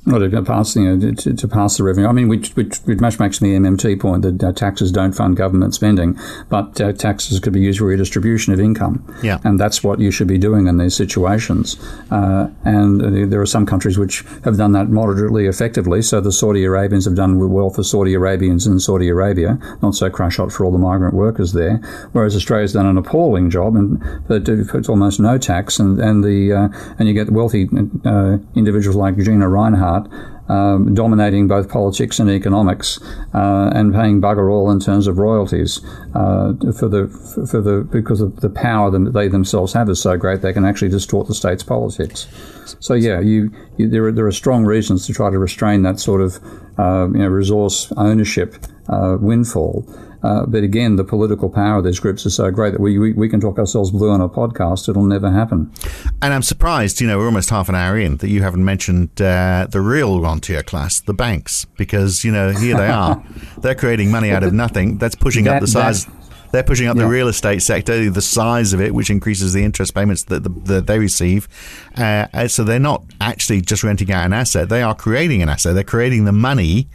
Well, 0.08 0.30
to 0.30 0.42
pass, 0.42 0.74
you 0.74 0.96
know, 0.96 1.12
to, 1.12 1.34
to, 1.34 1.48
pass 1.48 1.76
the 1.76 1.84
revenue. 1.84 2.08
I 2.08 2.12
mean, 2.12 2.28
which, 2.28 2.50
which, 2.56 2.78
which 2.84 2.98
much 2.98 3.18
makes 3.20 3.40
the 3.40 3.54
MMT 3.54 4.00
point 4.00 4.22
that 4.22 4.42
uh, 4.42 4.52
taxes 4.52 4.90
don't 4.90 5.12
fund 5.12 5.36
government 5.36 5.74
spending, 5.74 6.18
but 6.48 6.80
uh, 6.80 6.92
taxes 6.92 7.38
could 7.40 7.52
be 7.52 7.60
used 7.60 7.78
for 7.78 7.84
redistribution 7.84 8.54
of 8.54 8.60
income. 8.60 9.04
Yeah. 9.22 9.38
And 9.44 9.60
that's 9.60 9.84
what 9.84 10.00
you 10.00 10.10
should 10.10 10.26
be 10.26 10.38
doing 10.38 10.66
in 10.66 10.78
these 10.78 10.96
situations. 10.96 11.76
Uh, 12.10 12.48
and 12.64 13.02
uh, 13.02 13.26
there 13.28 13.40
are 13.40 13.46
some 13.46 13.66
countries 13.66 13.98
which 13.98 14.24
have 14.44 14.56
done 14.56 14.72
that 14.72 14.88
moderately 14.88 15.46
effectively. 15.46 16.00
So 16.00 16.22
the 16.22 16.32
Saudi 16.32 16.64
Arabians 16.64 17.04
have 17.04 17.14
done 17.14 17.38
well 17.52 17.68
for 17.68 17.82
Saudi 17.82 18.14
Arabians 18.14 18.66
in 18.66 18.80
Saudi 18.80 19.08
Arabia, 19.08 19.58
not 19.82 19.94
so 19.94 20.08
crash 20.08 20.38
hot 20.38 20.52
for 20.52 20.64
all 20.64 20.72
the 20.72 20.78
migrant 20.78 21.14
workers 21.14 21.52
there. 21.52 21.76
Whereas 22.12 22.34
Australia's 22.34 22.72
done 22.72 22.86
an 22.86 22.96
appalling 22.96 23.50
job, 23.50 23.76
and 23.76 24.00
it's 24.30 24.88
almost 24.88 25.20
no 25.20 25.36
tax, 25.36 25.78
and 25.78 25.98
and 26.00 26.24
the 26.24 26.52
uh, 26.52 26.94
and 26.98 27.08
you 27.08 27.14
get 27.14 27.30
wealthy 27.30 27.68
uh, 28.04 28.38
individuals 28.54 28.96
like 28.96 29.18
Gina 29.18 29.46
Rinehart 30.04 30.38
um, 30.48 30.94
dominating 30.94 31.46
both 31.46 31.68
politics 31.68 32.18
and 32.18 32.30
economics, 32.30 33.00
uh, 33.34 33.70
and 33.74 33.92
paying 33.92 34.20
bugger 34.20 34.50
all 34.50 34.70
in 34.70 34.80
terms 34.80 35.06
of 35.06 35.18
royalties 35.18 35.84
uh, 36.14 36.54
for 36.72 36.88
the 36.88 37.08
for 37.50 37.60
the 37.60 37.86
because 37.90 38.20
of 38.20 38.40
the 38.40 38.48
power 38.48 38.90
that 38.90 39.12
they 39.12 39.28
themselves 39.28 39.72
have 39.72 39.88
is 39.88 40.00
so 40.00 40.16
great 40.16 40.40
they 40.40 40.52
can 40.52 40.64
actually 40.64 40.88
distort 40.88 41.28
the 41.28 41.34
state's 41.34 41.62
politics. 41.62 42.26
So 42.80 42.94
yeah, 42.94 43.20
you, 43.20 43.52
you 43.76 43.88
there 43.88 44.06
are 44.06 44.12
there 44.12 44.26
are 44.26 44.32
strong 44.32 44.64
reasons 44.64 45.06
to 45.06 45.12
try 45.12 45.30
to 45.30 45.38
restrain 45.38 45.82
that 45.82 46.00
sort 46.00 46.20
of 46.20 46.38
uh, 46.78 47.08
you 47.12 47.18
know 47.18 47.28
resource 47.28 47.92
ownership 47.96 48.56
uh, 48.88 49.16
windfall. 49.20 49.86
Uh, 50.22 50.46
but 50.46 50.64
again, 50.64 50.96
the 50.96 51.04
political 51.04 51.48
power 51.48 51.78
of 51.78 51.84
these 51.84 52.00
groups 52.00 52.26
is 52.26 52.34
so 52.34 52.50
great 52.50 52.72
that 52.72 52.80
we, 52.80 52.98
we, 52.98 53.12
we, 53.12 53.28
can 53.28 53.40
talk 53.40 53.58
ourselves 53.58 53.90
blue 53.90 54.10
on 54.10 54.20
a 54.20 54.28
podcast. 54.28 54.88
It'll 54.88 55.04
never 55.04 55.30
happen. 55.30 55.72
And 56.20 56.34
I'm 56.34 56.42
surprised, 56.42 57.00
you 57.00 57.06
know, 57.06 57.18
we're 57.18 57.26
almost 57.26 57.50
half 57.50 57.68
an 57.68 57.74
hour 57.74 57.96
in 57.96 58.16
that 58.16 58.28
you 58.28 58.42
haven't 58.42 58.64
mentioned 58.64 59.20
uh, 59.20 59.68
the 59.70 59.80
real 59.80 60.20
rentier 60.20 60.62
class, 60.62 61.00
the 61.00 61.14
banks, 61.14 61.66
because, 61.76 62.24
you 62.24 62.32
know, 62.32 62.50
here 62.50 62.76
they 62.76 62.88
are. 62.88 63.22
They're 63.58 63.76
creating 63.76 64.10
money 64.10 64.30
out 64.30 64.42
of 64.42 64.52
nothing. 64.52 64.98
That's 64.98 65.14
pushing 65.14 65.44
that, 65.44 65.56
up 65.56 65.60
the 65.60 65.68
size. 65.68 66.06
They're 66.50 66.62
pushing 66.62 66.86
up 66.86 66.96
yeah. 66.96 67.02
the 67.02 67.08
real 67.08 67.28
estate 67.28 67.62
sector, 67.62 68.10
the 68.10 68.22
size 68.22 68.72
of 68.72 68.80
it, 68.80 68.94
which 68.94 69.10
increases 69.10 69.52
the 69.52 69.62
interest 69.64 69.94
payments 69.94 70.24
that, 70.24 70.42
the, 70.42 70.48
that 70.48 70.86
they 70.86 70.98
receive. 70.98 71.46
Uh, 71.96 72.48
so 72.48 72.64
they're 72.64 72.78
not 72.78 73.04
actually 73.20 73.60
just 73.60 73.84
renting 73.84 74.10
out 74.10 74.24
an 74.24 74.32
asset; 74.32 74.68
they 74.68 74.82
are 74.82 74.94
creating 74.94 75.42
an 75.42 75.48
asset. 75.48 75.74
They're 75.74 75.84
creating 75.84 76.24
the 76.24 76.32
money 76.32 76.88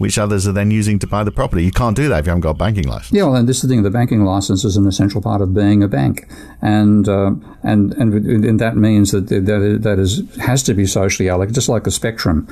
which 0.00 0.16
others 0.16 0.48
are 0.48 0.52
then 0.52 0.70
using 0.70 0.98
to 0.98 1.06
buy 1.06 1.22
the 1.22 1.30
property. 1.30 1.62
You 1.62 1.70
can't 1.70 1.94
do 1.94 2.08
that 2.08 2.20
if 2.20 2.24
you 2.24 2.30
haven't 2.30 2.40
got 2.40 2.52
a 2.52 2.54
banking 2.54 2.88
license. 2.88 3.12
Yeah, 3.12 3.24
well, 3.24 3.36
and 3.36 3.46
this 3.46 3.56
is 3.56 3.62
the 3.64 3.68
thing: 3.68 3.82
the 3.82 3.90
banking 3.90 4.24
license 4.24 4.64
is 4.64 4.78
an 4.78 4.86
essential 4.86 5.20
part 5.20 5.42
of 5.42 5.52
being 5.52 5.82
a 5.82 5.88
bank, 5.88 6.26
and 6.62 7.06
uh, 7.06 7.32
and, 7.62 7.92
and 7.92 8.14
and 8.14 8.58
that 8.58 8.78
means 8.78 9.10
that 9.10 9.28
that 9.28 9.78
that 9.82 9.98
is 9.98 10.22
has 10.36 10.62
to 10.62 10.72
be 10.72 10.86
socially 10.86 11.28
allocated, 11.28 11.54
just 11.54 11.68
like 11.68 11.84
the 11.84 11.90
spectrum 11.90 12.48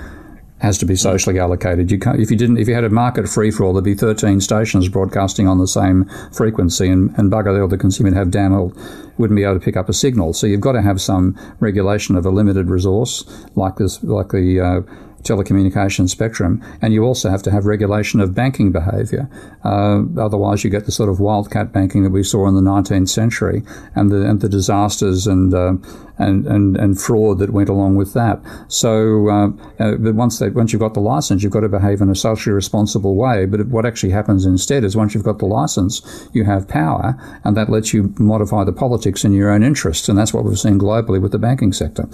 has 0.59 0.77
to 0.77 0.85
be 0.85 0.95
socially 0.95 1.39
allocated. 1.39 1.91
You 1.91 1.99
can't, 1.99 2.21
if 2.21 2.31
you 2.31 2.37
didn't, 2.37 2.59
if 2.59 2.69
you 2.69 2.75
had 2.75 2.85
a 2.85 2.91
market 2.91 3.31
free 3.31 3.51
for 3.51 3.65
all, 3.65 3.73
there'd 3.73 3.85
be 3.85 3.95
13 3.95 4.43
stations 4.43 4.89
broadcasting 4.89 5.49
on 5.49 5.59
the 5.59 5.69
same 5.69 6.05
frequency, 6.33 6.89
and, 6.89 7.17
and 7.17 7.33
bugger 7.33 7.59
all 7.63 7.69
the 7.69 7.79
consumer 7.79 8.11
would 8.11 8.17
have 8.17 8.31
damn 8.31 8.53
well 8.53 8.73
wouldn't 9.17 9.37
be 9.37 9.45
able 9.45 9.55
to 9.55 9.65
pick 9.65 9.77
up 9.77 9.89
a 9.89 9.93
signal. 9.95 10.33
So 10.33 10.47
you've 10.47 10.61
got 10.61 10.73
to 10.73 10.83
have 10.83 11.01
some 11.01 11.39
regulation 11.61 12.15
of 12.15 12.27
a 12.27 12.31
limited 12.31 12.69
resource, 12.69 13.25
like 13.57 13.77
this, 13.77 14.03
like 14.05 14.29
the 14.29 14.61
uh, 14.61 15.08
telecommunications 15.29 16.11
spectrum, 16.11 16.63
and 16.81 16.93
you 16.93 17.05
also 17.05 17.31
have 17.31 17.43
to 17.43 17.51
have 17.51 17.67
regulation 17.67 18.21
of 18.21 18.35
banking 18.35 18.73
behaviour. 18.73 19.29
Uh, 19.65 20.03
otherwise, 20.19 20.65
you 20.65 20.71
get 20.71 20.87
the 20.87 20.93
sort 20.93 21.11
of 21.11 21.21
wildcat 21.21 21.73
banking 21.73 22.03
that 22.03 22.11
we 22.11 22.23
saw 22.23 22.49
in 22.49 22.55
the 22.55 22.61
19th 22.61 23.09
century, 23.09 23.63
and 23.95 24.11
the 24.11 24.29
and 24.29 24.41
the 24.41 24.49
disasters 24.49 25.27
and 25.27 25.55
uh, 25.55 25.75
and, 26.19 26.47
and 26.47 26.77
and 26.77 27.01
fraud 27.01 27.39
that 27.39 27.51
went 27.51 27.69
along 27.69 27.97
with 27.97 28.15
that. 28.15 28.41
So, 28.69 29.29
uh, 29.29 29.49
uh 29.79 29.97
but 29.97 30.15
once 30.15 30.39
they 30.39 30.49
once 30.51 30.73
you've 30.73 30.81
got 30.81 30.95
the 30.95 31.01
license, 31.01 31.43
you've 31.43 31.53
got 31.53 31.61
to 31.61 31.69
behave 31.69 32.01
in 32.01 32.11
a 32.11 32.15
socially 32.15 32.55
responsible 32.55 33.15
way. 33.15 33.47
But 33.47 33.69
what 33.69 33.87
actually 33.87 34.13
happens 34.13 34.45
instead 34.45 34.85
is 34.85 34.97
once 34.97 35.15
you've 35.15 35.25
got 35.25 35.39
the 35.39 35.47
license, 35.47 36.29
you 36.33 36.45
have 36.45 36.69
power, 36.69 37.17
and 37.45 37.57
that 37.57 37.69
lets 37.69 37.93
you 37.93 38.15
modify 38.19 38.65
the 38.65 38.73
politics 38.73 39.25
in 39.25 39.33
your 39.33 39.51
own 39.51 39.63
interest, 39.63 40.09
and 40.09 40.19
that's 40.19 40.33
what 40.35 40.45
we've 40.45 40.59
seen 40.59 40.79
globally 40.79 41.21
with 41.21 41.33
the 41.33 41.39
banking 41.39 41.73
sector. 41.73 42.09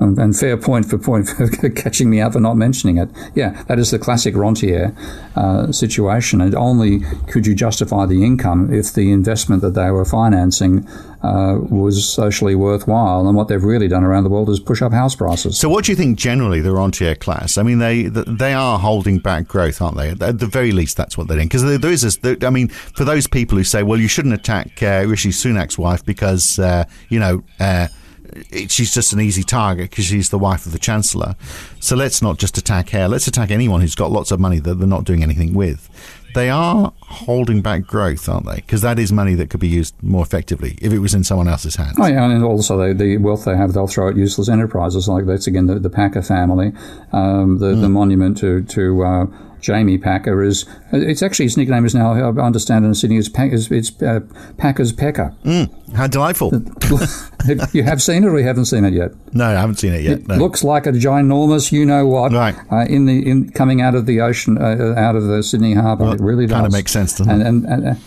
Um, 0.00 0.18
and 0.18 0.36
fair 0.36 0.56
point 0.56 0.86
for 0.86 0.98
point 0.98 1.28
for 1.28 1.70
catching 1.70 2.10
me 2.10 2.20
out 2.20 2.32
for 2.32 2.40
not 2.40 2.56
mentioning 2.56 2.98
it. 2.98 3.08
Yeah, 3.34 3.62
that 3.64 3.78
is 3.78 3.92
the 3.92 3.98
classic 3.98 4.34
rentier 4.34 4.94
uh, 5.36 5.70
situation. 5.70 6.40
And 6.40 6.54
only 6.54 7.00
could 7.28 7.46
you 7.46 7.54
justify 7.54 8.06
the 8.06 8.24
income 8.24 8.72
if 8.74 8.92
the 8.92 9.12
investment 9.12 9.62
that 9.62 9.74
they 9.74 9.90
were 9.90 10.04
financing 10.04 10.86
uh, 11.24 11.58
was 11.58 12.06
socially 12.06 12.54
worthwhile. 12.54 13.26
And 13.26 13.34
what 13.34 13.48
they've 13.48 13.62
really 13.62 13.88
done 13.88 14.04
around 14.04 14.24
the 14.24 14.30
world 14.30 14.50
is 14.50 14.60
push 14.60 14.82
up 14.82 14.92
house 14.92 15.14
prices. 15.14 15.58
So, 15.58 15.70
what 15.70 15.86
do 15.86 15.92
you 15.92 15.96
think 15.96 16.18
generally 16.18 16.60
the 16.60 16.72
rentier 16.72 17.14
class? 17.14 17.56
I 17.56 17.62
mean, 17.62 17.78
they 17.78 18.04
they 18.04 18.52
are 18.52 18.78
holding 18.78 19.18
back 19.18 19.48
growth, 19.48 19.80
aren't 19.80 19.96
they? 19.96 20.10
At 20.10 20.38
the 20.38 20.46
very 20.46 20.70
least, 20.70 20.96
that's 20.98 21.16
what 21.16 21.26
they're 21.26 21.38
doing. 21.38 21.48
Because 21.48 21.62
there 21.80 21.90
is 21.90 22.02
this. 22.02 22.18
I 22.42 22.50
mean, 22.50 22.68
for 22.68 23.04
those 23.04 23.26
people 23.26 23.56
who 23.56 23.64
say, 23.64 23.82
well, 23.82 23.98
you 23.98 24.08
shouldn't 24.08 24.34
attack 24.34 24.82
uh, 24.82 25.04
Rishi 25.06 25.30
Sunak's 25.30 25.78
wife 25.78 26.04
because 26.04 26.58
uh, 26.58 26.84
you 27.08 27.18
know 27.18 27.42
uh, 27.58 27.88
she's 28.68 28.92
just 28.92 29.12
an 29.12 29.20
easy 29.20 29.42
target 29.42 29.90
because 29.90 30.04
she's 30.04 30.30
the 30.30 30.38
wife 30.38 30.66
of 30.66 30.72
the 30.72 30.78
chancellor. 30.78 31.36
So 31.80 31.96
let's 31.96 32.22
not 32.22 32.38
just 32.38 32.58
attack 32.58 32.90
her. 32.90 33.08
Let's 33.08 33.26
attack 33.26 33.50
anyone 33.50 33.80
who's 33.80 33.94
got 33.94 34.10
lots 34.10 34.30
of 34.30 34.40
money 34.40 34.58
that 34.60 34.74
they're 34.74 34.88
not 34.88 35.04
doing 35.04 35.22
anything 35.22 35.54
with. 35.54 35.88
They 36.34 36.50
are 36.50 36.92
holding 37.00 37.62
back 37.62 37.86
growth, 37.86 38.28
aren't 38.28 38.46
they? 38.46 38.56
Because 38.56 38.82
that 38.82 38.98
is 38.98 39.12
money 39.12 39.34
that 39.34 39.50
could 39.50 39.60
be 39.60 39.68
used 39.68 39.94
more 40.02 40.22
effectively 40.22 40.76
if 40.82 40.92
it 40.92 40.98
was 40.98 41.14
in 41.14 41.22
someone 41.22 41.46
else's 41.46 41.76
hands. 41.76 41.96
Oh, 42.00 42.06
yeah, 42.06 42.24
and 42.24 42.42
also 42.42 42.76
they, 42.76 42.92
the 42.92 43.18
wealth 43.18 43.44
they 43.44 43.56
have, 43.56 43.72
they'll 43.72 43.86
throw 43.86 44.08
at 44.08 44.16
useless 44.16 44.48
enterprises. 44.48 45.06
Like 45.06 45.26
that's 45.26 45.46
again 45.46 45.66
the, 45.66 45.78
the 45.78 45.90
Packer 45.90 46.22
family, 46.22 46.72
um, 47.12 47.58
the, 47.58 47.74
mm. 47.74 47.80
the 47.82 47.88
monument 47.88 48.36
to 48.38 48.64
to 48.64 49.04
uh, 49.04 49.26
Jamie 49.64 49.96
Packer 49.96 50.42
is. 50.42 50.66
It's 50.92 51.22
actually 51.22 51.46
his 51.46 51.56
nickname 51.56 51.86
is 51.86 51.94
now. 51.94 52.12
I 52.12 52.28
understand 52.44 52.84
in 52.84 52.94
Sydney. 52.94 53.16
It's, 53.16 53.30
it's, 53.34 53.70
it's 53.70 54.02
uh, 54.02 54.20
Packer's 54.58 54.92
Pecker. 54.92 55.34
Mm, 55.42 55.94
how 55.94 56.06
delightful! 56.06 56.52
you 57.72 57.82
have 57.82 58.02
seen 58.02 58.24
it, 58.24 58.26
or 58.26 58.38
you 58.38 58.44
haven't 58.44 58.66
seen 58.66 58.84
it 58.84 58.92
yet? 58.92 59.12
No, 59.32 59.46
I 59.46 59.52
haven't 59.52 59.76
seen 59.76 59.94
it 59.94 60.02
yet. 60.02 60.18
It 60.18 60.28
no. 60.28 60.34
looks 60.34 60.64
like 60.64 60.86
a 60.86 60.92
ginormous, 60.92 61.72
you 61.72 61.86
know 61.86 62.06
what? 62.06 62.32
Right. 62.32 62.54
Uh, 62.70 62.84
in 62.90 63.06
the 63.06 63.26
in 63.26 63.52
coming 63.52 63.80
out 63.80 63.94
of 63.94 64.04
the 64.04 64.20
ocean, 64.20 64.58
uh, 64.58 64.94
out 64.98 65.16
of 65.16 65.24
the 65.24 65.42
Sydney 65.42 65.72
Harbour. 65.72 66.04
Well, 66.04 66.12
it 66.12 66.20
really 66.20 66.46
does. 66.46 66.56
Kind 66.56 66.66
of 66.66 66.72
makes 66.72 66.92
sense, 66.92 67.16
doesn't 67.16 67.32
and, 67.32 67.64
it? 67.64 67.70
And, 67.70 67.86
and, 67.86 68.00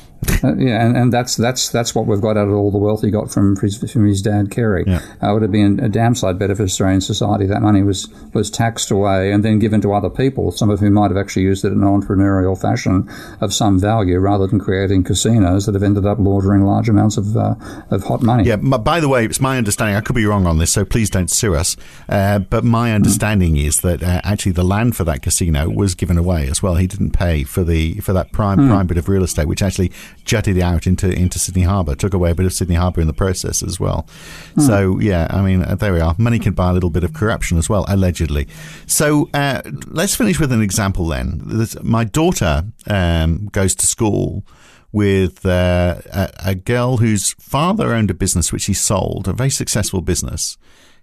uh, 0.44 0.56
yeah, 0.56 0.86
and, 0.86 0.98
and 0.98 1.14
that's 1.14 1.36
that's 1.36 1.70
that's 1.70 1.94
what 1.94 2.08
we've 2.08 2.22
got 2.22 2.38
out 2.38 2.48
of 2.48 2.54
all 2.54 2.72
the 2.72 2.78
wealth 2.78 3.02
he 3.02 3.12
got 3.12 3.32
from 3.32 3.56
his, 3.58 3.78
from 3.92 4.06
his 4.06 4.22
dad 4.22 4.52
Kerry. 4.52 4.84
Yeah. 4.88 5.02
Uh, 5.22 5.32
it 5.32 5.34
would 5.34 5.42
have 5.44 5.52
been 5.52 5.80
a 5.80 5.90
damn 5.90 6.16
sight 6.16 6.38
better 6.38 6.56
for 6.56 6.64
Australian 6.64 7.02
society. 7.02 7.46
That 7.46 7.62
money 7.62 7.84
was 7.84 8.08
was 8.34 8.50
taxed 8.50 8.92
away 8.92 9.32
and 9.32 9.44
then 9.44 9.60
given 9.60 9.82
to 9.82 9.94
other 9.94 10.10
people, 10.10 10.52
some 10.52 10.70
of 10.70 10.80
whom 10.80 10.94
might 10.94 11.12
have 11.12 11.18
actually 11.18 11.44
used 11.44 11.66
it 11.66 11.72
in 11.72 11.84
an 11.84 11.88
entrepreneurial 11.88 12.60
fashion 12.60 13.10
of 13.42 13.54
some 13.54 13.80
value, 13.80 14.20
rather 14.20 14.48
than 14.48 14.60
creating 14.60 15.04
casinos 15.04 15.66
that 15.66 15.76
have 15.76 15.84
ended 15.84 16.06
up 16.06 16.18
laundering 16.20 16.64
large 16.64 16.90
amounts 16.90 17.18
of 17.18 17.36
uh, 17.36 17.56
of 17.92 18.04
hot 18.04 18.22
money. 18.22 18.44
Yeah. 18.44 18.58
By 18.58 19.00
the 19.00 19.10
way, 19.10 19.26
it's 19.26 19.40
my 19.40 19.58
understanding. 19.58 19.96
I 19.96 20.02
could 20.02 20.16
be 20.16 20.26
wrong 20.26 20.46
on 20.46 20.58
this, 20.58 20.72
so 20.72 20.86
please 20.86 21.10
don't 21.10 21.30
sue 21.30 21.56
us. 21.56 21.78
Uh, 22.10 22.40
but 22.40 22.64
my 22.64 22.94
understanding 22.94 23.56
mm. 23.56 23.66
is 23.66 23.78
that 23.78 24.04
uh, 24.04 24.22
actually 24.24 24.54
the 24.54 24.64
land 24.64 24.96
for 24.96 25.04
that 25.04 25.22
casino 25.22 25.70
was 25.70 25.96
given 25.96 26.18
away 26.18 26.48
as 26.48 26.64
well. 26.64 26.76
He 26.76 26.88
didn't 26.88 27.12
pay 27.12 27.44
for 27.44 27.64
the 27.64 27.96
for 28.00 28.14
that 28.14 28.32
prime 28.32 28.60
mm. 28.60 28.70
prime 28.70 28.88
bit 28.88 28.98
of 28.98 29.10
real 29.10 29.24
estate, 29.24 29.48
which 29.48 29.62
actually 29.62 29.92
jutted 30.24 30.60
out 30.60 30.88
into 30.88 31.12
into 31.12 31.40
Sydney 31.40 31.64
Harbour, 31.64 31.96
took 31.96 32.14
away 32.14 32.32
a 32.32 32.36
bit 32.36 32.46
of 32.46 32.54
Sydney 32.54 32.76
Harbour 32.76 33.02
in 33.02 33.08
the 33.08 33.14
process 33.14 33.64
as 33.64 33.80
well. 33.80 34.08
Mm. 34.56 34.68
So 34.68 35.00
yeah, 35.00 35.28
I 35.30 35.42
mean, 35.42 35.64
uh, 35.64 35.76
there 35.76 35.94
we 35.94 36.00
are. 36.00 36.16
Money 36.18 36.40
can 36.40 36.54
buy 36.54 36.70
a 36.70 36.74
little 36.74 36.90
bit 36.90 37.04
of 37.04 37.14
corruption 37.14 37.58
as 37.58 37.70
well, 37.70 37.86
allegedly. 37.88 38.48
So 38.86 39.30
uh, 39.34 39.62
let's 39.88 40.16
finish 40.16 40.40
with 40.40 40.52
an 40.52 40.62
example 40.62 41.08
then. 41.08 41.42
My 41.82 42.04
daughter 42.04 42.66
um, 42.88 43.48
goes 43.52 43.76
to 43.76 43.88
school 43.88 44.46
with 44.92 45.46
uh, 45.46 45.96
a, 46.12 46.32
a, 46.46 46.56
girl 46.56 46.98
whose 46.98 47.34
father 47.34 47.94
owned 47.94 48.10
a 48.10 48.14
business 48.14 48.52
which 48.52 48.66
he 48.66 48.74
sold, 48.74 49.28
a 49.28 49.34
very 49.34 49.50
successful 49.50 50.02
business. 50.02 50.58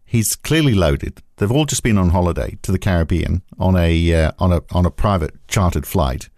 He's 0.04 0.36
clearly 0.36 0.74
loaded. 0.74 1.22
They've 1.36 1.50
all 1.50 1.64
just 1.64 1.82
been 1.82 1.98
on 1.98 2.10
holiday 2.10 2.58
to 2.62 2.72
the 2.72 2.78
Caribbean 2.78 3.42
on 3.58 3.76
a 3.76 4.14
uh, 4.14 4.32
on 4.38 4.52
a 4.52 4.62
on 4.70 4.86
a 4.86 4.90
private 4.90 5.34
chartered 5.48 5.86
flight, 5.86 6.28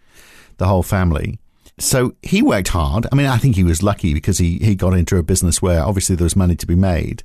the 0.56 0.66
whole 0.66 0.82
family. 0.82 1.38
So 1.78 2.14
he 2.22 2.42
worked 2.42 2.68
hard. 2.68 3.06
I 3.12 3.14
mean, 3.14 3.26
I 3.26 3.36
think 3.36 3.56
he 3.56 3.64
was 3.64 3.82
lucky 3.82 4.14
because 4.14 4.38
he, 4.38 4.58
he 4.58 4.74
got 4.74 4.94
into 4.94 5.18
a 5.18 5.22
business 5.22 5.60
where 5.60 5.82
obviously 5.82 6.16
there 6.16 6.24
was 6.24 6.36
money 6.36 6.56
to 6.56 6.66
be 6.66 6.74
made. 6.74 7.22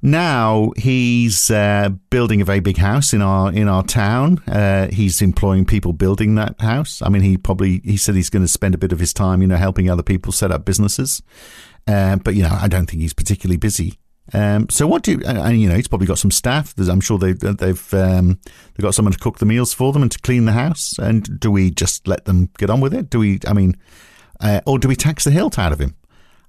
Now 0.00 0.70
he's 0.76 1.50
uh, 1.50 1.90
building 2.10 2.40
a 2.40 2.44
very 2.44 2.60
big 2.60 2.76
house 2.76 3.12
in 3.12 3.20
our 3.20 3.52
in 3.52 3.66
our 3.66 3.82
town. 3.82 4.38
Uh, 4.46 4.86
he's 4.92 5.20
employing 5.20 5.64
people 5.64 5.92
building 5.92 6.36
that 6.36 6.60
house. 6.60 7.02
I 7.02 7.08
mean, 7.08 7.22
he 7.22 7.36
probably 7.36 7.80
he 7.82 7.96
said 7.96 8.14
he's 8.14 8.30
going 8.30 8.44
to 8.44 8.48
spend 8.48 8.76
a 8.76 8.78
bit 8.78 8.92
of 8.92 9.00
his 9.00 9.12
time, 9.12 9.42
you 9.42 9.48
know, 9.48 9.56
helping 9.56 9.90
other 9.90 10.04
people 10.04 10.30
set 10.30 10.52
up 10.52 10.64
businesses. 10.64 11.20
Uh, 11.88 12.16
but 12.16 12.36
you 12.36 12.44
know, 12.44 12.56
I 12.60 12.68
don't 12.68 12.86
think 12.86 13.02
he's 13.02 13.14
particularly 13.14 13.56
busy. 13.56 13.98
Um, 14.32 14.68
so 14.68 14.86
what 14.86 15.02
do 15.02 15.12
you, 15.12 15.22
and 15.24 15.60
you 15.60 15.68
know, 15.68 15.74
he's 15.74 15.88
probably 15.88 16.06
got 16.06 16.18
some 16.18 16.30
staff. 16.30 16.74
I'm 16.78 17.00
sure 17.00 17.18
they, 17.18 17.32
they've 17.32 17.94
um, 17.94 18.38
they've 18.74 18.82
got 18.82 18.94
someone 18.94 19.12
to 19.12 19.18
cook 19.18 19.38
the 19.38 19.46
meals 19.46 19.72
for 19.72 19.92
them 19.92 20.02
and 20.02 20.12
to 20.12 20.18
clean 20.18 20.44
the 20.44 20.52
house. 20.52 20.98
And 20.98 21.40
do 21.40 21.50
we 21.50 21.70
just 21.70 22.06
let 22.06 22.24
them 22.26 22.50
get 22.58 22.70
on 22.70 22.80
with 22.80 22.94
it? 22.94 23.10
Do 23.10 23.20
we? 23.20 23.40
I 23.46 23.52
mean, 23.52 23.76
uh, 24.40 24.60
or 24.66 24.78
do 24.78 24.88
we 24.88 24.96
tax 24.96 25.24
the 25.24 25.30
hilt 25.30 25.58
out 25.58 25.72
of 25.72 25.80
him? 25.80 25.94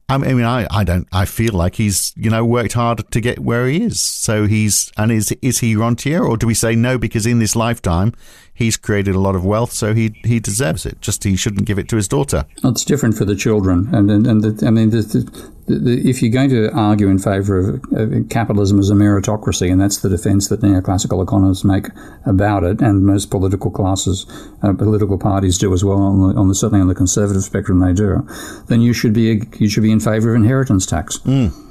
I 0.10 0.18
mean, 0.18 0.44
I, 0.44 0.65
I 0.72 0.84
don't. 0.84 1.08
I 1.13 1.26
feel 1.26 1.54
like 1.54 1.76
he's 1.76 2.13
you 2.15 2.32
know 2.32 2.44
worked 2.44 2.74
hard 2.74 3.10
to 3.12 3.22
get 3.22 3.39
where 3.39 3.68
he 3.68 3.84
is. 3.84 4.00
So 4.00 4.48
he's 4.48 4.92
and 4.98 5.12
is 5.12 5.32
is 5.44 5.60
he 5.60 5.76
rentier, 5.76 6.24
or 6.24 6.36
do 6.36 6.48
we 6.48 6.56
say 6.56 6.76
no 6.76 6.98
because 6.98 7.28
in 7.28 7.39
this 7.39 7.56
lifetime 7.56 8.13
he's 8.60 8.76
created 8.76 9.15
a 9.15 9.19
lot 9.19 9.36
of 9.36 9.43
wealth, 9.43 9.72
so 9.72 9.93
he 9.93 10.13
he 10.24 10.39
deserves 10.39 10.86
it. 10.86 11.02
Just 11.02 11.24
he 11.24 11.36
shouldn't 11.36 11.65
give 11.65 11.80
it 11.80 11.88
to 11.89 11.95
his 11.95 12.08
daughter. 12.08 12.45
It's 12.63 12.86
different 12.86 13.17
for 13.17 13.26
the 13.26 13.36
children, 13.36 13.89
and 13.91 14.12
and, 14.12 14.28
and 14.28 14.43
the, 14.43 14.67
I 14.67 14.69
mean, 14.69 14.89
the, 14.89 15.02
the, 15.02 15.78
the, 15.80 16.10
if 16.10 16.22
you're 16.22 16.32
going 16.32 16.50
to 16.50 16.69
argue 16.74 17.08
in 17.08 17.17
favour 17.17 17.80
of 17.93 18.30
capitalism 18.30 18.78
as 18.78 18.89
a 18.89 18.93
meritocracy, 18.93 19.72
and 19.72 19.82
that's 19.82 20.00
the 20.00 20.10
defence 20.10 20.50
that 20.50 20.62
neoclassical 20.62 21.24
economists 21.24 21.63
make 21.63 21.88
about 22.26 22.63
it, 22.63 22.82
and 22.82 23.06
most 23.06 23.32
political 23.32 23.72
classes, 23.72 24.26
uh, 24.62 24.74
political 24.74 25.17
parties 25.17 25.58
do 25.58 25.74
as 25.74 25.84
well 25.84 26.02
on 26.02 26.19
the, 26.19 26.39
on 26.39 26.50
the 26.50 26.56
certainly 26.56 26.82
on 26.82 26.88
the 26.89 26.95
conservative 26.95 27.43
spectrum 27.43 27.80
they 27.80 27.93
do, 27.93 28.28
then 28.67 28.82
you 28.82 28.93
should 28.93 29.13
be 29.13 29.41
you 29.58 29.69
should 29.69 29.84
be 29.84 29.91
in 29.91 30.02
favour 30.02 30.32
of 30.32 30.36
inheritance 30.36 30.86
tax. 30.86 31.17
Mm. 31.19 31.68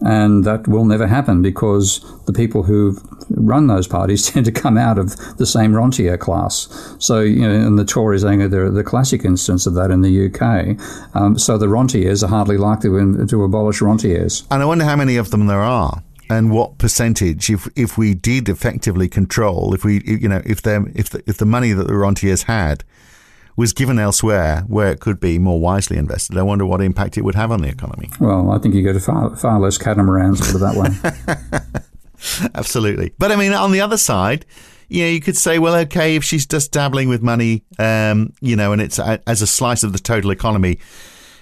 And 0.00 0.44
that 0.44 0.68
will 0.68 0.84
never 0.84 1.06
happen 1.06 1.42
because 1.42 2.00
the 2.26 2.32
people 2.32 2.62
who 2.62 2.96
run 3.30 3.66
those 3.66 3.88
parties 3.88 4.26
tend 4.30 4.46
to 4.46 4.52
come 4.52 4.78
out 4.78 4.98
of 4.98 5.16
the 5.38 5.46
same 5.46 5.74
rentier 5.74 6.16
class. 6.16 6.96
So, 6.98 7.20
you 7.20 7.40
know, 7.40 7.50
and 7.50 7.78
the 7.78 7.84
Tories, 7.84 8.24
are 8.24 8.48
the 8.48 8.84
classic 8.84 9.24
instance 9.24 9.66
of 9.66 9.74
that 9.74 9.90
in 9.90 10.02
the 10.02 10.26
UK. 10.26 10.78
Um, 11.16 11.38
so 11.38 11.58
the 11.58 11.68
rentiers 11.68 12.22
are 12.22 12.28
hardly 12.28 12.56
likely 12.56 12.90
to, 12.90 13.26
to 13.26 13.44
abolish 13.44 13.80
rentiers. 13.80 14.46
And 14.50 14.62
I 14.62 14.66
wonder 14.66 14.84
how 14.84 14.96
many 14.96 15.16
of 15.16 15.30
them 15.30 15.46
there 15.46 15.60
are 15.60 16.02
and 16.30 16.50
what 16.50 16.78
percentage 16.78 17.48
if 17.48 17.68
if 17.74 17.96
we 17.96 18.14
did 18.14 18.48
effectively 18.48 19.08
control 19.08 19.72
if 19.72 19.82
we 19.82 20.02
you 20.04 20.28
know 20.28 20.42
if 20.44 20.60
them 20.60 20.92
if 20.94 21.08
the, 21.08 21.22
if 21.26 21.38
the 21.38 21.46
money 21.46 21.72
that 21.72 21.86
the 21.86 21.96
rentiers 21.96 22.42
had 22.42 22.84
was 23.58 23.72
given 23.72 23.98
elsewhere 23.98 24.62
where 24.68 24.92
it 24.92 25.00
could 25.00 25.18
be 25.18 25.36
more 25.36 25.58
wisely 25.58 25.96
invested, 25.96 26.38
I 26.38 26.42
wonder 26.42 26.64
what 26.64 26.80
impact 26.80 27.18
it 27.18 27.22
would 27.22 27.34
have 27.34 27.50
on 27.50 27.60
the 27.60 27.68
economy. 27.68 28.08
Well, 28.20 28.52
I 28.52 28.58
think 28.58 28.72
you 28.72 28.84
go 28.84 28.92
to 28.92 29.00
far, 29.00 29.34
far 29.34 29.58
less 29.58 29.76
catamarans, 29.76 30.40
put 30.40 30.54
it 30.54 30.58
that 30.60 30.76
way. 30.76 32.48
Absolutely. 32.54 33.12
But 33.18 33.32
I 33.32 33.36
mean, 33.36 33.52
on 33.52 33.72
the 33.72 33.80
other 33.80 33.96
side, 33.96 34.46
you 34.88 35.02
know, 35.02 35.10
you 35.10 35.20
could 35.20 35.36
say, 35.36 35.58
well, 35.58 35.74
okay, 35.74 36.14
if 36.14 36.22
she's 36.22 36.46
just 36.46 36.70
dabbling 36.70 37.08
with 37.08 37.20
money, 37.20 37.64
um, 37.80 38.32
you 38.40 38.54
know, 38.54 38.70
and 38.70 38.80
it's 38.80 39.00
a, 39.00 39.20
as 39.26 39.42
a 39.42 39.46
slice 39.46 39.82
of 39.82 39.92
the 39.92 39.98
total 39.98 40.30
economy, 40.30 40.78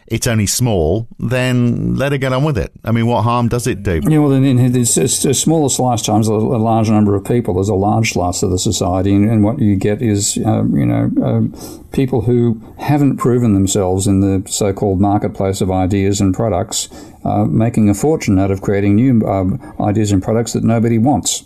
it's 0.09 0.27
only 0.27 0.47
small, 0.47 1.09
then 1.19 1.97
let 1.97 2.13
her 2.13 2.19
get 2.19 2.33
on 2.33 2.45
with 2.45 2.57
it. 2.57 2.73
I 2.85 2.93
mean, 2.93 3.07
what 3.07 3.23
harm 3.23 3.49
does 3.49 3.67
it 3.67 3.83
do? 3.83 4.01
Yeah, 4.05 4.19
well, 4.19 4.29
then 4.29 4.45
it's, 4.45 4.97
it's 4.97 5.25
a 5.25 5.35
smaller 5.35 5.69
slice 5.69 6.03
times 6.03 6.29
a, 6.29 6.33
large 6.33 6.89
number 6.89 7.17
of 7.17 7.25
people. 7.25 7.55
There's 7.55 7.69
a 7.69 7.75
large 7.75 8.13
slice 8.13 8.43
of 8.43 8.51
the 8.51 8.59
society, 8.59 9.13
and, 9.15 9.29
and 9.29 9.43
what 9.43 9.59
you 9.59 9.77
get 9.77 10.03
is, 10.03 10.39
uh, 10.47 10.63
you 10.65 10.87
know, 10.87 11.11
uh, 11.23 11.87
people 11.93 12.23
who 12.23 12.61
haven't 12.79 13.17
proven 13.17 13.55
themselves 13.55 14.07
in 14.07 14.21
the 14.21 14.49
so-called 14.49 15.01
marketplace 15.01 15.61
of 15.61 15.71
ideas 15.71 16.21
and 16.21 16.35
products, 16.35 16.89
uh, 17.25 17.45
making 17.45 17.91
a 17.91 17.95
fortune 17.95 18.39
out 18.39 18.51
of 18.51 18.63
creating 18.63 18.95
new 18.95 19.27
um, 19.27 19.75
ideas 19.81 20.13
and 20.13 20.23
products 20.23 20.53
that 20.53 20.63
nobody 20.63 20.99
wants. 20.99 21.45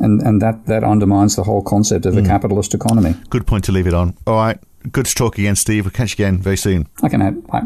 and 0.00 0.20
and 0.22 0.42
that 0.42 0.66
that 0.66 0.82
undermines 0.82 1.36
the 1.36 1.44
whole 1.44 1.62
concept 1.62 2.04
of 2.04 2.16
a 2.16 2.22
capitalist 2.22 2.74
economy. 2.74 3.14
Good 3.30 3.46
point 3.46 3.64
to 3.64 3.72
leave 3.72 3.86
it 3.86 3.94
on. 3.94 4.16
All 4.26 4.34
right. 4.34 4.58
Good 4.92 5.06
to 5.06 5.14
talk 5.14 5.38
again, 5.38 5.56
Steve. 5.56 5.84
We'll 5.84 5.92
catch 5.92 6.18
you 6.18 6.24
again 6.24 6.38
very 6.38 6.56
soon. 6.56 6.86
Okay, 7.02 7.16
mate. 7.16 7.46
Bye. 7.46 7.62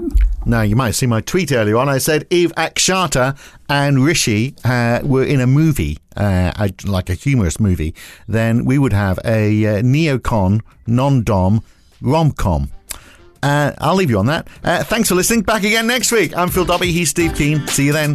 Now, 0.46 0.62
you 0.62 0.76
might 0.76 0.86
have 0.86 0.96
seen 0.96 1.08
my 1.08 1.20
tweet 1.20 1.50
earlier 1.50 1.76
on. 1.76 1.88
I 1.88 1.98
said 1.98 2.26
Eve 2.30 2.52
Akshata 2.56 3.36
and 3.68 4.04
Rishi 4.04 4.54
uh, 4.64 5.00
were 5.02 5.24
in 5.24 5.40
a 5.40 5.46
movie, 5.46 5.98
uh, 6.16 6.68
like 6.84 7.10
a 7.10 7.14
humorous 7.14 7.58
movie, 7.58 7.94
then 8.28 8.64
we 8.64 8.78
would 8.78 8.92
have 8.92 9.18
a 9.24 9.66
uh, 9.66 9.82
neocon, 9.82 10.60
non-dom 10.86 11.62
rom-com. 12.00 12.70
Uh, 13.42 13.72
I'll 13.78 13.94
leave 13.94 14.10
you 14.10 14.18
on 14.18 14.26
that. 14.26 14.48
Uh, 14.64 14.82
thanks 14.84 15.08
for 15.08 15.14
listening. 15.14 15.42
Back 15.42 15.64
again 15.64 15.86
next 15.86 16.12
week. 16.12 16.36
I'm 16.36 16.48
Phil 16.48 16.64
Dobbie. 16.64 16.92
He's 16.92 17.10
Steve 17.10 17.34
Keen. 17.34 17.66
See 17.68 17.86
you 17.86 17.92
then. 17.92 18.14